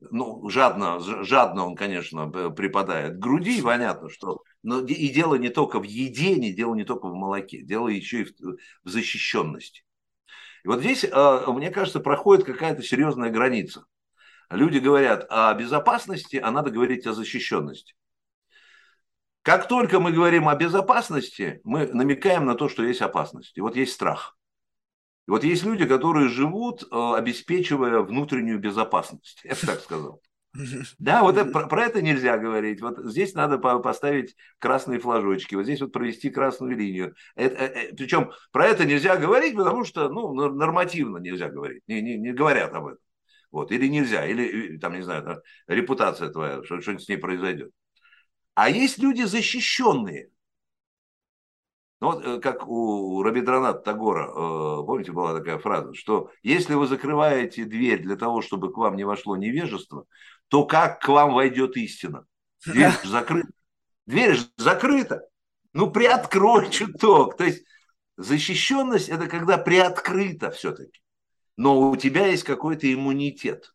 [0.00, 4.42] ну, жадно, жадно он, конечно, припадает к груди, понятно, что...
[4.62, 8.24] Но и дело не только в едении, дело не только в молоке, дело еще и
[8.24, 8.32] в,
[8.84, 9.84] в защищенности.
[10.64, 13.84] И вот здесь, а, мне кажется, проходит какая-то серьезная граница.
[14.50, 17.94] Люди говорят о безопасности, а надо говорить о защищенности.
[19.42, 23.56] Как только мы говорим о безопасности, мы намекаем на то, что есть опасность.
[23.56, 24.37] И вот есть страх.
[25.28, 30.22] И вот есть люди, которые живут, э, обеспечивая внутреннюю безопасность, я бы так сказал.
[30.98, 32.80] Да, вот про, это нельзя говорить.
[32.80, 37.14] Вот здесь надо поставить красные флажочки, вот здесь вот провести красную линию.
[37.36, 42.16] Это, э, причем про это нельзя говорить, потому что ну, нормативно нельзя говорить, не, не,
[42.16, 43.04] не говорят об этом.
[43.50, 47.70] Вот, или нельзя, или там, не знаю, репутация твоя, что-нибудь с ней произойдет.
[48.54, 50.30] А есть люди защищенные,
[52.00, 56.86] ну вот э, как у Рабиндраната Тагора, э, помните, была такая фраза, что если вы
[56.86, 60.04] закрываете дверь для того, чтобы к вам не вошло невежество,
[60.48, 62.24] то как к вам войдет истина?
[62.64, 63.48] Дверь же закрыта.
[64.06, 65.22] Дверь же закрыта.
[65.72, 67.36] Ну, приоткрой чуток.
[67.36, 67.64] То есть
[68.16, 71.00] защищенность– это когда приоткрыто все-таки.
[71.56, 73.74] Но у тебя есть какой-то иммунитет.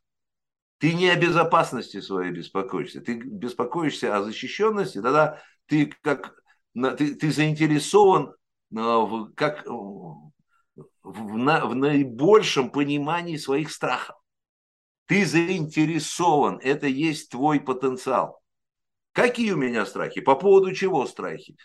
[0.80, 6.43] Ты не о безопасности своей беспокоишься, ты беспокоишься о защищенности, тогда ты как
[6.74, 8.34] ты, ты заинтересован
[8.72, 14.16] в, как, в, на, в наибольшем понимании своих страхов.
[15.06, 18.42] Ты заинтересован, это есть твой потенциал.
[19.12, 20.22] Какие у меня страхи?
[20.22, 21.56] По поводу чего страхи?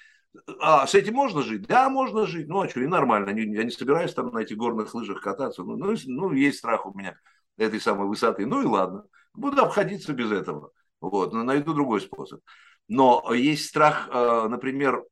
[0.61, 1.63] А с этим можно жить?
[1.63, 2.49] Да, можно жить.
[2.49, 3.31] Ну, а что, и нормально.
[3.31, 5.63] Я не собираюсь там на этих горных лыжах кататься.
[5.63, 7.17] Ну, ну, ну, есть страх у меня
[7.57, 8.45] этой самой высоты.
[8.47, 9.05] Ну и ладно.
[9.35, 10.73] Буду обходиться без этого.
[11.01, 12.41] Вот, но найду другой способ.
[12.89, 15.05] Но есть страх, э, например,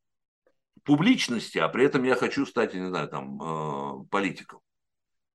[0.83, 4.61] публичности, а при этом я хочу стать, не знаю, там, э, политиком.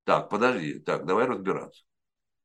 [0.05, 1.85] Так, подожди, так, давай разбираться.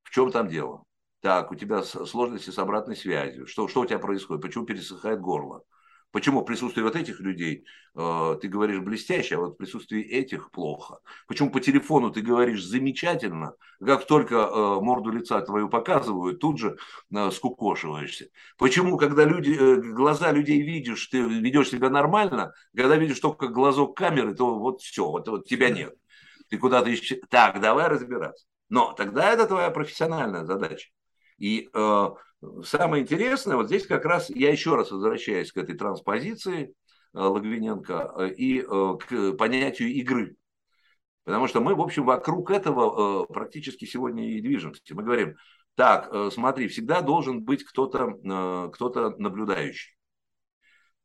[0.04, 0.84] В чем там дело?
[1.22, 3.48] Так, у тебя сложности с обратной связью.
[3.48, 4.44] Что, что у тебя происходит?
[4.44, 5.64] Почему пересыхает горло?
[6.12, 7.66] Почему в присутствии вот этих людей
[7.96, 11.00] э, ты говоришь блестяще, а вот в присутствии этих плохо?
[11.28, 13.54] Почему по телефону ты говоришь замечательно,
[13.86, 16.78] как только э, морду лица твою показывают, тут же
[17.14, 18.30] э, скукошиваешься?
[18.58, 23.98] Почему, когда люди, э, глаза людей видишь, ты ведешь себя нормально, когда видишь только глазок
[23.98, 25.94] камеры, то вот все, вот, вот тебя нет.
[26.50, 27.20] Ты куда-то ищешь.
[27.30, 28.46] Так, давай разбираться.
[28.70, 30.90] Но тогда это твоя профессиональная задача.
[31.38, 32.10] И э,
[32.64, 36.74] самое интересное, вот здесь как раз я еще раз возвращаюсь к этой транспозиции
[37.14, 40.36] э, Логвиненко э, и к понятию игры.
[41.24, 44.82] Потому что мы, в общем, вокруг этого практически сегодня и движемся.
[44.92, 45.36] Мы говорим,
[45.76, 49.98] так, смотри, всегда должен быть кто-то кто наблюдающий.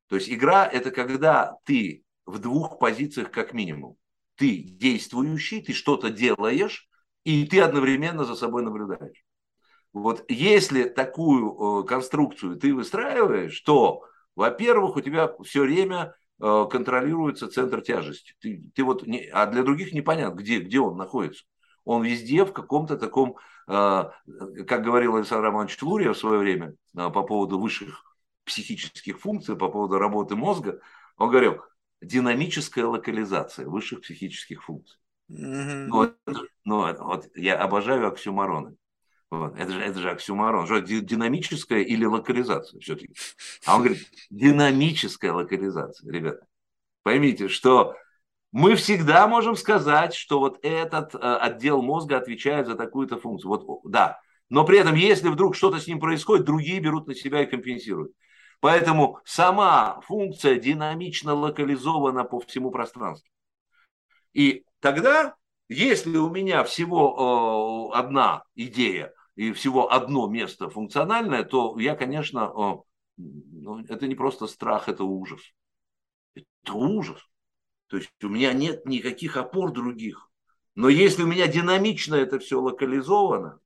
[0.07, 3.97] То есть игра– это когда ты в двух позициях как минимум.
[4.37, 6.89] Ты действующий, ты что-то делаешь,
[7.25, 9.25] и ты одновременно за собой наблюдаешь.
[9.93, 14.03] Вот если такую э, конструкцию ты выстраиваешь, то,
[14.35, 18.35] во-первых, у тебя все время э, контролируется центр тяжести.
[18.41, 21.45] Ты, ты вот не, а для других непонятно, где, где он находится.
[21.85, 23.37] Он везде в каком-то таком,
[23.69, 24.05] э,
[24.67, 28.03] как говорил Александр Романович Лурия в свое время по поводу высших
[28.45, 30.81] психических функций, по поводу работы мозга,
[31.17, 31.61] он говорил,
[32.01, 34.99] динамическая локализация высших психических функций.
[35.31, 35.89] Mm-hmm.
[35.89, 36.17] Вот,
[36.65, 38.77] ну, вот я обожаю оксюмароны.
[39.33, 39.57] Вот.
[39.57, 40.67] Это, же, это же оксюмарон.
[40.67, 43.15] Что, динамическая или локализация все-таки?
[43.65, 46.13] А он говорит, динамическая локализация.
[46.13, 46.47] Ребята,
[47.03, 47.97] поймите, что
[48.51, 53.49] мы всегда можем сказать, что вот этот э, отдел мозга отвечает за такую-то функцию.
[53.49, 54.21] Вот, да.
[54.51, 58.13] Но при этом, если вдруг что-то с ним происходит, другие берут на себя и компенсируют.
[58.61, 63.31] Поэтому сама функция динамично локализована по всему пространству.
[64.35, 65.37] И тогда,
[65.71, 72.53] если у меня всего э, одна идея и всего одно место функциональное, то я, конечно,
[73.17, 75.41] ну, это не просто страх, это ужас.
[76.35, 77.21] Это ужас.
[77.89, 80.31] То есть у меня нет никаких опор других.
[80.75, 83.59] Но если у меня динамично это все локализовано,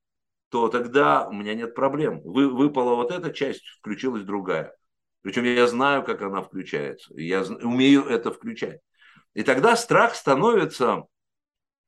[0.49, 2.21] то тогда у меня нет проблем.
[2.23, 4.77] Вы, выпала вот эта часть, включилась другая.
[5.23, 7.13] Причем я знаю, как она включается.
[7.15, 8.81] Я умею это включать.
[9.35, 11.05] И тогда страх становится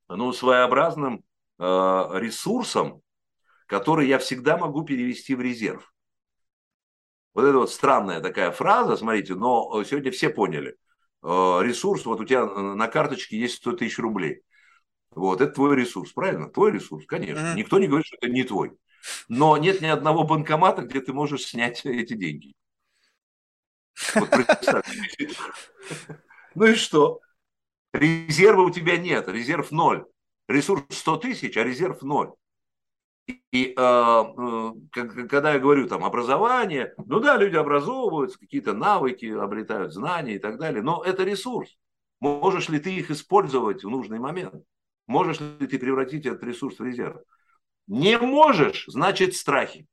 [0.08, 1.24] ну, своеобразным
[1.58, 3.02] э, ресурсом,
[3.68, 5.92] который я всегда могу перевести в резерв.
[7.34, 10.76] Вот это вот странная такая фраза, смотрите, но сегодня все поняли.
[11.22, 14.42] Э, ресурс, вот у тебя на карточке есть 100 тысяч рублей.
[15.10, 16.48] Вот, это твой ресурс, правильно?
[16.48, 17.40] Твой ресурс, конечно.
[17.40, 17.56] Mm-hmm.
[17.56, 18.72] Никто не говорит, что это не твой.
[19.28, 22.54] Но нет ни одного банкомата, где ты можешь снять эти деньги.
[24.14, 24.30] Вот
[26.54, 27.20] ну и что?
[27.92, 30.06] Резерва у тебя нет, резерв ноль.
[30.48, 32.32] Ресурс 100 тысяч, а резерв ноль.
[33.28, 39.92] И э, э, когда я говорю там образование, ну да, люди образовываются, какие-то навыки обретают,
[39.92, 41.76] знания и так далее, но это ресурс.
[42.20, 44.64] Можешь ли ты их использовать в нужный момент?
[45.06, 47.22] Можешь ли ты превратить этот ресурс в резерв?
[47.86, 49.86] Не можешь, значит страхи.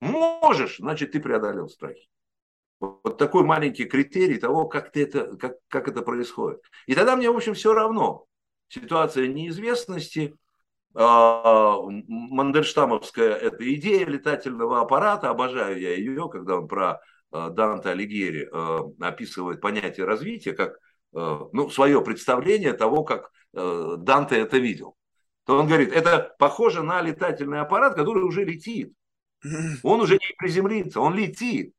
[0.00, 2.08] Можешь, значит ты преодолел страхи.
[2.80, 6.60] Вот такой маленький критерий того, как, ты это, как, как это происходит.
[6.86, 8.26] И тогда мне, в общем, все равно.
[8.68, 10.45] Ситуация неизвестности, а,
[10.96, 18.80] Мандельштамовская это идея летательного аппарата, обожаю я ее, когда он про а, Данте Алигьери а,
[19.00, 20.78] описывает понятие развития, как
[21.12, 24.96] ну, свое представление того, как Данте это видел.
[25.46, 28.92] То он говорит, это похоже на летательный аппарат, который уже летит.
[29.82, 31.72] Он уже не приземлится, он летит.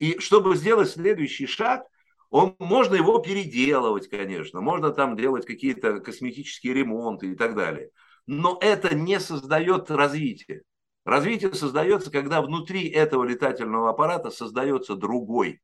[0.00, 1.84] И чтобы сделать следующий шаг,
[2.30, 7.90] он, можно его переделывать, конечно, можно там делать какие-то косметические ремонты и так далее.
[8.26, 10.62] Но это не создает развитие.
[11.04, 15.60] Развитие создается, когда внутри этого летательного аппарата создается другой,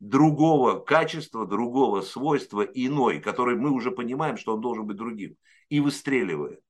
[0.00, 5.36] другого качества, другого свойства, иной, который мы уже понимаем, что он должен быть другим,
[5.70, 6.60] и выстреливает.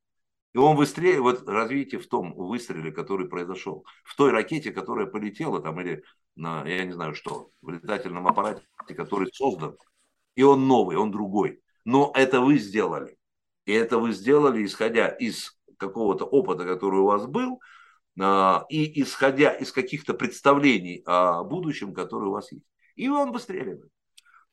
[0.52, 5.60] И он выстрелил, вот развитие в том выстреле, который произошел, в той ракете, которая полетела
[5.60, 6.04] там, или
[6.36, 8.62] на, я не знаю что, в летательном аппарате,
[8.94, 9.76] который создан.
[10.34, 11.62] И он новый, он другой.
[11.84, 13.16] Но это вы сделали.
[13.64, 17.60] И это вы сделали, исходя из какого-то опыта, который у вас был,
[18.20, 22.66] а, и исходя из каких-то представлений о будущем, которые у вас есть.
[22.96, 23.90] И он выстреливает.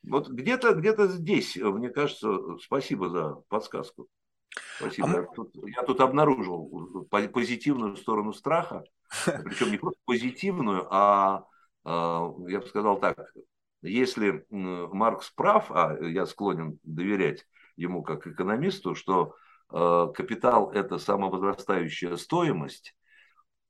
[0.04, 4.08] Вот где-то где здесь, мне кажется, спасибо за подсказку.
[4.78, 5.08] Спасибо.
[5.08, 8.84] А я, тут, я тут обнаружил позитивную сторону страха,
[9.26, 11.46] причем не просто позитивную, а,
[11.84, 13.34] а я бы сказал так,
[13.82, 17.46] если Маркс прав, а я склонен доверять
[17.80, 19.36] ему как экономисту, что
[19.72, 22.96] э, капитал это самовозрастающая стоимость,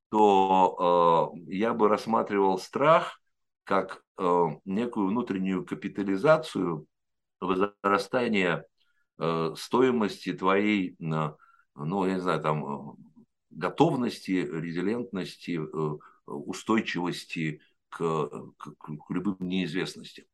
[0.10, 3.22] то э, я бы рассматривал страх
[3.64, 6.88] как э, некую внутреннюю капитализацию
[7.40, 8.65] возрастания
[9.22, 12.95] Э, стоимости твоей, ну, я не знаю, там,
[13.49, 20.26] готовности, резилентности, э, устойчивости к, к, к любым неизвестностям.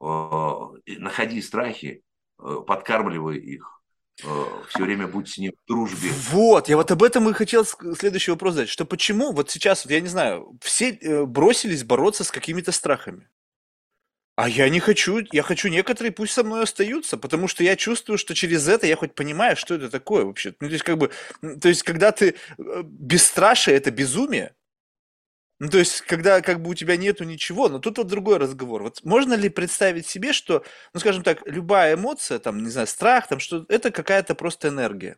[0.00, 2.03] Находи страхи,
[2.38, 3.82] подкармливай их,
[4.16, 6.10] все время будь с ним в дружбе.
[6.30, 9.90] Вот, я вот об этом и хотел следующий вопрос задать, что почему вот сейчас, вот
[9.90, 13.28] я не знаю, все э, бросились бороться с какими-то страхами.
[14.36, 18.18] А я не хочу, я хочу некоторые пусть со мной остаются, потому что я чувствую,
[18.18, 20.54] что через это я хоть понимаю, что это такое вообще.
[20.60, 24.54] Ну, то есть, как бы, то есть, когда ты э, бесстрашие, это безумие.
[25.60, 28.82] Ну, то есть, когда как бы у тебя нету ничего, но тут вот другой разговор.
[28.82, 33.28] Вот можно ли представить себе, что, ну, скажем так, любая эмоция, там, не знаю, страх,
[33.28, 35.16] там, что это какая-то просто энергия.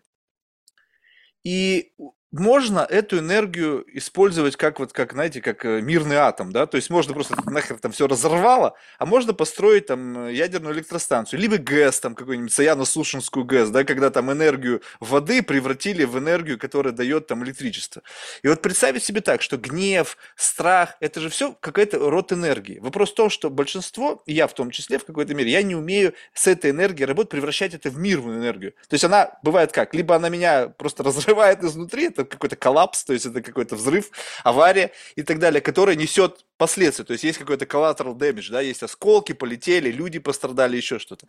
[1.44, 1.92] И
[2.32, 6.90] можно эту энергию использовать как вот, как, знаете, как э, мирный атом, да, то есть
[6.90, 12.14] можно просто нахер там все разорвало, а можно построить там ядерную электростанцию, либо ГЭС, там
[12.14, 18.02] какую-нибудь Саяно-Сушинскую ГЭС, да, когда там энергию воды превратили в энергию, которая дает там электричество.
[18.42, 22.78] И вот представить себе так, что гнев, страх, это же все какой-то род энергии.
[22.80, 26.14] Вопрос в том, что большинство, я в том числе в какой-то мере, я не умею
[26.34, 28.72] с этой энергией работать, превращать это в мирную энергию.
[28.88, 33.12] То есть она бывает как, либо она меня просто разрывает изнутри, это какой-то коллапс, то
[33.12, 34.10] есть это какой-то взрыв,
[34.44, 37.04] авария и так далее, которая несет последствия.
[37.04, 41.26] То есть есть какой-то collateral damage, да, есть осколки, полетели, люди пострадали, еще что-то.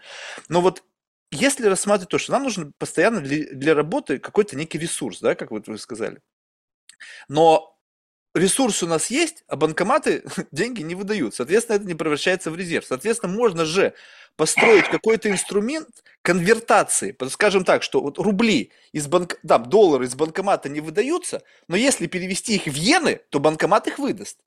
[0.50, 0.84] Но вот
[1.32, 5.52] если рассматривать то, что нам нужен постоянно для, для работы какой-то некий ресурс, да, как
[5.52, 6.22] вот вы сказали,
[7.28, 7.77] но
[8.38, 11.36] ресурс у нас есть, а банкоматы деньги не выдают.
[11.36, 12.86] Соответственно, это не превращается в резерв.
[12.86, 13.94] Соответственно, можно же
[14.36, 15.88] построить какой-то инструмент
[16.22, 17.16] конвертации.
[17.30, 19.40] Скажем так, что вот рубли из банк...
[19.44, 24.00] да, доллары из банкомата не выдаются, но если перевести их в иены, то банкомат их
[24.00, 24.40] выдаст.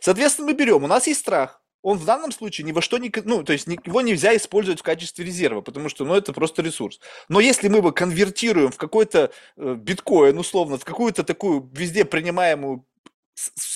[0.00, 3.12] Соответственно, мы берем, у нас есть страх, он в данном случае ни во что не,
[3.24, 6.98] ну, то есть его нельзя использовать в качестве резерва, потому что, ну, это просто ресурс.
[7.28, 12.86] Но если мы его конвертируем в какой-то э, биткоин, условно, в какую-то такую везде принимаемую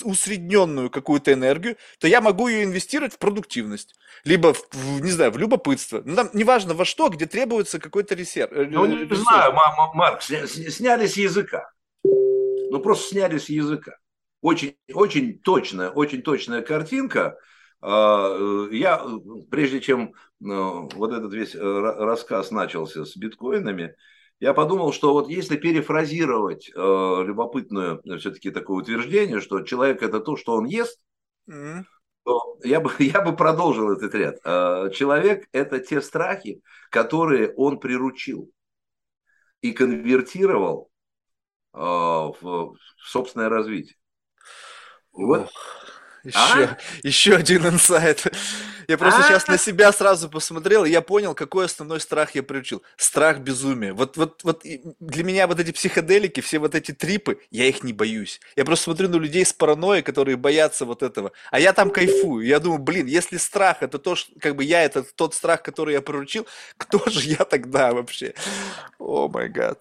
[0.05, 3.95] усредненную какую-то энергию, то я могу ее инвестировать в продуктивность,
[4.25, 6.03] либо, в, в, не знаю, в любопытство.
[6.05, 8.53] Ну, там, неважно во что, где требуется какой-то ресерв.
[8.53, 9.23] Э, ну, не ресурс.
[9.23, 9.53] знаю,
[9.95, 11.71] Марк, сняли с языка.
[12.05, 13.99] Ну, просто сняли с языка.
[14.41, 17.39] Очень, очень точная, очень точная картинка.
[17.81, 19.05] А, э, я,
[19.51, 23.97] прежде чем э, вот этот весь рассказ начался с биткоинами,
[24.41, 30.37] я подумал, что вот если перефразировать э, любопытное все-таки такое утверждение, что человек это то,
[30.37, 31.01] что он ест,
[31.51, 31.85] mm-hmm.
[32.25, 34.37] то я бы, я бы продолжил этот ряд.
[34.45, 38.51] Э, человек это те страхи, которые он приручил
[39.61, 40.89] и конвертировал
[41.75, 43.97] э, в, в собственное развитие.
[45.17, 45.51] И вот
[46.29, 46.79] еще, а?
[47.03, 48.27] еще один инсайт.
[48.89, 49.23] Я просто а?
[49.25, 52.83] сейчас на себя сразу посмотрел, и я понял, какой основной страх я приучил.
[52.97, 53.93] Страх безумия.
[53.93, 57.93] Вот, вот, вот для меня вот эти психоделики, все вот эти трипы, я их не
[57.93, 58.41] боюсь.
[58.57, 61.33] Я просто смотрю на людей с паранойей, которые боятся вот этого.
[61.51, 62.47] А я там кайфую.
[62.47, 65.93] Я думаю, блин, если страх это то, что, как бы я это тот страх, который
[65.93, 66.47] я приручил,
[66.79, 68.35] кто же я тогда вообще?
[68.99, 69.81] О май гад.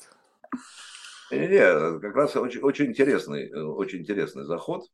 [1.32, 4.86] Не, как раз очень, очень интересный, э, очень интересный заход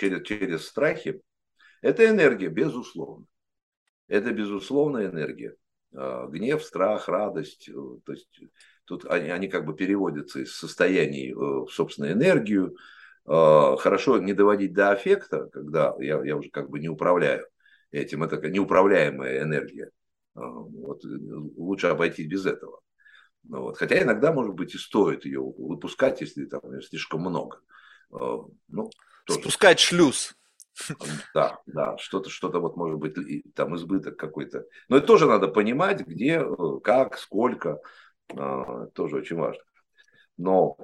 [0.00, 1.20] через, через страхи,
[1.82, 3.26] это энергия, безусловно.
[4.08, 5.54] Это безусловная энергия.
[5.94, 7.68] А, гнев, страх, радость.
[7.68, 7.72] Э,
[8.04, 8.40] то есть
[8.84, 12.76] тут они, они как бы переводятся из состояний э, в собственную энергию.
[13.26, 17.46] А, хорошо не доводить до аффекта, когда я, я уже как бы не управляю
[17.90, 18.22] этим.
[18.22, 19.90] Это неуправляемая энергия.
[20.34, 22.80] А, вот, лучше обойтись без этого.
[23.48, 23.78] Вот.
[23.78, 27.60] Хотя иногда, может быть, и стоит ее выпускать, если там слишком много.
[28.10, 28.90] Ну,
[29.30, 29.40] тоже.
[29.40, 30.34] Спускать шлюз.
[31.34, 33.14] Да, да, что-то, что-то вот может быть
[33.54, 34.64] там избыток какой-то.
[34.88, 37.80] Но это тоже надо понимать, где, э, как, сколько,
[38.34, 39.62] а, тоже очень важно.
[40.38, 40.76] Но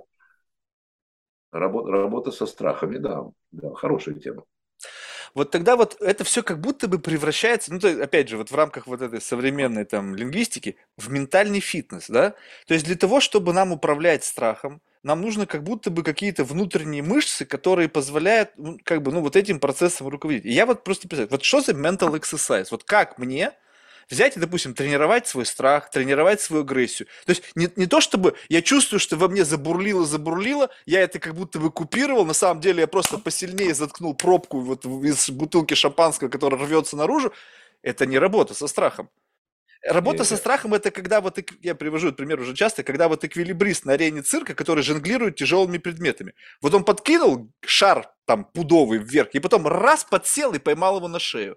[1.50, 4.44] работа, работа со страхами, да, да, хорошая тема.
[5.34, 8.54] Вот тогда вот это все как будто бы превращается, ну, то, опять же, вот в
[8.54, 12.34] рамках вот этой современной там лингвистики, в ментальный фитнес, да?
[12.66, 17.00] То есть для того, чтобы нам управлять страхом, нам нужно как будто бы какие-то внутренние
[17.00, 18.50] мышцы, которые позволяют,
[18.82, 20.44] как бы, ну, вот этим процессом руководить.
[20.44, 22.66] И я вот просто представляю, вот что за mental exercise?
[22.72, 23.52] Вот как мне
[24.10, 27.06] взять и, допустим, тренировать свой страх, тренировать свою агрессию.
[27.24, 31.20] То есть не, не то, чтобы я чувствую, что во мне забурлило, забурлило, я это
[31.20, 35.74] как будто бы купировал, на самом деле я просто посильнее заткнул пробку вот из бутылки
[35.74, 37.32] шампанского, которая рвется наружу.
[37.82, 39.08] Это не работа со страхом.
[39.88, 43.84] Работа со страхом это когда вот, я привожу этот пример уже часто, когда вот эквилибрист
[43.84, 46.34] на арене цирка, который жонглирует тяжелыми предметами.
[46.60, 51.20] Вот он подкинул шар там пудовый вверх, и потом раз подсел и поймал его на
[51.20, 51.56] шею.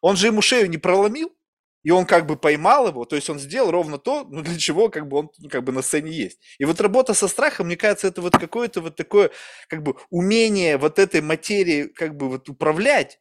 [0.00, 1.34] Он же ему шею не проломил,
[1.82, 4.88] и он как бы поймал его, то есть он сделал ровно то, ну для чего
[4.88, 6.40] как бы он как бы на сцене есть.
[6.58, 9.30] И вот работа со страхом, мне кажется, это вот какое-то вот такое
[9.68, 13.18] как бы умение вот этой материи как бы вот управлять,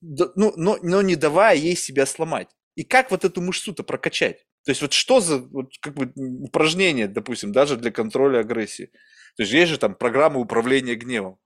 [0.00, 2.48] ну, но, но не давая ей себя сломать.
[2.78, 4.46] И как вот эту мышцу-то прокачать?
[4.64, 8.92] То есть вот что за вот, как бы упражнение, допустим, даже для контроля агрессии?
[9.36, 11.40] То есть есть же там программа управления гневом.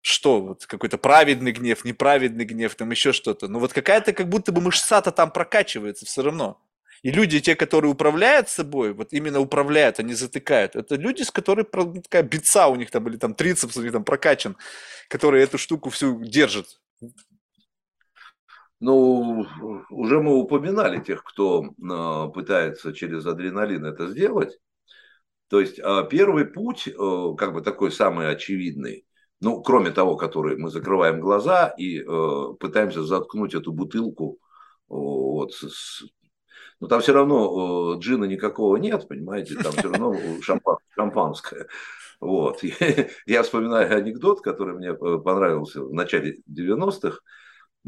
[0.00, 0.40] Что?
[0.40, 3.48] Вот какой-то праведный гнев, неправедный гнев, там еще что-то.
[3.48, 6.58] Но вот какая-то как будто бы мышца-то там прокачивается все равно.
[7.02, 10.74] И люди, те, которые управляют собой, вот именно управляют, они затыкают.
[10.74, 14.04] Это люди, с которыми такая бица у них там, или там трицепс у них там
[14.04, 14.56] прокачан,
[15.08, 16.79] которые эту штуку всю держат.
[18.80, 19.46] Ну,
[19.90, 24.58] уже мы упоминали тех, кто э, пытается через адреналин это сделать.
[25.48, 29.04] То есть э, первый путь, э, как бы такой самый очевидный,
[29.40, 34.38] ну, кроме того, который мы закрываем глаза и пытаемся заткнуть эту бутылку
[34.86, 36.02] вот, с,
[36.80, 41.66] но там все равно джина никакого нет, понимаете, там все равно шампан, шампанское.
[42.20, 42.62] Вот.
[43.26, 47.20] Я вспоминаю анекдот, который мне понравился в начале 90-х.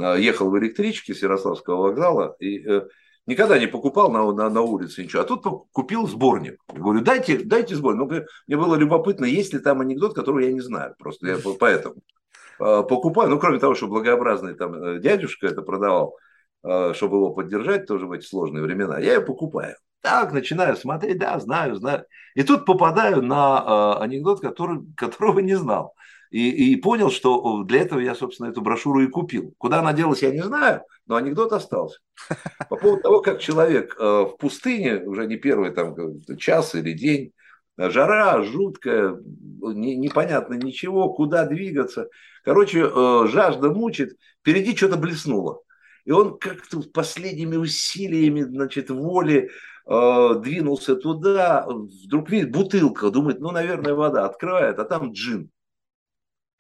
[0.01, 2.89] А, ехал в электричке с Ярославского вокзала и э,
[3.27, 5.23] никогда не покупал на, на, на улице ничего.
[5.23, 6.61] А тут купил сборник.
[6.73, 8.01] Говорю, дайте, дайте сборник.
[8.01, 10.95] Ну, мне было любопытно, есть ли там анекдот, который я не знаю.
[10.99, 11.97] Просто я поэтому
[12.59, 13.31] а, покупаю.
[13.31, 16.17] Ну, кроме того, что благообразный там э, дядюшка это продавал,
[16.65, 19.75] чтобы его поддержать тоже в эти сложные времена, я ее покупаю.
[20.01, 22.05] Так, начинаю смотреть, да, знаю, знаю.
[22.37, 25.95] И тут попадаю на анекдот, который, которого не знал.
[26.33, 29.55] И, и понял, что для этого я, собственно, эту брошюру и купил.
[29.59, 31.99] Куда она делась, я не знаю, но анекдот остался.
[32.71, 35.95] По поводу того, как человек э, в пустыне, уже не первый там
[36.39, 37.33] час или день,
[37.77, 42.09] жара жуткая, не, непонятно ничего, куда двигаться.
[42.45, 45.61] Короче, э, жажда мучит, впереди что-то блеснуло.
[46.07, 49.51] И он как-то последними усилиями, значит, воли
[49.87, 55.51] э, двинулся туда, вдруг видит бутылка, думает, ну, наверное, вода, открывает, а там джин.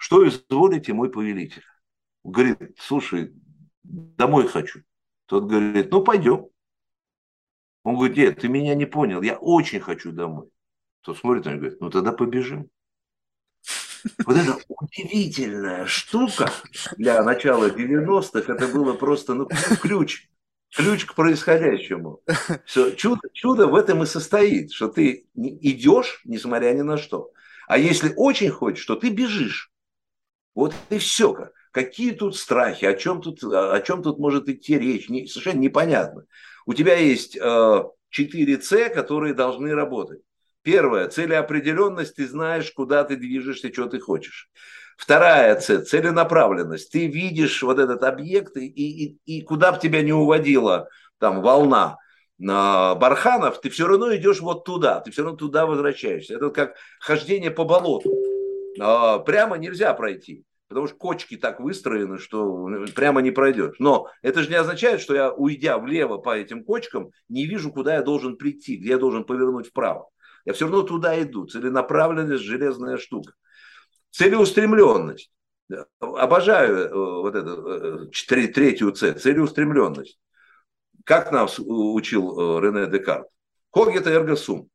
[0.02, 1.62] Что изволите, мой повелитель?
[2.24, 3.32] Говорит, слушай,
[3.84, 4.80] домой хочу.
[5.26, 6.48] Тот говорит, ну пойдем.
[7.84, 10.48] Он говорит, нет, ты меня не понял, я очень хочу домой.
[11.02, 12.68] Тот смотрит и говорит, ну тогда побежим.
[14.26, 16.50] Вот это удивительная штука
[16.96, 19.48] для начала 90-х, это было просто ну,
[19.80, 20.28] ключ,
[20.74, 22.22] ключ к происходящему.
[22.64, 27.30] Все, чудо, чудо в этом и состоит, что ты идешь, несмотря ни на что.
[27.68, 29.71] А если очень хочешь, то ты бежишь.
[30.54, 31.50] Вот и все.
[31.70, 36.24] Какие тут страхи, о чем тут, о чем тут может идти речь, не, совершенно непонятно.
[36.66, 40.20] У тебя есть э, 4 С, которые должны работать.
[40.62, 44.50] Первое, целеопределенность, ты знаешь, куда ты движешься, что ты хочешь.
[44.96, 46.92] Вторая цель, целенаправленность.
[46.92, 50.88] Ты видишь вот этот объект, и, и, и куда бы тебя не уводила
[51.18, 51.96] там волна
[52.38, 56.34] на барханов, ты все равно идешь вот туда, ты все равно туда возвращаешься.
[56.34, 58.12] Это как хождение по болоту.
[58.80, 60.44] А, прямо нельзя пройти.
[60.68, 63.76] Потому что кочки так выстроены, что прямо не пройдешь.
[63.78, 67.96] Но это же не означает, что я, уйдя влево по этим кочкам, не вижу, куда
[67.96, 70.08] я должен прийти, где я должен повернуть вправо.
[70.46, 71.46] Я все равно туда иду.
[71.46, 73.34] Целенаправленность– железная штука.
[74.10, 75.30] Целеустремленность.
[76.00, 79.14] Обожаю э, вот эту э, третью С.
[79.14, 80.18] Целеустремленность.
[81.04, 83.28] Как нас учил э, Рене Декарт?
[83.70, 84.68] Когита эрго сум.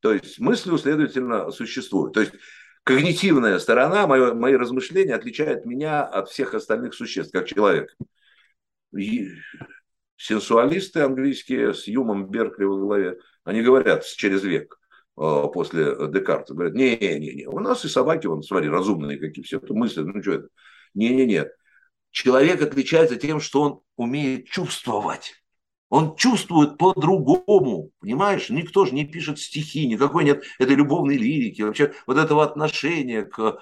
[0.00, 2.14] То есть мысли, следовательно, существуют.
[2.14, 2.32] То есть
[2.84, 7.94] когнитивная сторона, мои, мои размышления отличают меня от всех остальных существ, как человек.
[8.96, 9.28] И
[10.16, 14.78] сенсуалисты английские с Юмом Беркли в голове, они говорят через век
[15.16, 19.72] э, после Декарта, говорят, не-не-не, у нас и собаки, вон, смотри, разумные какие все, это
[19.72, 20.48] мысли, ну что это,
[20.94, 21.46] не-не-не.
[22.10, 25.40] Человек отличается тем, что он умеет чувствовать.
[25.90, 28.48] Он чувствует по-другому, понимаешь?
[28.48, 33.58] Никто же не пишет стихи, никакой нет этой любовной лирики, вообще вот этого отношения к...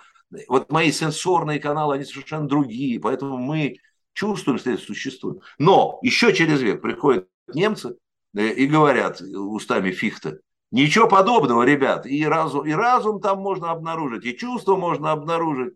[0.46, 3.78] Вот мои сенсорные каналы, они совершенно другие, поэтому мы
[4.12, 5.40] чувствуем, что это существует.
[5.58, 7.96] Но еще через век приходят немцы
[8.34, 10.40] и говорят устами Фихта,
[10.70, 15.74] ничего подобного, ребят, и разум, и разум там можно обнаружить, и чувство можно обнаружить.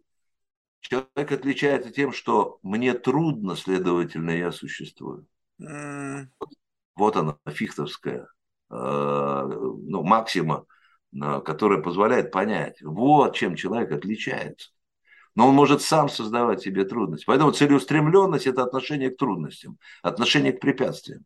[0.81, 5.27] Человек отличается тем, что мне трудно, следовательно, я существую.
[6.95, 8.29] Вот она, фихтовская,
[8.71, 10.67] э, ну, максима,
[11.15, 14.71] э, которая позволяет понять, вот чем человек отличается.
[15.35, 17.25] Но он может сам создавать себе трудности.
[17.27, 21.25] Поэтому целеустремленность– это отношение к трудностям, отношение к препятствиям.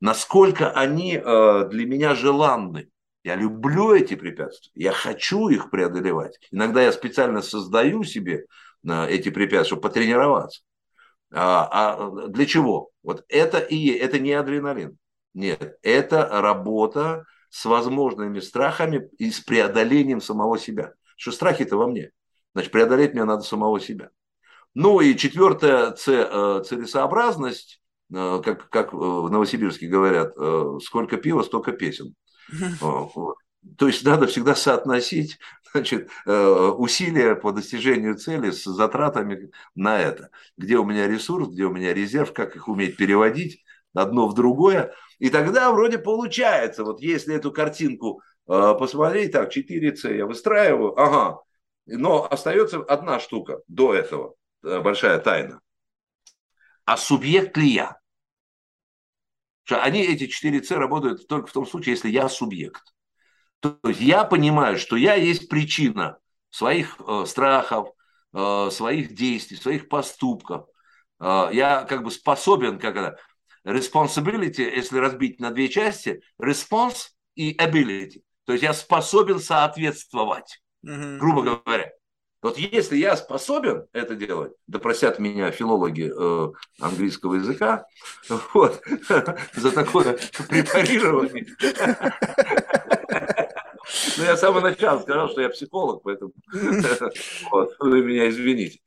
[0.00, 2.88] Насколько они э, для меня желанны.
[3.24, 6.38] Я люблю эти препятствия, я хочу их преодолевать.
[6.52, 8.46] Иногда я специально создаю себе
[8.86, 10.62] эти препятствия, чтобы потренироваться.
[11.32, 12.90] А, а для чего?
[13.02, 14.98] Вот это и это не адреналин.
[15.34, 20.94] Нет, это работа с возможными страхами и с преодолением самого себя.
[21.16, 22.10] Что страхи-то во мне.
[22.54, 24.10] Значит, преодолеть мне надо самого себя.
[24.74, 27.80] Ну и четвертое, э, целесообразность,
[28.14, 30.34] э, как, как в Новосибирске говорят,
[30.82, 32.14] сколько пива, столько песен.
[33.76, 35.38] То есть надо всегда соотносить
[35.72, 40.30] значит, усилия по достижению цели с затратами на это.
[40.56, 43.62] Где у меня ресурс, где у меня резерв, как их уметь переводить
[43.94, 44.94] одно в другое.
[45.18, 51.42] И тогда вроде получается, вот если эту картинку посмотреть, так, 4C я выстраиваю, ага,
[51.88, 55.60] но остается одна штука до этого, э, большая тайна.
[56.84, 57.98] А субъект ли я?
[59.70, 62.94] Они, эти 4С, работают только в том случае, если я субъект.
[63.60, 66.18] То есть я понимаю, что я есть причина
[66.50, 67.88] своих э, страхов,
[68.32, 70.66] э, своих действий, своих поступков.
[71.20, 73.18] Э, я как бы способен, как это,
[73.64, 78.22] responsibility, если разбить на две части, response и ability.
[78.44, 81.18] То есть я способен соответствовать угу.
[81.18, 81.90] грубо говоря.
[82.40, 87.84] Вот если я способен это делать, да просят меня филологи э, английского языка,
[88.54, 88.80] вот,
[89.54, 90.18] за такое
[90.48, 91.46] препарирование.
[94.18, 96.32] Ну, я с самого начала сказал, что я психолог, поэтому
[97.50, 98.80] вот, вы меня извините.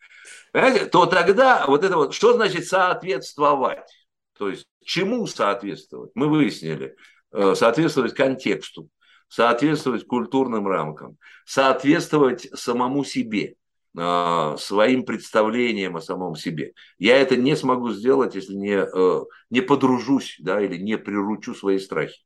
[0.51, 3.89] Понимаете, то тогда вот это вот, что значит соответствовать?
[4.37, 6.11] То есть чему соответствовать?
[6.13, 6.95] Мы выяснили,
[7.31, 8.89] э, соответствовать контексту
[9.31, 13.55] соответствовать культурным рамкам, соответствовать самому себе,
[13.97, 16.73] а, своим представлениям о самом себе.
[16.99, 21.79] Я это не смогу сделать, если не, э, не подружусь да, или не приручу свои
[21.79, 22.19] страхи.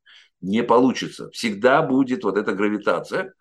[0.45, 1.31] Не получится.
[1.31, 3.33] Всегда будет вот эта гравитация,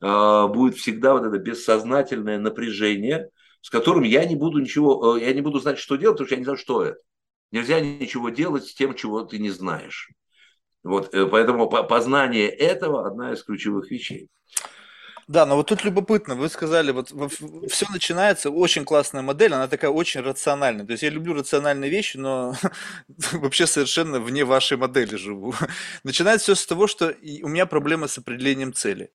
[0.00, 3.28] а, будет всегда вот это бессознательное напряжение,
[3.60, 6.34] с которым я не буду ничего, э, я не буду знать, что делать, потому что
[6.36, 6.98] я не знаю, что это.
[7.50, 10.12] Нельзя ничего делать с тем, чего ты не знаешь.
[10.84, 14.28] Вот, э, поэтому познание этого одна из ключевых вещей.
[15.26, 17.10] Да, но вот тут любопытно, вы сказали, вот
[17.70, 20.84] все начинается, очень классная модель, она такая очень рациональная.
[20.84, 22.54] То есть я люблю рациональные вещи, но
[23.32, 25.54] вообще совершенно вне вашей модели живу.
[26.04, 29.10] Начинается все с того, что у меня проблема с определением цели.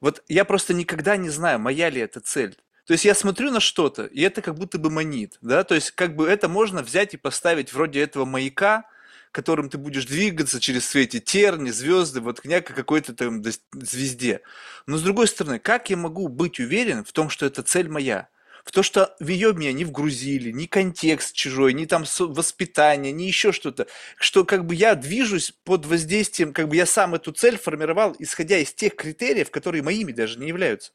[0.00, 2.56] Вот я просто никогда не знаю, моя ли это цель.
[2.86, 5.92] То есть я смотрю на что-то, и это как будто бы манит, да, то есть
[5.92, 8.84] как бы это можно взять и поставить вроде этого маяка,
[9.32, 13.42] которым ты будешь двигаться через эти терни, звезды, вот к некой какой-то там
[13.72, 14.42] звезде.
[14.86, 18.28] Но с другой стороны, как я могу быть уверен в том, что это цель моя?
[18.64, 23.52] в то, что ее меня не вгрузили, ни контекст чужой, ни там воспитание, ни еще
[23.52, 23.86] что-то,
[24.16, 28.58] что как бы я движусь под воздействием, как бы я сам эту цель формировал, исходя
[28.58, 30.92] из тех критериев, которые моими даже не являются.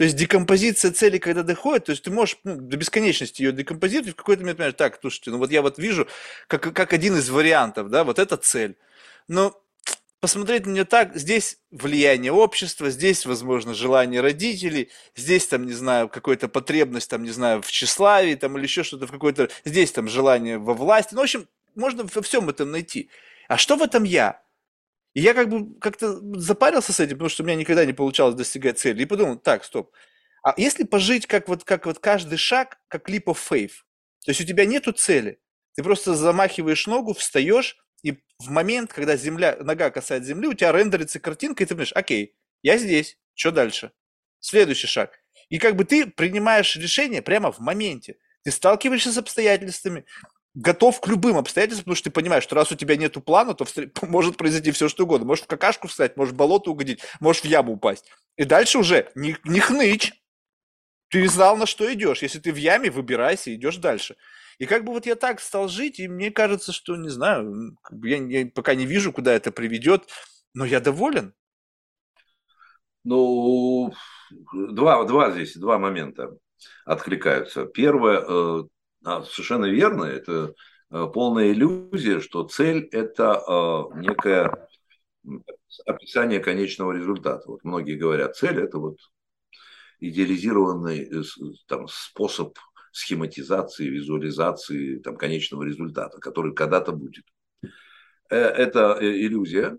[0.00, 4.14] То есть декомпозиция цели, когда доходит, то есть ты можешь ну, до бесконечности ее декомпозировать,
[4.14, 6.08] в какой-то момент понимаешь, так, слушайте, ну вот я вот вижу,
[6.46, 8.78] как, как один из вариантов, да, вот эта цель.
[9.28, 9.62] Но
[10.20, 16.08] посмотреть на нее так, здесь влияние общества, здесь, возможно, желание родителей, здесь, там, не знаю,
[16.08, 20.08] какая-то потребность, там, не знаю, в тщеславии, там, или еще что-то в какой-то, здесь, там,
[20.08, 21.12] желание во власти.
[21.12, 23.10] Ну, в общем, можно во всем этом найти.
[23.48, 24.40] А что в этом я?
[25.14, 28.36] И я как бы как-то запарился с этим, потому что у меня никогда не получалось
[28.36, 29.02] достигать цели.
[29.02, 29.92] И подумал, так, стоп.
[30.42, 33.72] А если пожить как вот, как вот каждый шаг, как of faith,
[34.24, 35.40] то есть у тебя нету цели,
[35.74, 40.72] ты просто замахиваешь ногу, встаешь, и в момент, когда земля, нога касается земли, у тебя
[40.72, 43.92] рендерится картинка, и ты понимаешь, окей, я здесь, что дальше?
[44.38, 45.20] Следующий шаг.
[45.48, 48.16] И как бы ты принимаешь решение прямо в моменте.
[48.42, 50.06] Ты сталкиваешься с обстоятельствами,
[50.54, 53.66] готов к любым обстоятельствам, потому что ты понимаешь, что раз у тебя нету плана, то
[54.02, 55.26] может произойти все что угодно.
[55.26, 58.10] Может в какашку встать, может в болото угодить, может в яму упасть.
[58.36, 60.12] И дальше уже не, не хнычь.
[61.08, 62.22] Ты знал, на что идешь.
[62.22, 64.16] Если ты в яме, выбирайся, идешь дальше.
[64.58, 68.16] И как бы вот я так стал жить, и мне кажется, что, не знаю, я,
[68.18, 70.08] я пока не вижу, куда это приведет,
[70.54, 71.34] но я доволен.
[73.02, 73.92] Ну,
[74.52, 76.36] два, два здесь, два момента
[76.84, 77.64] откликаются.
[77.64, 78.68] Первое,
[79.04, 80.54] э, а, совершенно верно, это
[80.90, 84.68] э, полная иллюзия, что цель– это э, некое
[85.86, 87.42] описание конечного результата.
[87.46, 88.98] Вот многие говорят, цель– это вот
[90.00, 91.22] идеализированный э,
[91.66, 92.58] там, способ
[92.92, 97.24] схематизации, визуализации там, конечного результата, который когда-то будет.
[98.28, 99.78] Это иллюзия,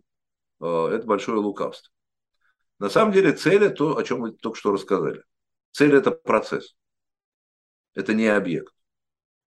[0.60, 1.92] это большое лукавство.
[2.80, 5.24] На самом деле цель– это то, о чем вы только что рассказали.
[5.72, 6.76] Цель– это процесс,
[7.94, 8.74] это не объект.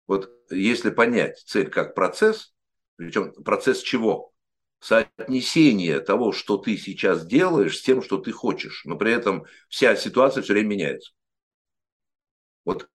[0.06, 2.52] Вот если понять цель как процесс,
[2.96, 4.32] причем процесс чего?
[4.80, 8.82] Соотнесение того, что ты сейчас делаешь, с тем, что ты хочешь.
[8.84, 11.12] Но при этом вся ситуация все время меняется.
[12.64, 12.88] Вот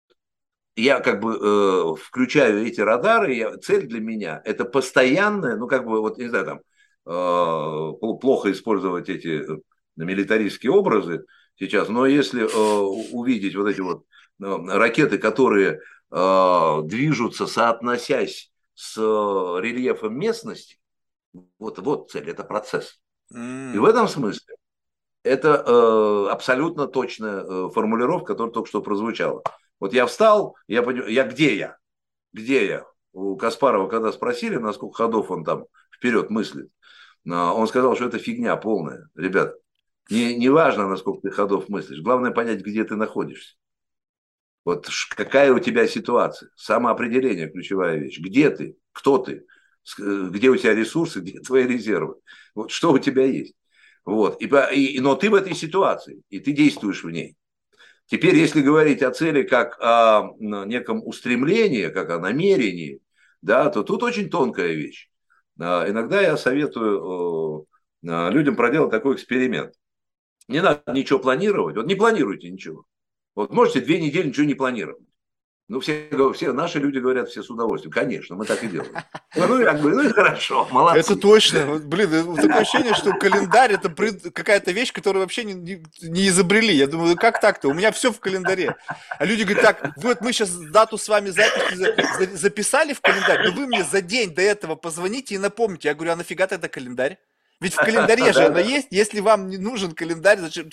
[0.76, 5.86] я как бы э, включаю эти радары, я, цель для меня это постоянная, ну как
[5.86, 6.60] бы вот не знаю там
[7.06, 9.57] э, плохо использовать эти э,
[9.98, 11.26] милитаристские образы
[11.56, 14.06] сейчас, но если э, увидеть вот эти вот
[14.41, 15.81] э, ракеты, которые
[16.11, 18.49] движутся, соотносясь
[18.80, 20.80] с э, рельефом местности,
[21.60, 23.02] вот, вот цель, это процесс.
[23.34, 23.76] Mm.
[23.76, 24.56] И в этом смысле
[25.22, 29.44] это э, абсолютно точная э, формулировка, которая только что прозвучала.
[29.81, 31.77] Вот я встал, я, понимаю, я где я?
[32.31, 32.86] Где я?
[33.11, 36.72] У Каспарова, когда спросили, на сколько ходов он там вперед мыслит,
[37.26, 39.10] он сказал, что это фигня полная.
[39.14, 39.56] Ребят,
[40.10, 43.56] не, не важно, на сколько ты ходов мыслишь, главное понять, где ты находишься.
[44.65, 48.19] Вот какая у тебя ситуация, самоопределение ключевая вещь.
[48.19, 49.45] Где ты, кто ты,
[49.99, 52.15] э, где у тебя ресурсы, где твои резервы.
[52.56, 53.56] Вот что у тебя есть.
[54.06, 54.41] Вот.
[54.41, 57.36] И, и, но ты в этой ситуации, и ты действуешь в ней.
[58.07, 63.02] Теперь, если говорить о цели как о неком устремлении, как о намерении,
[63.41, 65.10] да, то тут очень тонкая вещь.
[65.60, 67.68] А, иногда я советую
[68.07, 69.76] а, людям проделать такой эксперимент.
[70.48, 71.76] Не надо ничего планировать.
[71.76, 72.86] Вот не планируйте ничего.
[73.40, 75.02] Вот можете две недели ничего не планировать.
[75.70, 77.94] Ну, все, все наши люди говорят все с удовольствием.
[77.94, 78.91] Конечно, мы так и делаем.
[79.34, 80.99] Ну, как бы, ну и хорошо, молодцы.
[80.99, 81.80] Это точно.
[81.80, 83.88] Блин, такое ощущение, что календарь это
[84.32, 86.74] какая-то вещь, которую вообще не, не, изобрели.
[86.74, 87.70] Я думаю, как так-то?
[87.70, 88.76] У меня все в календаре.
[89.18, 92.99] А люди говорят, так, вот мы сейчас дату с вами записи за, за, записали в
[92.99, 95.88] календарь, но вы мне за день до этого позвоните и напомните.
[95.88, 97.20] Я говорю, а нафига тогда календарь?
[97.61, 98.88] Ведь в календаре же она есть.
[98.91, 100.69] Если вам не нужен календарь, зачем?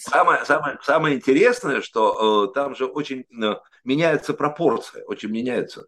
[0.00, 3.54] Самое, самое, самое интересное, что э, там же очень э,
[3.84, 5.86] меняется пропорция, очень меняется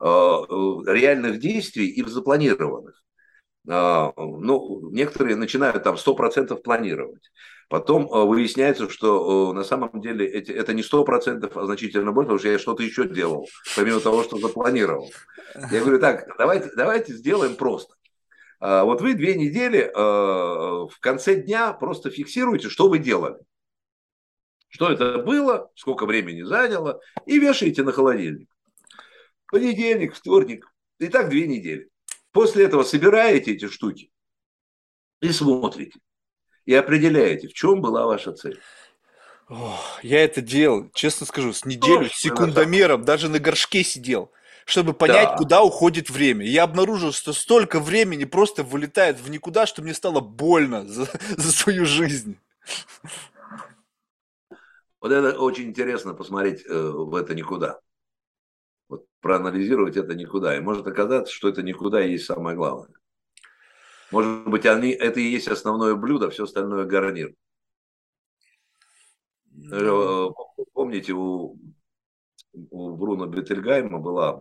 [0.00, 3.00] э, реальных действий и запланированных.
[3.66, 7.30] Ну, некоторые начинают там 100% планировать.
[7.70, 12.48] Потом выясняется, что на самом деле эти, это не 100%, а значительно больше, потому что
[12.50, 15.10] я что-то еще делал, помимо того, что запланировал.
[15.70, 17.94] Я говорю, так, давайте, давайте сделаем просто.
[18.66, 23.36] А, вот вы две недели а, в конце дня просто фиксируете, что вы делали.
[24.68, 28.48] Что это было, сколько времени заняло, и вешаете на холодильник.
[29.48, 31.90] Понедельник, вторник, и так две недели.
[32.32, 34.10] После этого собираете эти штуки
[35.20, 36.00] и смотрите.
[36.64, 38.58] И определяете, в чем была ваша цель.
[40.02, 44.32] я это делал, честно скажу, с неделю, с секундомером, даже на горшке сидел
[44.64, 45.36] чтобы понять, да.
[45.36, 46.46] куда уходит время.
[46.46, 51.52] я обнаружил, что столько времени просто вылетает в никуда, что мне стало больно за, за
[51.52, 52.38] свою жизнь.
[55.00, 57.78] Вот это очень интересно посмотреть э, в это никуда.
[58.88, 60.56] Вот проанализировать это никуда.
[60.56, 62.96] И может оказаться, что это никуда и есть самое главное.
[64.10, 67.34] Может быть, они, это и есть основное блюдо, все остальное гарнир.
[69.52, 70.32] Mm.
[70.72, 71.58] Помните, у
[72.70, 74.40] у Бруно Бетельгайма была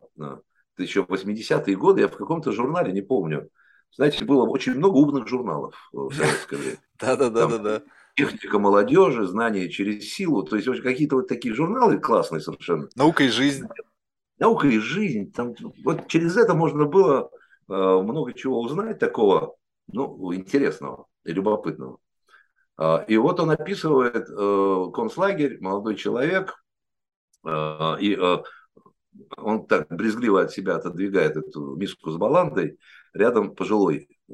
[0.77, 3.49] еще 80-е годы, я в каком-то журнале, не помню,
[3.95, 6.77] знаете, было очень много умных журналов в советское время.
[6.99, 7.84] Да-да-да.
[8.15, 12.88] Техника молодежи, знания через силу, то есть какие-то вот такие журналы классные совершенно.
[12.95, 13.68] Наука и жизнь.
[14.40, 15.31] Наука и жизнь.
[15.31, 17.31] Там, вот через это можно было
[17.69, 19.56] э, много чего узнать такого,
[19.91, 21.98] ну, интересного и любопытного.
[22.80, 26.62] Э, и вот он описывает э, концлагерь, молодой человек, а,
[27.45, 28.44] и а,
[29.38, 32.80] он так брезгливо от себя отодвигает эту миску с баландой.
[33.14, 34.34] Рядом пожилой а,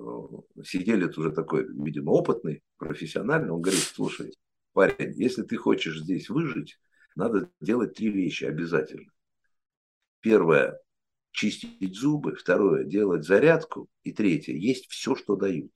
[0.63, 3.51] сиделец уже такой, видимо, опытный, профессиональный.
[3.51, 4.33] Он говорит, слушай,
[4.73, 6.79] парень, если ты хочешь здесь выжить,
[7.15, 9.11] надо делать три вещи обязательно.
[10.21, 10.79] Первое–
[11.31, 12.35] чистить зубы.
[12.35, 13.87] Второе– делать зарядку.
[14.03, 15.71] И третье– есть все, что дают.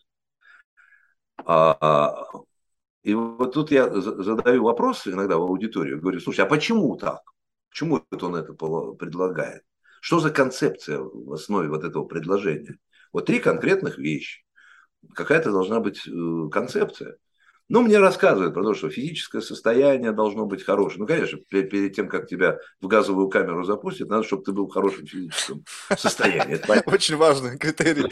[1.38, 2.24] А,
[3.04, 7.22] и вот тут я задаю вопрос иногда в аудиторию, говорю, слушай, а почему так?
[7.70, 9.64] Почему он это предлагает?
[10.00, 12.78] Что за концепция в основе вот этого предложения?
[13.12, 14.44] Вот три конкретных вещи.
[15.14, 17.18] Какая-то должна быть э, концепция.
[17.70, 21.00] Ну, мне рассказывают про то, что физическое состояние должно быть хорошее.
[21.00, 24.74] Ну, конечно, перед тем, как тебя в газовую камеру запустят, надо, чтобы ты был в
[24.74, 25.64] хорошем физическом
[25.98, 26.60] состоянии.
[26.92, 28.12] Очень важный критерий.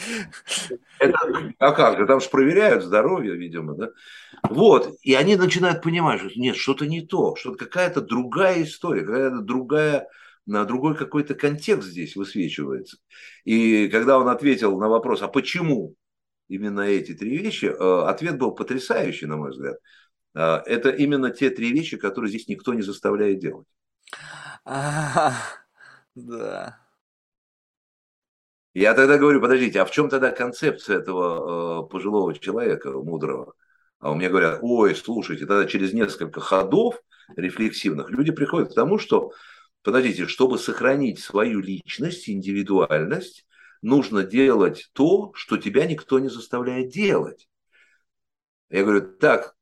[1.60, 3.90] А как же, там же проверяют здоровье, видимо, да?
[4.50, 9.42] Вот, и они начинают понимать, что нет, что-то не то, что-то какая-то другая история, какая-то
[9.42, 10.08] другая
[10.48, 12.98] на другой какой-то контекст здесь высвечивается.
[13.44, 15.94] И когда он ответил на вопрос, а почему
[16.52, 19.78] именно эти три вещи, э, ответ был потрясающий, на мой взгляд.
[20.36, 23.68] Э, это именно те три вещи, которые здесь никто не заставляет делать.
[24.66, 25.34] А,
[26.16, 26.78] да.
[28.74, 33.54] Я тогда говорю, подождите, а в чем тогда концепция этого э, пожилого человека, мудрого?
[34.00, 37.02] А у меня говорят, ой, слушайте, тогда через несколько ходов
[37.38, 39.32] рефлексивных люди приходят к тому, что,
[39.84, 43.46] подождите, чтобы сохранить свою личность, индивидуальность,
[43.82, 47.50] нужно делать то, что тебя никто не заставляет делать.
[48.70, 49.56] Я говорю, так,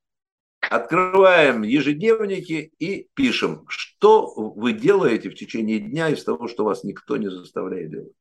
[0.61, 7.15] Открываем ежедневники и пишем, что вы делаете в течение дня из того, что вас никто
[7.15, 8.13] не заставляет делать.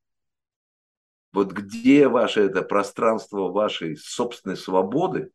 [1.33, 5.31] Вот где ваше это пространство вашей собственной свободы,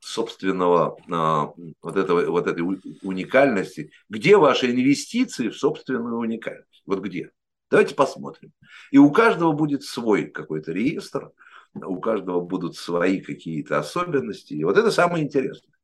[0.00, 1.52] собственного а,
[1.82, 2.62] вот, этого, вот этой
[3.02, 6.82] уникальности, где ваши инвестиции в собственную уникальность?
[6.86, 7.30] Вот где?
[7.74, 8.52] Давайте посмотрим.
[8.92, 11.32] И у каждого будет свой какой-то реестр,
[11.74, 14.52] у каждого будут свои какие-то особенности.
[14.54, 15.74] И вот это самое интересное.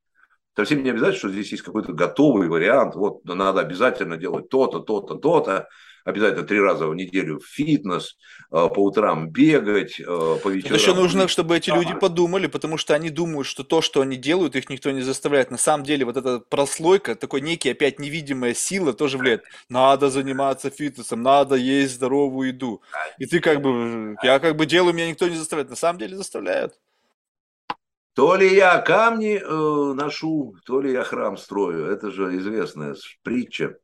[0.54, 2.94] Совсем не обязательно, что здесь есть какой-то готовый вариант.
[2.94, 5.68] Вот надо обязательно делать то-то, то-то, то-то
[6.04, 8.16] обязательно три раза в неделю в фитнес,
[8.50, 10.74] э, по утрам бегать, э, по вечерам.
[10.74, 14.16] Это еще нужно, чтобы эти люди подумали, потому что они думают, что то, что они
[14.16, 15.50] делают, их никто не заставляет.
[15.50, 19.44] На самом деле вот эта прослойка, такой некий опять невидимая сила тоже влияет.
[19.68, 22.82] Надо заниматься фитнесом, надо есть здоровую еду.
[23.18, 25.70] И ты как бы, я как бы делаю, меня никто не заставляет.
[25.70, 26.74] На самом деле заставляют.
[28.14, 31.86] То ли я камни э, ношу, то ли я храм строю.
[31.86, 33.78] Это же известная притча.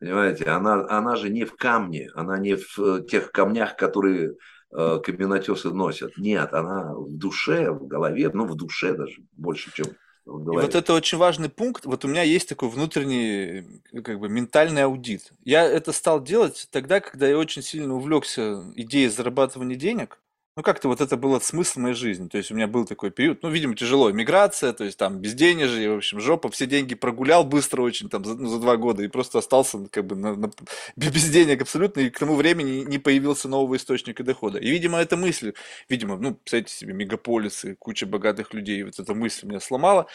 [0.00, 4.34] Понимаете, она, она же не в камне, она не в э, тех камнях, которые
[4.72, 6.16] э, каменотесы носят.
[6.18, 9.86] Нет, она в душе, в голове, ну в душе даже больше, чем
[10.26, 10.62] в голове.
[10.62, 11.86] И вот это очень важный пункт.
[11.86, 15.32] Вот у меня есть такой внутренний, как бы, ментальный аудит.
[15.44, 20.18] Я это стал делать тогда, когда я очень сильно увлекся идеей зарабатывания денег.
[20.56, 22.28] Ну, как-то вот это был смысл моей жизни.
[22.28, 25.90] То есть у меня был такой период, ну, видимо, тяжело, миграция, то есть там безденежье,
[25.90, 29.08] в общем, жопа, все деньги прогулял быстро очень, там, за, ну, за два года, и
[29.08, 30.50] просто остался ну, как бы на, на,
[30.96, 34.58] без денег абсолютно, и к тому времени не появился нового источника дохода.
[34.58, 35.54] И, видимо, эта мысль,
[35.88, 40.06] видимо, ну, представьте себе, мегаполисы, куча богатых людей, вот эта мысль меня сломала.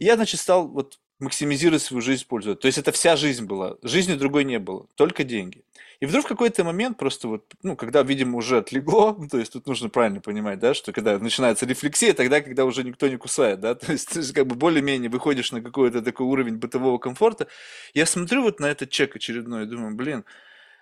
[0.00, 2.60] И я, значит, стал вот максимизировать свою жизнь, использовать.
[2.60, 5.62] То есть это вся жизнь была, жизни другой не было, только деньги.
[6.00, 9.66] И вдруг в какой-то момент просто вот, ну, когда, видимо, уже отлегло, то есть тут
[9.66, 13.74] нужно правильно понимать, да, что когда начинается рефлексия, тогда, когда уже никто не кусает, да,
[13.74, 17.48] то есть ты как бы более-менее выходишь на какой-то такой уровень бытового комфорта.
[17.94, 20.24] Я смотрю вот на этот чек очередной и думаю, блин,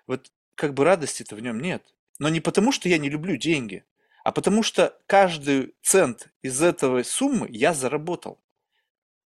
[0.06, 1.82] вот как бы радости-то в нем нет.
[2.18, 3.84] Но не потому, что я не люблю деньги,
[4.24, 8.40] а потому что каждый цент из этой суммы я заработал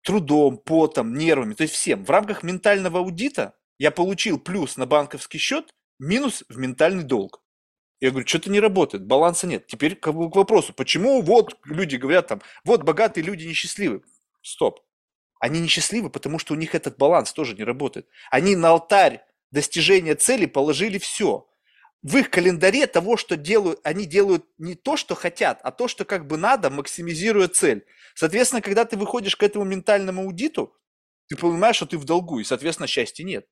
[0.01, 2.05] трудом, потом, нервами, то есть всем.
[2.05, 7.41] В рамках ментального аудита я получил плюс на банковский счет, минус в ментальный долг.
[8.01, 9.67] Я говорю, что-то не работает, баланса нет.
[9.67, 14.03] Теперь к вопросу, почему вот люди говорят там, вот богатые люди несчастливы.
[14.41, 14.81] Стоп.
[15.39, 18.07] Они несчастливы, потому что у них этот баланс тоже не работает.
[18.29, 21.49] Они на алтарь достижения цели положили все.
[22.01, 26.05] В их календаре того, что делают, они делают не то, что хотят, а то, что
[26.05, 27.85] как бы надо, максимизируя цель.
[28.15, 30.73] Соответственно, когда ты выходишь к этому ментальному аудиту,
[31.27, 33.45] ты понимаешь, что ты в долгу, и, соответственно, счастья нет.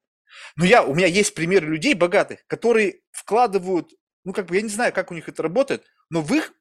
[0.56, 3.94] Но я, у меня есть примеры людей богатых, которые вкладывают,
[4.24, 6.54] ну, как бы, я не знаю, как у них это работает, но в их,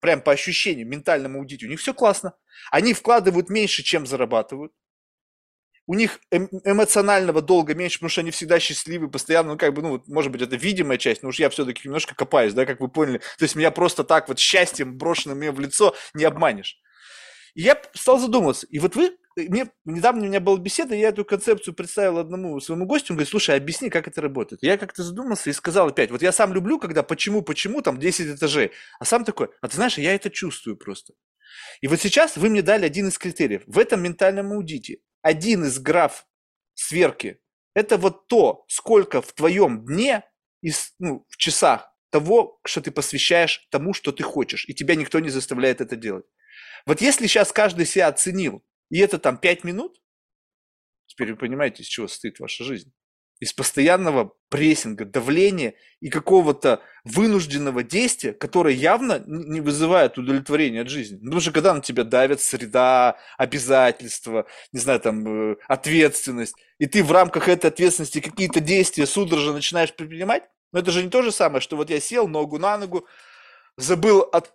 [0.00, 2.34] прям по ощущениям, ментальном аудите, у них все классно.
[2.70, 4.72] Они вкладывают меньше, чем зарабатывают.
[5.86, 9.80] У них эм, эмоционального долга меньше, потому что они всегда счастливы, постоянно, ну, как бы,
[9.80, 12.88] ну, может быть, это видимая часть, но уж я все-таки немножко копаюсь, да, как вы
[12.88, 13.18] поняли.
[13.38, 16.78] То есть меня просто так вот счастьем, брошенным мне в лицо, не обманешь.
[17.54, 18.66] И я стал задумываться.
[18.66, 19.16] И вот вы,
[19.48, 23.30] мне, недавно у меня была беседа, я эту концепцию представил одному своему гостю, он говорит,
[23.30, 24.62] слушай, объясни, как это работает.
[24.62, 28.36] Я как-то задумался и сказал опять, вот я сам люблю, когда почему, почему, там 10
[28.36, 31.14] этажей, а сам такой, а ты знаешь, я это чувствую просто.
[31.80, 33.62] И вот сейчас вы мне дали один из критериев.
[33.66, 36.26] В этом ментальном аудите один из граф
[36.74, 37.38] сверки–
[37.74, 40.24] это вот то, сколько в твоем дне,
[40.62, 45.20] из, ну, в часах того, что ты посвящаешь тому, что ты хочешь, и тебя никто
[45.20, 46.24] не заставляет это делать.
[46.86, 50.00] Вот если сейчас каждый себя оценил, и это там 5 минут,
[51.06, 52.92] теперь вы понимаете, из чего состоит ваша жизнь.
[53.40, 61.18] Из постоянного прессинга, давления и какого-то вынужденного действия, которое явно не вызывает удовлетворения от жизни.
[61.18, 67.04] Потому что когда на тебя давят среда, обязательства, не знаю, там, э, ответственность, и ты
[67.04, 70.42] в рамках этой ответственности какие-то действия судорожно начинаешь предпринимать,
[70.72, 73.06] но это же не то же самое, что вот я сел ногу на ногу,
[73.76, 74.52] забыл от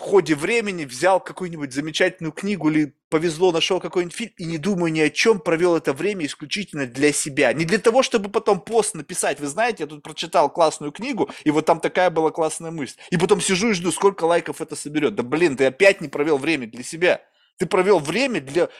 [0.00, 4.90] в ходе времени взял какую-нибудь замечательную книгу или повезло, нашел какой-нибудь фильм и не думаю
[4.90, 7.52] ни о чем, провел это время исключительно для себя.
[7.52, 9.40] Не для того, чтобы потом пост написать.
[9.40, 12.96] Вы знаете, я тут прочитал классную книгу, и вот там такая была классная мысль.
[13.10, 15.16] И потом сижу и жду, сколько лайков это соберет.
[15.16, 17.20] Да блин, ты опять не провел время для себя.
[17.58, 18.70] Ты провел время для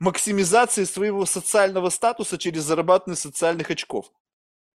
[0.00, 4.10] максимизации своего социального статуса через зарабатывание социальных очков.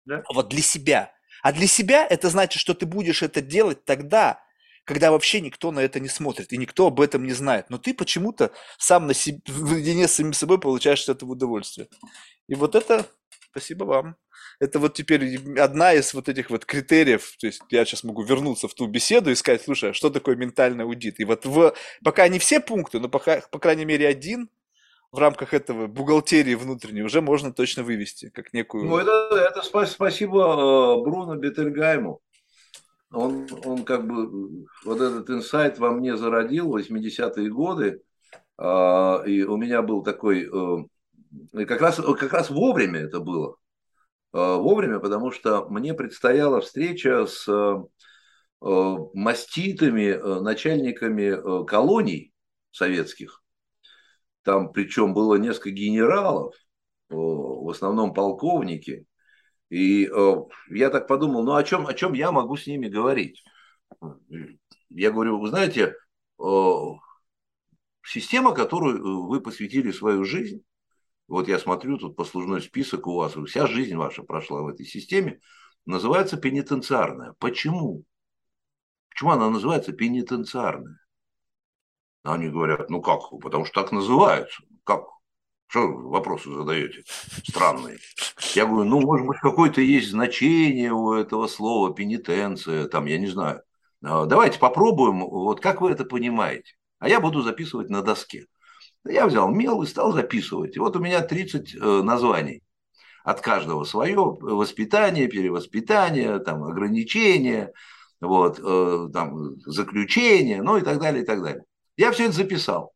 [0.05, 0.23] Да?
[0.33, 1.11] Вот для себя.
[1.43, 4.41] А для себя это значит, что ты будешь это делать тогда,
[4.89, 7.69] когда вообще никто на это не смотрит, и никто об этом не знает.
[7.69, 11.89] Но ты почему-то сам на себе, наедине с самим собой получаешь от этого удовольствие.
[12.49, 13.05] И вот это,
[13.51, 14.17] спасибо вам.
[14.61, 18.67] Это вот теперь одна из вот этих вот критериев, то есть я сейчас могу вернуться
[18.67, 21.21] в ту беседу и сказать, слушай, а что такое ментальный аудит?
[21.21, 24.49] И вот в, пока не все пункты, но пока, по крайней мере один,
[25.13, 28.87] в рамках этого бухгалтерии внутренней уже можно точно вывести, как некую...
[28.87, 32.23] Ну, это, это спасибо Бруно Бетельгайму.
[33.11, 38.03] Он, он как бы вот этот инсайт во мне зародил в 80-е годы.
[38.59, 40.49] А, и у меня был такой...
[40.53, 40.85] Э,
[41.67, 43.57] как раз, как раз вовремя это было.
[44.33, 47.77] А, вовремя, потому что мне предстояла встреча с э,
[48.61, 52.35] маститыми э, начальниками колоний
[52.73, 53.43] советских.
[54.43, 56.55] Там причем было несколько генералов,
[57.09, 59.07] в основном полковники.
[59.71, 60.11] И
[60.71, 63.43] я так подумал, ну о чем, о чем я могу с ними говорить?
[64.89, 65.95] Я говорю, вы знаете,
[68.03, 70.63] система, которую вы посвятили свою жизнь,
[71.27, 75.41] вот я смотрю, тут послужной список у вас, вся жизнь ваша прошла в этой системе,
[75.85, 77.35] называется пенитенциарная.
[77.39, 78.05] Почему?
[79.11, 80.99] Почему она называется пенитенциарная?
[82.23, 84.63] Они говорят, ну как, потому что так называются.
[84.85, 85.05] Как?
[85.69, 87.05] Что вопросы задаете
[87.47, 87.99] странные?
[88.55, 93.27] Я говорю, ну, может быть, какое-то есть значение у этого слова пенитенция, там, я не
[93.27, 93.63] знаю.
[94.03, 96.73] А, давайте попробуем, вот как вы это понимаете?
[96.99, 98.47] А я буду записывать на доске.
[99.05, 100.75] Я взял мел и стал записывать.
[100.75, 102.63] И вот у меня 30 э, названий.
[103.23, 107.73] От каждого свое воспитание, перевоспитание, там, ограничения,
[108.23, 111.65] вот, э, там, заключение, ну и так далее, и так далее.
[111.99, 112.95] Я все это записал.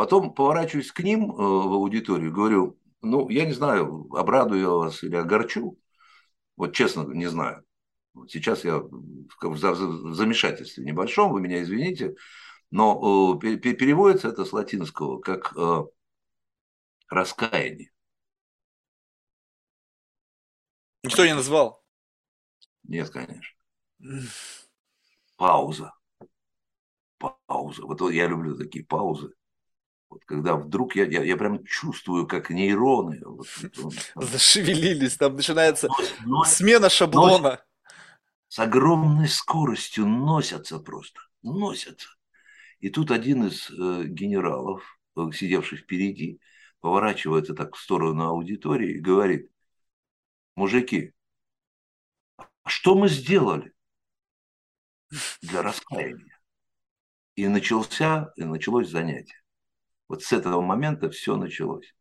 [0.00, 5.02] Потом поворачиваюсь к ним э, в аудиторию, говорю, ну, я не знаю, обрадую я вас
[5.02, 5.78] или огорчу.
[6.56, 7.66] Вот честно, не знаю.
[8.26, 12.14] Сейчас я в замешательстве небольшом, вы меня извините,
[12.70, 15.84] но э, переводится это с латинского как э,
[17.10, 17.92] раскаяние.
[21.02, 21.84] Никто не назвал?
[22.84, 23.54] Нет, конечно.
[25.36, 25.92] Пауза.
[27.18, 27.82] Пауза.
[27.84, 29.34] Вот я люблю такие паузы.
[30.10, 33.46] Вот когда вдруг я, я, я прям чувствую, как нейроны вот,
[33.76, 35.88] вот, зашевелились, там начинается
[36.26, 37.38] но, смена шаблона.
[37.38, 37.58] Но,
[38.48, 42.08] с огромной скоростью носятся просто, носятся.
[42.80, 44.82] И тут один из э, генералов,
[45.16, 46.40] э, сидевший впереди,
[46.80, 49.48] поворачивается так в сторону аудитории и говорит,
[50.56, 51.12] мужики,
[52.36, 53.72] а что мы сделали
[55.42, 56.40] для раскаяния?
[57.36, 59.39] И начался, и началось занятие.
[60.10, 61.94] Вот с этого момента все началось.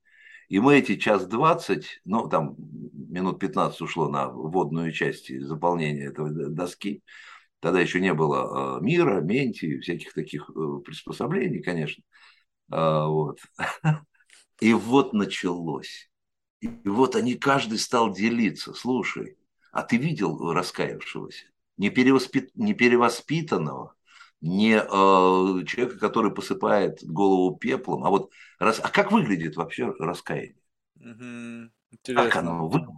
[0.48, 6.31] И мы эти час двадцать, ну, там минут 15 ушло на вводную часть заполнения этого
[6.31, 7.03] доски,
[7.60, 12.03] Тогда еще не было а, мира, менти, всяких таких э, приспособлений, конечно.
[12.72, 13.41] А, вот.
[14.61, 16.10] И вот началось.
[16.61, 18.73] И вот они, каждый стал делиться.
[18.73, 19.38] Слушай,
[19.72, 21.45] а ты видел раскаявшегося?
[21.77, 22.56] Не, перевоспит...
[22.56, 23.94] не перевоспитанного,
[24.41, 28.79] не э, человека, который посыпает голову пеплом, а вот раз...
[28.83, 30.55] а как выглядит вообще раскаяние?
[30.95, 32.13] Угу.
[32.15, 32.95] Как оно выглядит?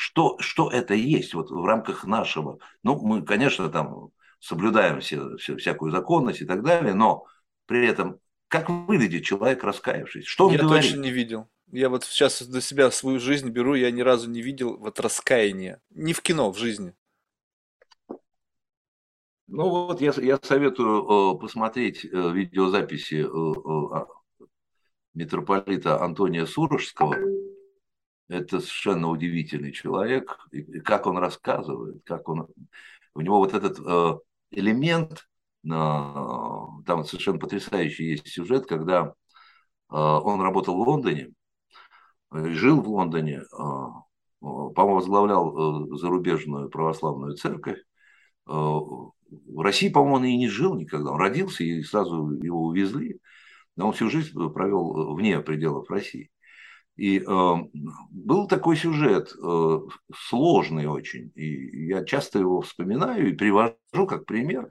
[0.00, 2.58] что, что это есть вот в рамках нашего.
[2.82, 7.26] Ну, мы, конечно, там соблюдаем все, все, всякую законность и так далее, но
[7.66, 8.18] при этом
[8.48, 10.24] как выглядит человек, раскаявшись?
[10.24, 10.84] Что он я говорит?
[10.84, 11.50] точно не видел.
[11.70, 15.82] Я вот сейчас для себя свою жизнь беру, я ни разу не видел вот раскаяния.
[15.90, 16.94] Не в кино, в жизни.
[19.52, 24.44] Ну вот я, я советую э, посмотреть э, видеозаписи э, э,
[25.14, 27.16] митрополита Антония Сурожского
[28.28, 30.38] это совершенно удивительный человек.
[30.52, 32.46] И как он рассказывает, как он...
[33.14, 33.80] У него вот этот
[34.52, 35.28] элемент,
[35.64, 39.14] там совершенно потрясающий есть сюжет, когда
[39.88, 41.32] он работал в Лондоне,
[42.30, 47.80] жил в Лондоне, по-моему, возглавлял зарубежную православную церковь.
[49.30, 51.12] В России, по-моему, он и не жил никогда.
[51.12, 53.20] Он родился, и сразу его увезли.
[53.76, 56.30] Но он всю жизнь провел вне пределов России.
[56.96, 57.54] И э,
[58.10, 59.78] был такой сюжет, э,
[60.14, 64.68] сложный очень, и я часто его вспоминаю и привожу как пример.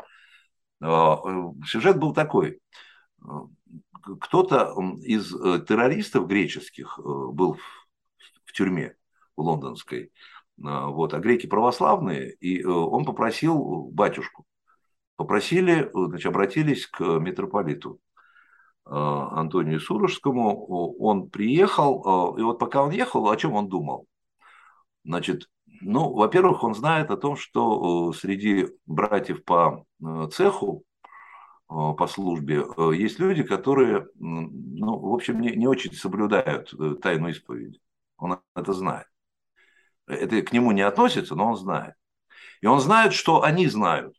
[0.80, 1.16] Э,
[1.66, 2.60] сюжет был такой.
[4.22, 7.62] Кто-то из э, террористов греческих э, был в,
[8.46, 8.96] в тюрьме
[9.36, 10.10] в лондонской, э,
[10.58, 14.46] вот, а греки православные, и он попросил батюшку,
[15.20, 18.00] попросили, значит, обратились к митрополиту
[18.92, 24.08] Э, Антонию Сурожскому, он приехал, э, и вот пока он ехал, о чем он думал?
[25.04, 25.48] Значит,
[25.82, 29.86] ну, во-первых, он знает о том, что э, среди братьев по
[30.34, 30.84] цеху,
[31.68, 32.66] по службе,
[32.98, 37.80] есть люди, которые, ну, в общем, не, не очень соблюдают тайну исповеди.
[38.18, 39.06] Он это знает.
[40.08, 41.94] Это к нему не относится, но он знает.
[42.62, 44.16] И он знает, что они знают.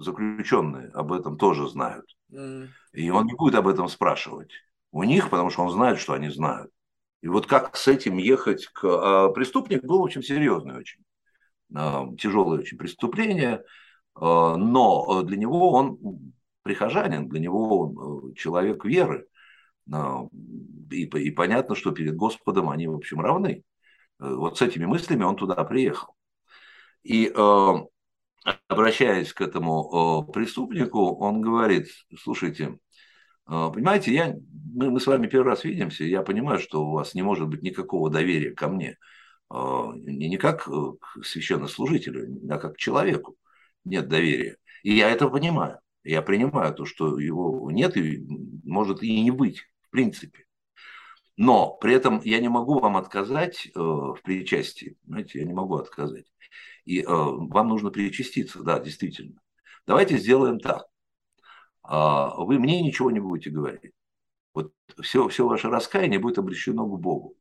[0.00, 2.06] Заключенные об этом тоже знают.
[2.32, 2.68] М.
[2.92, 4.52] И он не будет об этом спрашивать
[4.92, 6.70] у них, потому что он знает, что они знают.
[7.22, 8.84] И вот как с этим ехать к...
[8.84, 11.02] а преступник был очень серьезный очень.
[11.74, 13.62] А, Тяжелое очень преступление,
[14.14, 15.98] а, но для него он
[16.62, 19.26] прихожанин, для него он э, человек веры.
[19.92, 20.24] А,
[20.90, 23.62] И, и понятно, что перед Господом они, в общем, равны.
[24.20, 26.14] Э, Вот с этими мыслями он туда приехал.
[27.02, 27.74] И э,
[28.68, 31.88] обращаясь к этому преступнику, он говорит,
[32.18, 32.78] слушайте,
[33.48, 34.36] э, понимаете, я,
[34.74, 37.62] мы, мы с вами первый раз видимся, я понимаю, что у вас не может быть
[37.62, 38.98] никакого доверия ко мне,
[39.52, 39.54] э,
[39.94, 43.36] не, не как э, к священнослужителю, а как к человеку
[43.84, 44.56] нет доверия.
[44.82, 45.78] И я это понимаю.
[46.02, 48.24] Я принимаю то, что его нет и
[48.64, 50.46] может и не быть, в принципе.
[51.36, 54.96] Но при этом я не могу вам отказать э, в причастии.
[55.06, 56.26] Знаете, я не могу отказать.
[56.84, 59.40] И э, вам нужно причаститься, да, действительно.
[59.86, 60.86] Давайте сделаем так.
[61.82, 63.92] А, вы мне ничего не будете говорить.
[64.54, 67.36] Вот все, все ваше раскаяние будет обращено к Богу.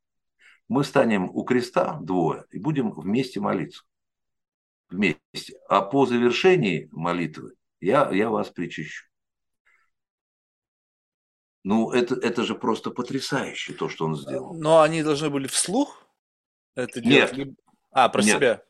[0.68, 3.84] Мы станем у креста двое и будем вместе молиться.
[4.90, 5.60] Вместе.
[5.68, 9.06] А по завершении молитвы я, я вас причащу.
[11.64, 14.54] Ну, это, это же просто потрясающе, то, что он сделал.
[14.54, 16.06] Но они должны были вслух
[16.76, 17.38] это делать?
[17.38, 17.50] Нет.
[17.92, 18.38] А, про Нет.
[18.38, 18.64] себя.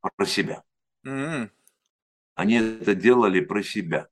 [0.00, 0.62] Про себя.
[1.04, 1.50] М.
[2.34, 4.08] Они это делали про себя.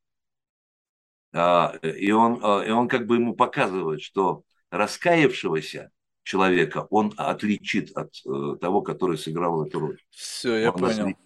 [1.32, 5.90] А, И он, а, и он как бы ему показывает, что раскаявшегося
[6.22, 10.00] человека он отличит от э, того, который сыграл эту роль.
[10.10, 11.06] Все, я Он нас понял.
[11.08, 11.16] не-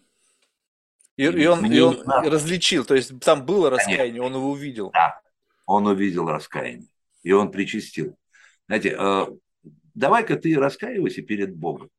[1.16, 4.93] И, и он, Мне и он различил, то есть там было раскаяние, он его увидел.
[5.66, 6.89] Он увидел раскаяние,
[7.23, 8.16] и он причастил.
[8.66, 9.27] Знаете, э,
[9.95, 11.91] давай-ка ты раскаивайся перед Богом.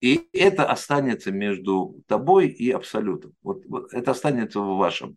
[0.00, 3.32] И это останется между тобой и Абсолютом.
[3.42, 5.16] Вот, вот это останется в вашем.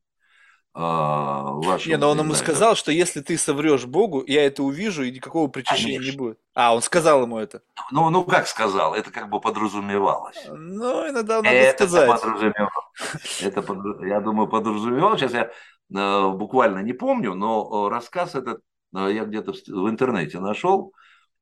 [0.73, 4.45] а, в вашем Не, но он ему знаю, сказал, что если ты соврешь Богу, я
[4.45, 6.39] это увижу, и никакого причащения не будет.
[6.55, 7.61] А, он сказал ему это.
[7.91, 10.37] Ну, ну, как сказал, это как бы подразумевалось.
[10.47, 12.09] Ну, иногда надо это сказать.
[12.21, 13.41] подразумевалось.
[13.41, 15.19] Это, под- я думаю, подразумевалось.
[15.19, 15.51] Сейчас я
[15.93, 18.61] э, буквально не помню, но э, рассказ этот
[18.95, 20.93] э, я где-то в, в интернете нашел.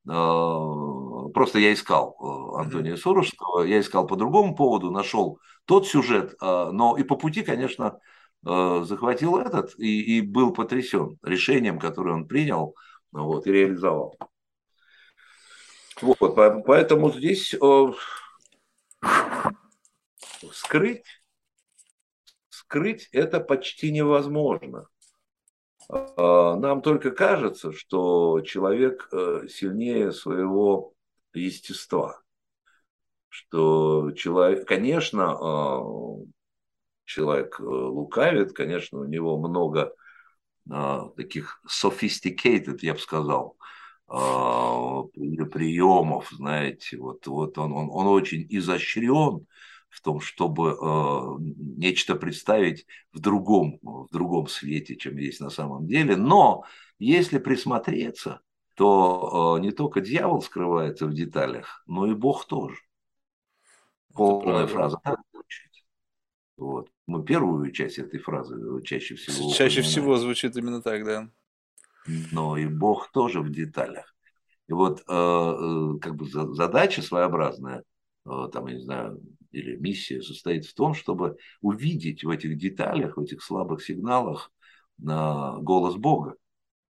[0.08, 0.12] Э,
[1.34, 6.70] просто я искал э, Антония Сурожского, я искал по другому поводу, нашел тот сюжет, э,
[6.72, 8.00] но и по пути, конечно,
[8.46, 12.76] э, захватил этот и, и был потрясен решением, которое он принял
[13.12, 14.18] вот, и реализовал.
[16.02, 17.56] Вот, по- поэтому здесь
[20.52, 21.04] скрыть,
[22.50, 24.88] скрыть это почти невозможно.
[25.90, 29.10] Нам только кажется, что человек
[29.50, 30.94] сильнее своего
[31.34, 32.22] естества.
[33.30, 36.26] Что человек, конечно, э,
[37.06, 39.94] человек э, лукавит, конечно, у него много
[40.70, 43.58] а, таких sophisticated, я бы сказал,
[44.08, 49.48] а, при- приемов, знаете, вот, вот он, он, он очень изощрен
[49.90, 50.78] в том, чтобы
[51.58, 56.16] нечто представить в другом, в другом свете, чем есть на самом деле.
[56.16, 56.64] Но
[57.00, 58.42] если присмотреться,
[58.80, 62.78] то э, не только дьявол скрывается в деталях, но и Бог тоже.
[64.14, 65.70] Полная фраза так звучит.
[66.56, 66.90] Вот.
[67.06, 71.30] Мы первую часть этой фразы чаще всего Чаще упоминаем всего звучит именно так, да.
[72.32, 74.16] но и Бог тоже в деталях.
[74.70, 77.84] И вот э, э, как бы за- задача своеобразная,
[78.26, 83.18] э, там, я не знаю, или миссия состоит в том, чтобы увидеть в этих деталях,
[83.18, 84.54] в этих слабых сигналах
[85.02, 86.38] э, голос Бога.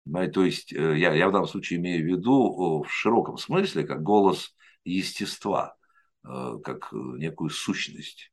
[0.05, 0.33] Понимаете?
[0.33, 3.85] То есть э, я, я в данном случае имею в виду э, в широком смысле
[3.85, 5.75] как голос естества,
[6.23, 8.31] э, как э, некую сущность.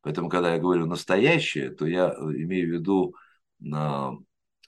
[0.00, 3.14] Поэтому, когда я говорю настоящее, то я э, имею в виду
[3.60, 4.10] э,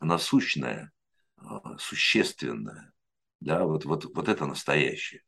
[0.00, 0.92] насущное,
[1.38, 1.42] э,
[1.78, 2.92] существенное.
[3.40, 5.22] Да, вот, вот, вот это настоящее.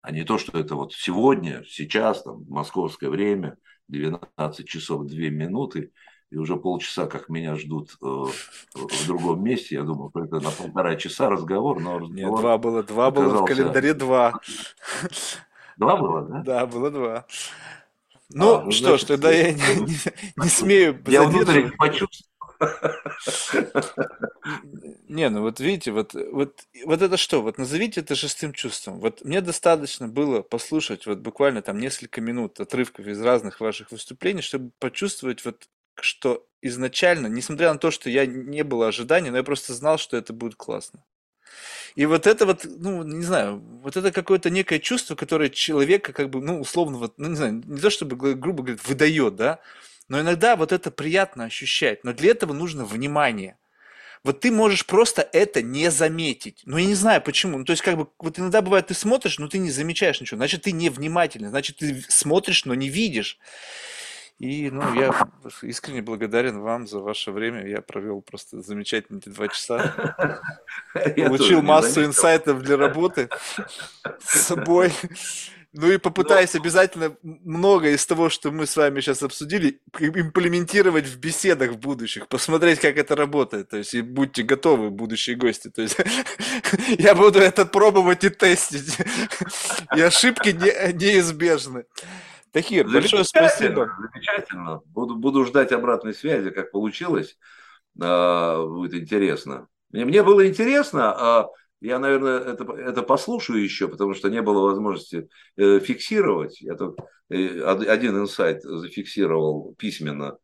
[0.00, 3.56] А не то, что это вот сегодня, сейчас, там, московское время,
[3.88, 5.92] 12 часов 2 минуты,
[6.32, 9.74] и уже полчаса, как меня ждут э, в другом месте.
[9.74, 12.40] Я думал, это на полтора часа разговор, но Нет, разговор...
[12.40, 14.32] два было, два было в оказался- календаре два.
[15.78, 16.42] Два было, да?
[16.44, 17.24] Да, было два.
[18.28, 19.96] Ну, ну, что ж, значит, тогда я не, не-
[20.36, 22.28] не смею Я внутренне почувствовал.
[25.08, 27.42] Не, ну вот видите, вот, вот, вот это что?
[27.42, 29.00] Вот назовите это шестым чувством.
[29.00, 34.42] Вот мне достаточно было послушать вот буквально там несколько минут отрывков из разных ваших выступлений,
[34.42, 35.68] чтобы почувствовать вот,
[36.00, 40.16] что изначально, несмотря на то, что я не было ожиданий, но я просто знал, что
[40.16, 41.04] это будет классно.
[41.94, 46.30] И вот это вот, ну, не знаю, вот это какое-то некое чувство, которое человека как
[46.30, 49.60] бы, ну, условно, вот, ну, не знаю, не то чтобы, гру- грубо говоря, выдает, да,
[50.08, 52.04] Но иногда вот это приятно ощущать.
[52.04, 53.56] Но для этого нужно внимание.
[54.24, 56.62] Вот ты можешь просто это не заметить.
[56.66, 57.58] Ну, я не знаю почему.
[57.58, 60.38] Ну, то есть, как бы, вот иногда бывает, ты смотришь, но ты не замечаешь ничего.
[60.38, 61.48] Значит, ты невнимательный.
[61.50, 63.38] Значит, ты смотришь, но не видишь.
[64.42, 65.14] И, ну, я
[65.62, 67.64] искренне благодарен вам за ваше время.
[67.64, 70.40] Я провел просто замечательные эти два часа.
[71.16, 73.28] Получил массу инсайтов для работы
[74.18, 74.92] с собой.
[75.72, 81.20] Ну и попытаюсь обязательно многое из того, что мы с вами сейчас обсудили, имплементировать в
[81.20, 83.68] беседах в будущих, посмотреть, как это работает.
[83.68, 85.70] То есть и будьте готовы, будущие гости.
[85.70, 85.96] То есть
[86.98, 88.98] я буду это пробовать и тестить.
[89.94, 91.84] И ошибки не, неизбежны.
[92.52, 93.90] Тахир, большое спасибо.
[93.98, 94.80] Замечательно.
[94.86, 97.38] Буду, буду ждать обратной связи, как получилось.
[98.00, 99.68] А, будет интересно.
[99.90, 101.48] Мне, мне было интересно, а
[101.80, 106.60] я, наверное, это, это послушаю еще, потому что не было возможности э, фиксировать.
[106.60, 106.98] Я тут
[107.30, 110.38] э, один инсайт зафиксировал письменно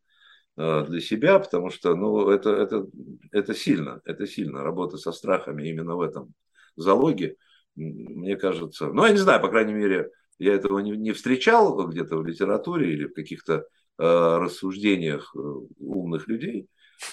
[0.57, 2.87] э, для себя, потому что ну, это, это,
[3.33, 4.65] это сильно, это сильно.
[4.65, 6.35] Работа со страхами именно в этом
[6.75, 7.37] залоге,
[7.77, 8.87] мне кажется.
[8.87, 12.93] Ну, я не знаю, по крайней мере, я этого не, не встречал где-то в литературе
[12.93, 13.63] или в каких-то э,
[13.99, 15.39] рассуждениях э,
[15.81, 16.69] умных людей.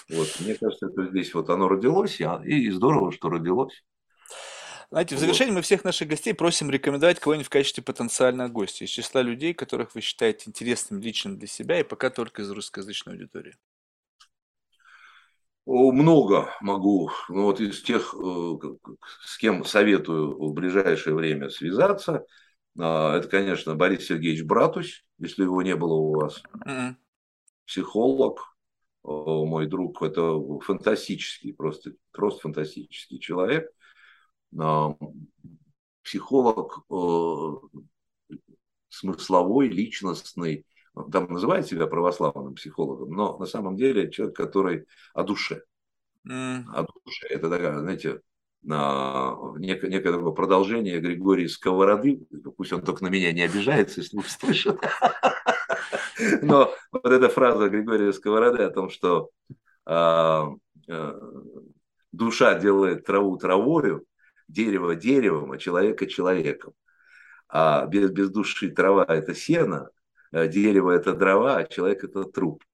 [0.08, 3.84] Вот, мне кажется, это здесь вот оно родилось, и здорово, что родилось.
[4.90, 8.90] Знаете, в завершении мы всех наших гостей просим рекомендовать кого-нибудь в качестве потенциального гостя из
[8.90, 13.56] числа людей, которых вы считаете интересным лично для себя и пока только из русскоязычной аудитории.
[15.66, 17.10] Много могу.
[17.28, 18.58] Ну, вот из тех, э,
[19.24, 22.45] с кем советую в ближайшее время связаться– а,
[22.76, 26.42] это, конечно, Борис Сергеевич Братусь, если его не было у вас.
[26.66, 26.94] Mm-hmm.
[27.66, 28.56] Психолог,
[29.02, 33.70] мой друг, это фантастический, просто, просто фантастический человек.
[34.58, 34.96] А,
[36.02, 36.84] психолог
[38.88, 40.66] смысловой, личностный,
[41.12, 45.62] там называет себя православным психологом, но на самом деле человек, который о душе.
[46.26, 46.64] Mm.
[46.72, 47.26] О душе.
[47.28, 48.20] Это такая, знаете,
[48.66, 52.26] некое, некое такое продолжение Григория Сковороды,
[52.56, 54.78] пусть он только на меня не обижается, если услышит.
[56.42, 59.30] Но вот эта фраза Григория Сковороды о том, что
[59.84, 60.50] а,
[60.88, 61.20] а,
[62.12, 64.04] душа делает траву травою,
[64.48, 66.72] дерево деревом, а человека человеком.
[67.48, 69.90] А без, без души трава– это сено,
[70.32, 72.64] а дерево– это дрова, а человек– это труп.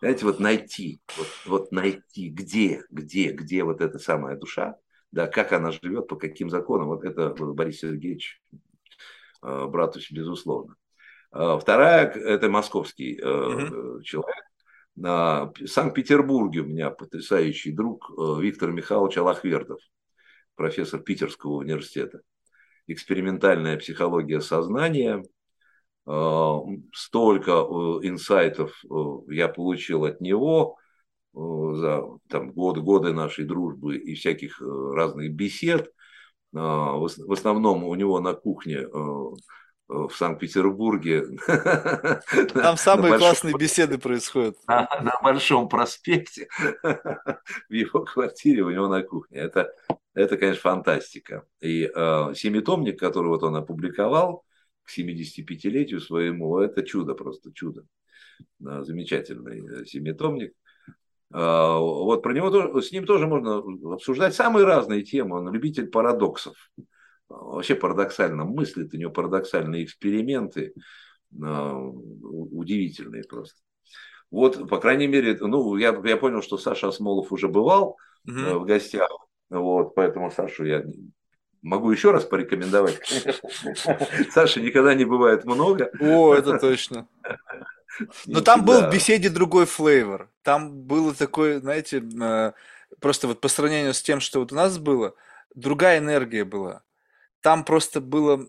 [0.00, 4.76] Знаете, вот найти, вот, вот найти, где, где, где вот эта самая душа,
[5.14, 8.42] да, как она живет, по каким законам, вот это Борис Сергеевич
[9.42, 10.74] э, Братусь, безусловно.
[11.32, 14.02] Э, вторая, это московский угу.
[14.02, 14.44] человек.
[14.96, 18.10] На Санкт-Петербурге у меня потрясающий друг
[18.40, 19.80] Виктор Михайлович Алахвердов,
[20.56, 22.20] профессор Питерского университета.
[22.86, 25.24] Экспериментальная психология сознания.
[26.04, 27.50] Столько
[28.02, 28.84] инсайтов
[29.26, 30.78] я получил от него
[31.34, 35.92] за там, год, годы нашей дружбы и всяких э, разных бесед.
[36.54, 38.88] А, в основном у него на кухне э,
[39.88, 41.26] в Санкт-Петербурге.
[42.54, 44.56] Там самые большом, классные беседы происходят.
[44.66, 46.48] На, на Большом проспекте,
[46.82, 49.38] в его квартире, у него на кухне.
[49.38, 49.72] Это,
[50.14, 51.44] это конечно, фантастика.
[51.60, 54.44] И э, семитомник, который вот он опубликовал
[54.84, 57.84] к 75-летию своему, это чудо, просто чудо.
[58.58, 60.54] Замечательный э, семитомник.
[61.36, 63.56] А, вот про него с ним тоже можно
[63.92, 65.38] обсуждать самые разные темы.
[65.38, 66.54] Он любитель парадоксов.
[67.28, 70.74] Вообще парадоксально мыслит, у него парадоксальные эксперименты
[71.42, 73.58] а, удивительные просто.
[74.30, 77.96] Вот, по крайней мере, ну, я, я понял, что Саша Осмолов уже бывал
[78.26, 78.60] угу.
[78.60, 79.10] в гостях.
[79.50, 80.84] Вот, поэтому Сашу я
[81.62, 83.00] могу еще раз порекомендовать.
[84.30, 85.90] Саша никогда не бывает много.
[86.00, 87.08] О, это точно.
[88.26, 90.30] Но там был в беседе другой флейвор.
[90.42, 92.02] Там было такое, знаете,
[93.00, 95.14] просто вот по сравнению с тем, что вот у нас было,
[95.54, 96.82] другая энергия была.
[97.40, 98.48] Там просто было,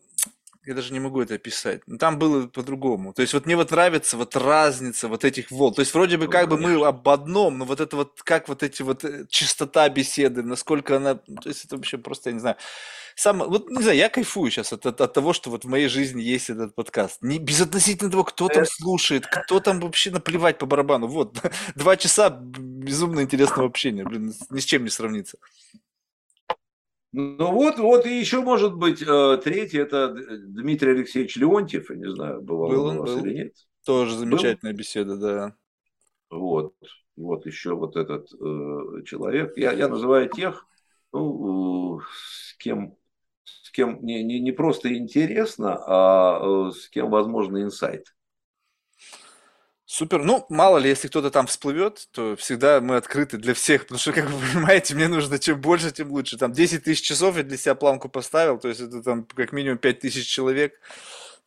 [0.66, 3.14] я даже не могу это описать, но там было по-другому.
[3.14, 5.74] То есть вот мне вот нравится вот разница вот этих волн.
[5.74, 8.64] То есть вроде бы как бы мы об одном, но вот это вот, как вот
[8.64, 12.58] эти вот э, чистота беседы, насколько она, то есть это вообще просто, я не знаю,
[13.16, 15.88] сам, вот не знаю, я кайфую сейчас от, от, от того, что вот в моей
[15.88, 17.22] жизни есть этот подкаст.
[17.22, 21.08] Не безотносительно того, кто там слушает, кто там вообще наплевать по барабану.
[21.08, 21.40] Вот,
[21.76, 25.38] два часа безумно интересного общения, блин, ни с чем не сравнится.
[27.14, 32.12] Ну вот, вот и еще может быть э, третий, это Дмитрий Алексеевич Леонтьев, я не
[32.12, 33.26] знаю, бывал был он у вас был.
[33.26, 33.54] или нет.
[33.86, 34.80] Тоже замечательная был?
[34.80, 35.56] беседа, да.
[36.30, 36.74] Вот,
[37.16, 39.54] вот еще вот этот э, человек.
[39.56, 40.68] Я, я называю тех,
[41.14, 42.98] ну, с кем
[43.76, 48.16] кем не, не, не просто интересно, а э, с кем возможно инсайт.
[49.86, 50.24] Супер.
[50.24, 54.14] Ну, мало ли, если кто-то там всплывет, то всегда мы открыты для всех, потому что,
[54.14, 56.38] как вы понимаете, мне нужно чем больше, тем лучше.
[56.38, 59.78] Там 10 тысяч часов я для себя планку поставил, то есть это там как минимум
[59.78, 60.80] 5 тысяч человек.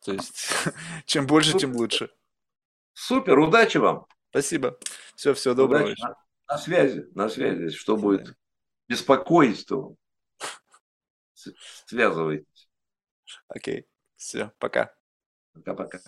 [0.05, 0.53] То есть
[1.05, 2.11] чем больше, тем лучше.
[2.93, 4.05] Супер, удачи вам.
[4.29, 4.77] Спасибо.
[5.15, 5.85] Все, всего доброго.
[5.85, 6.01] Удачи.
[6.01, 6.15] На,
[6.47, 7.75] на связи, на связи.
[7.75, 8.35] Что будет
[8.87, 9.95] беспокоить, то
[11.85, 12.69] связывайтесь.
[13.47, 13.87] Окей.
[14.15, 14.93] Все, пока.
[15.53, 15.99] Пока-пока.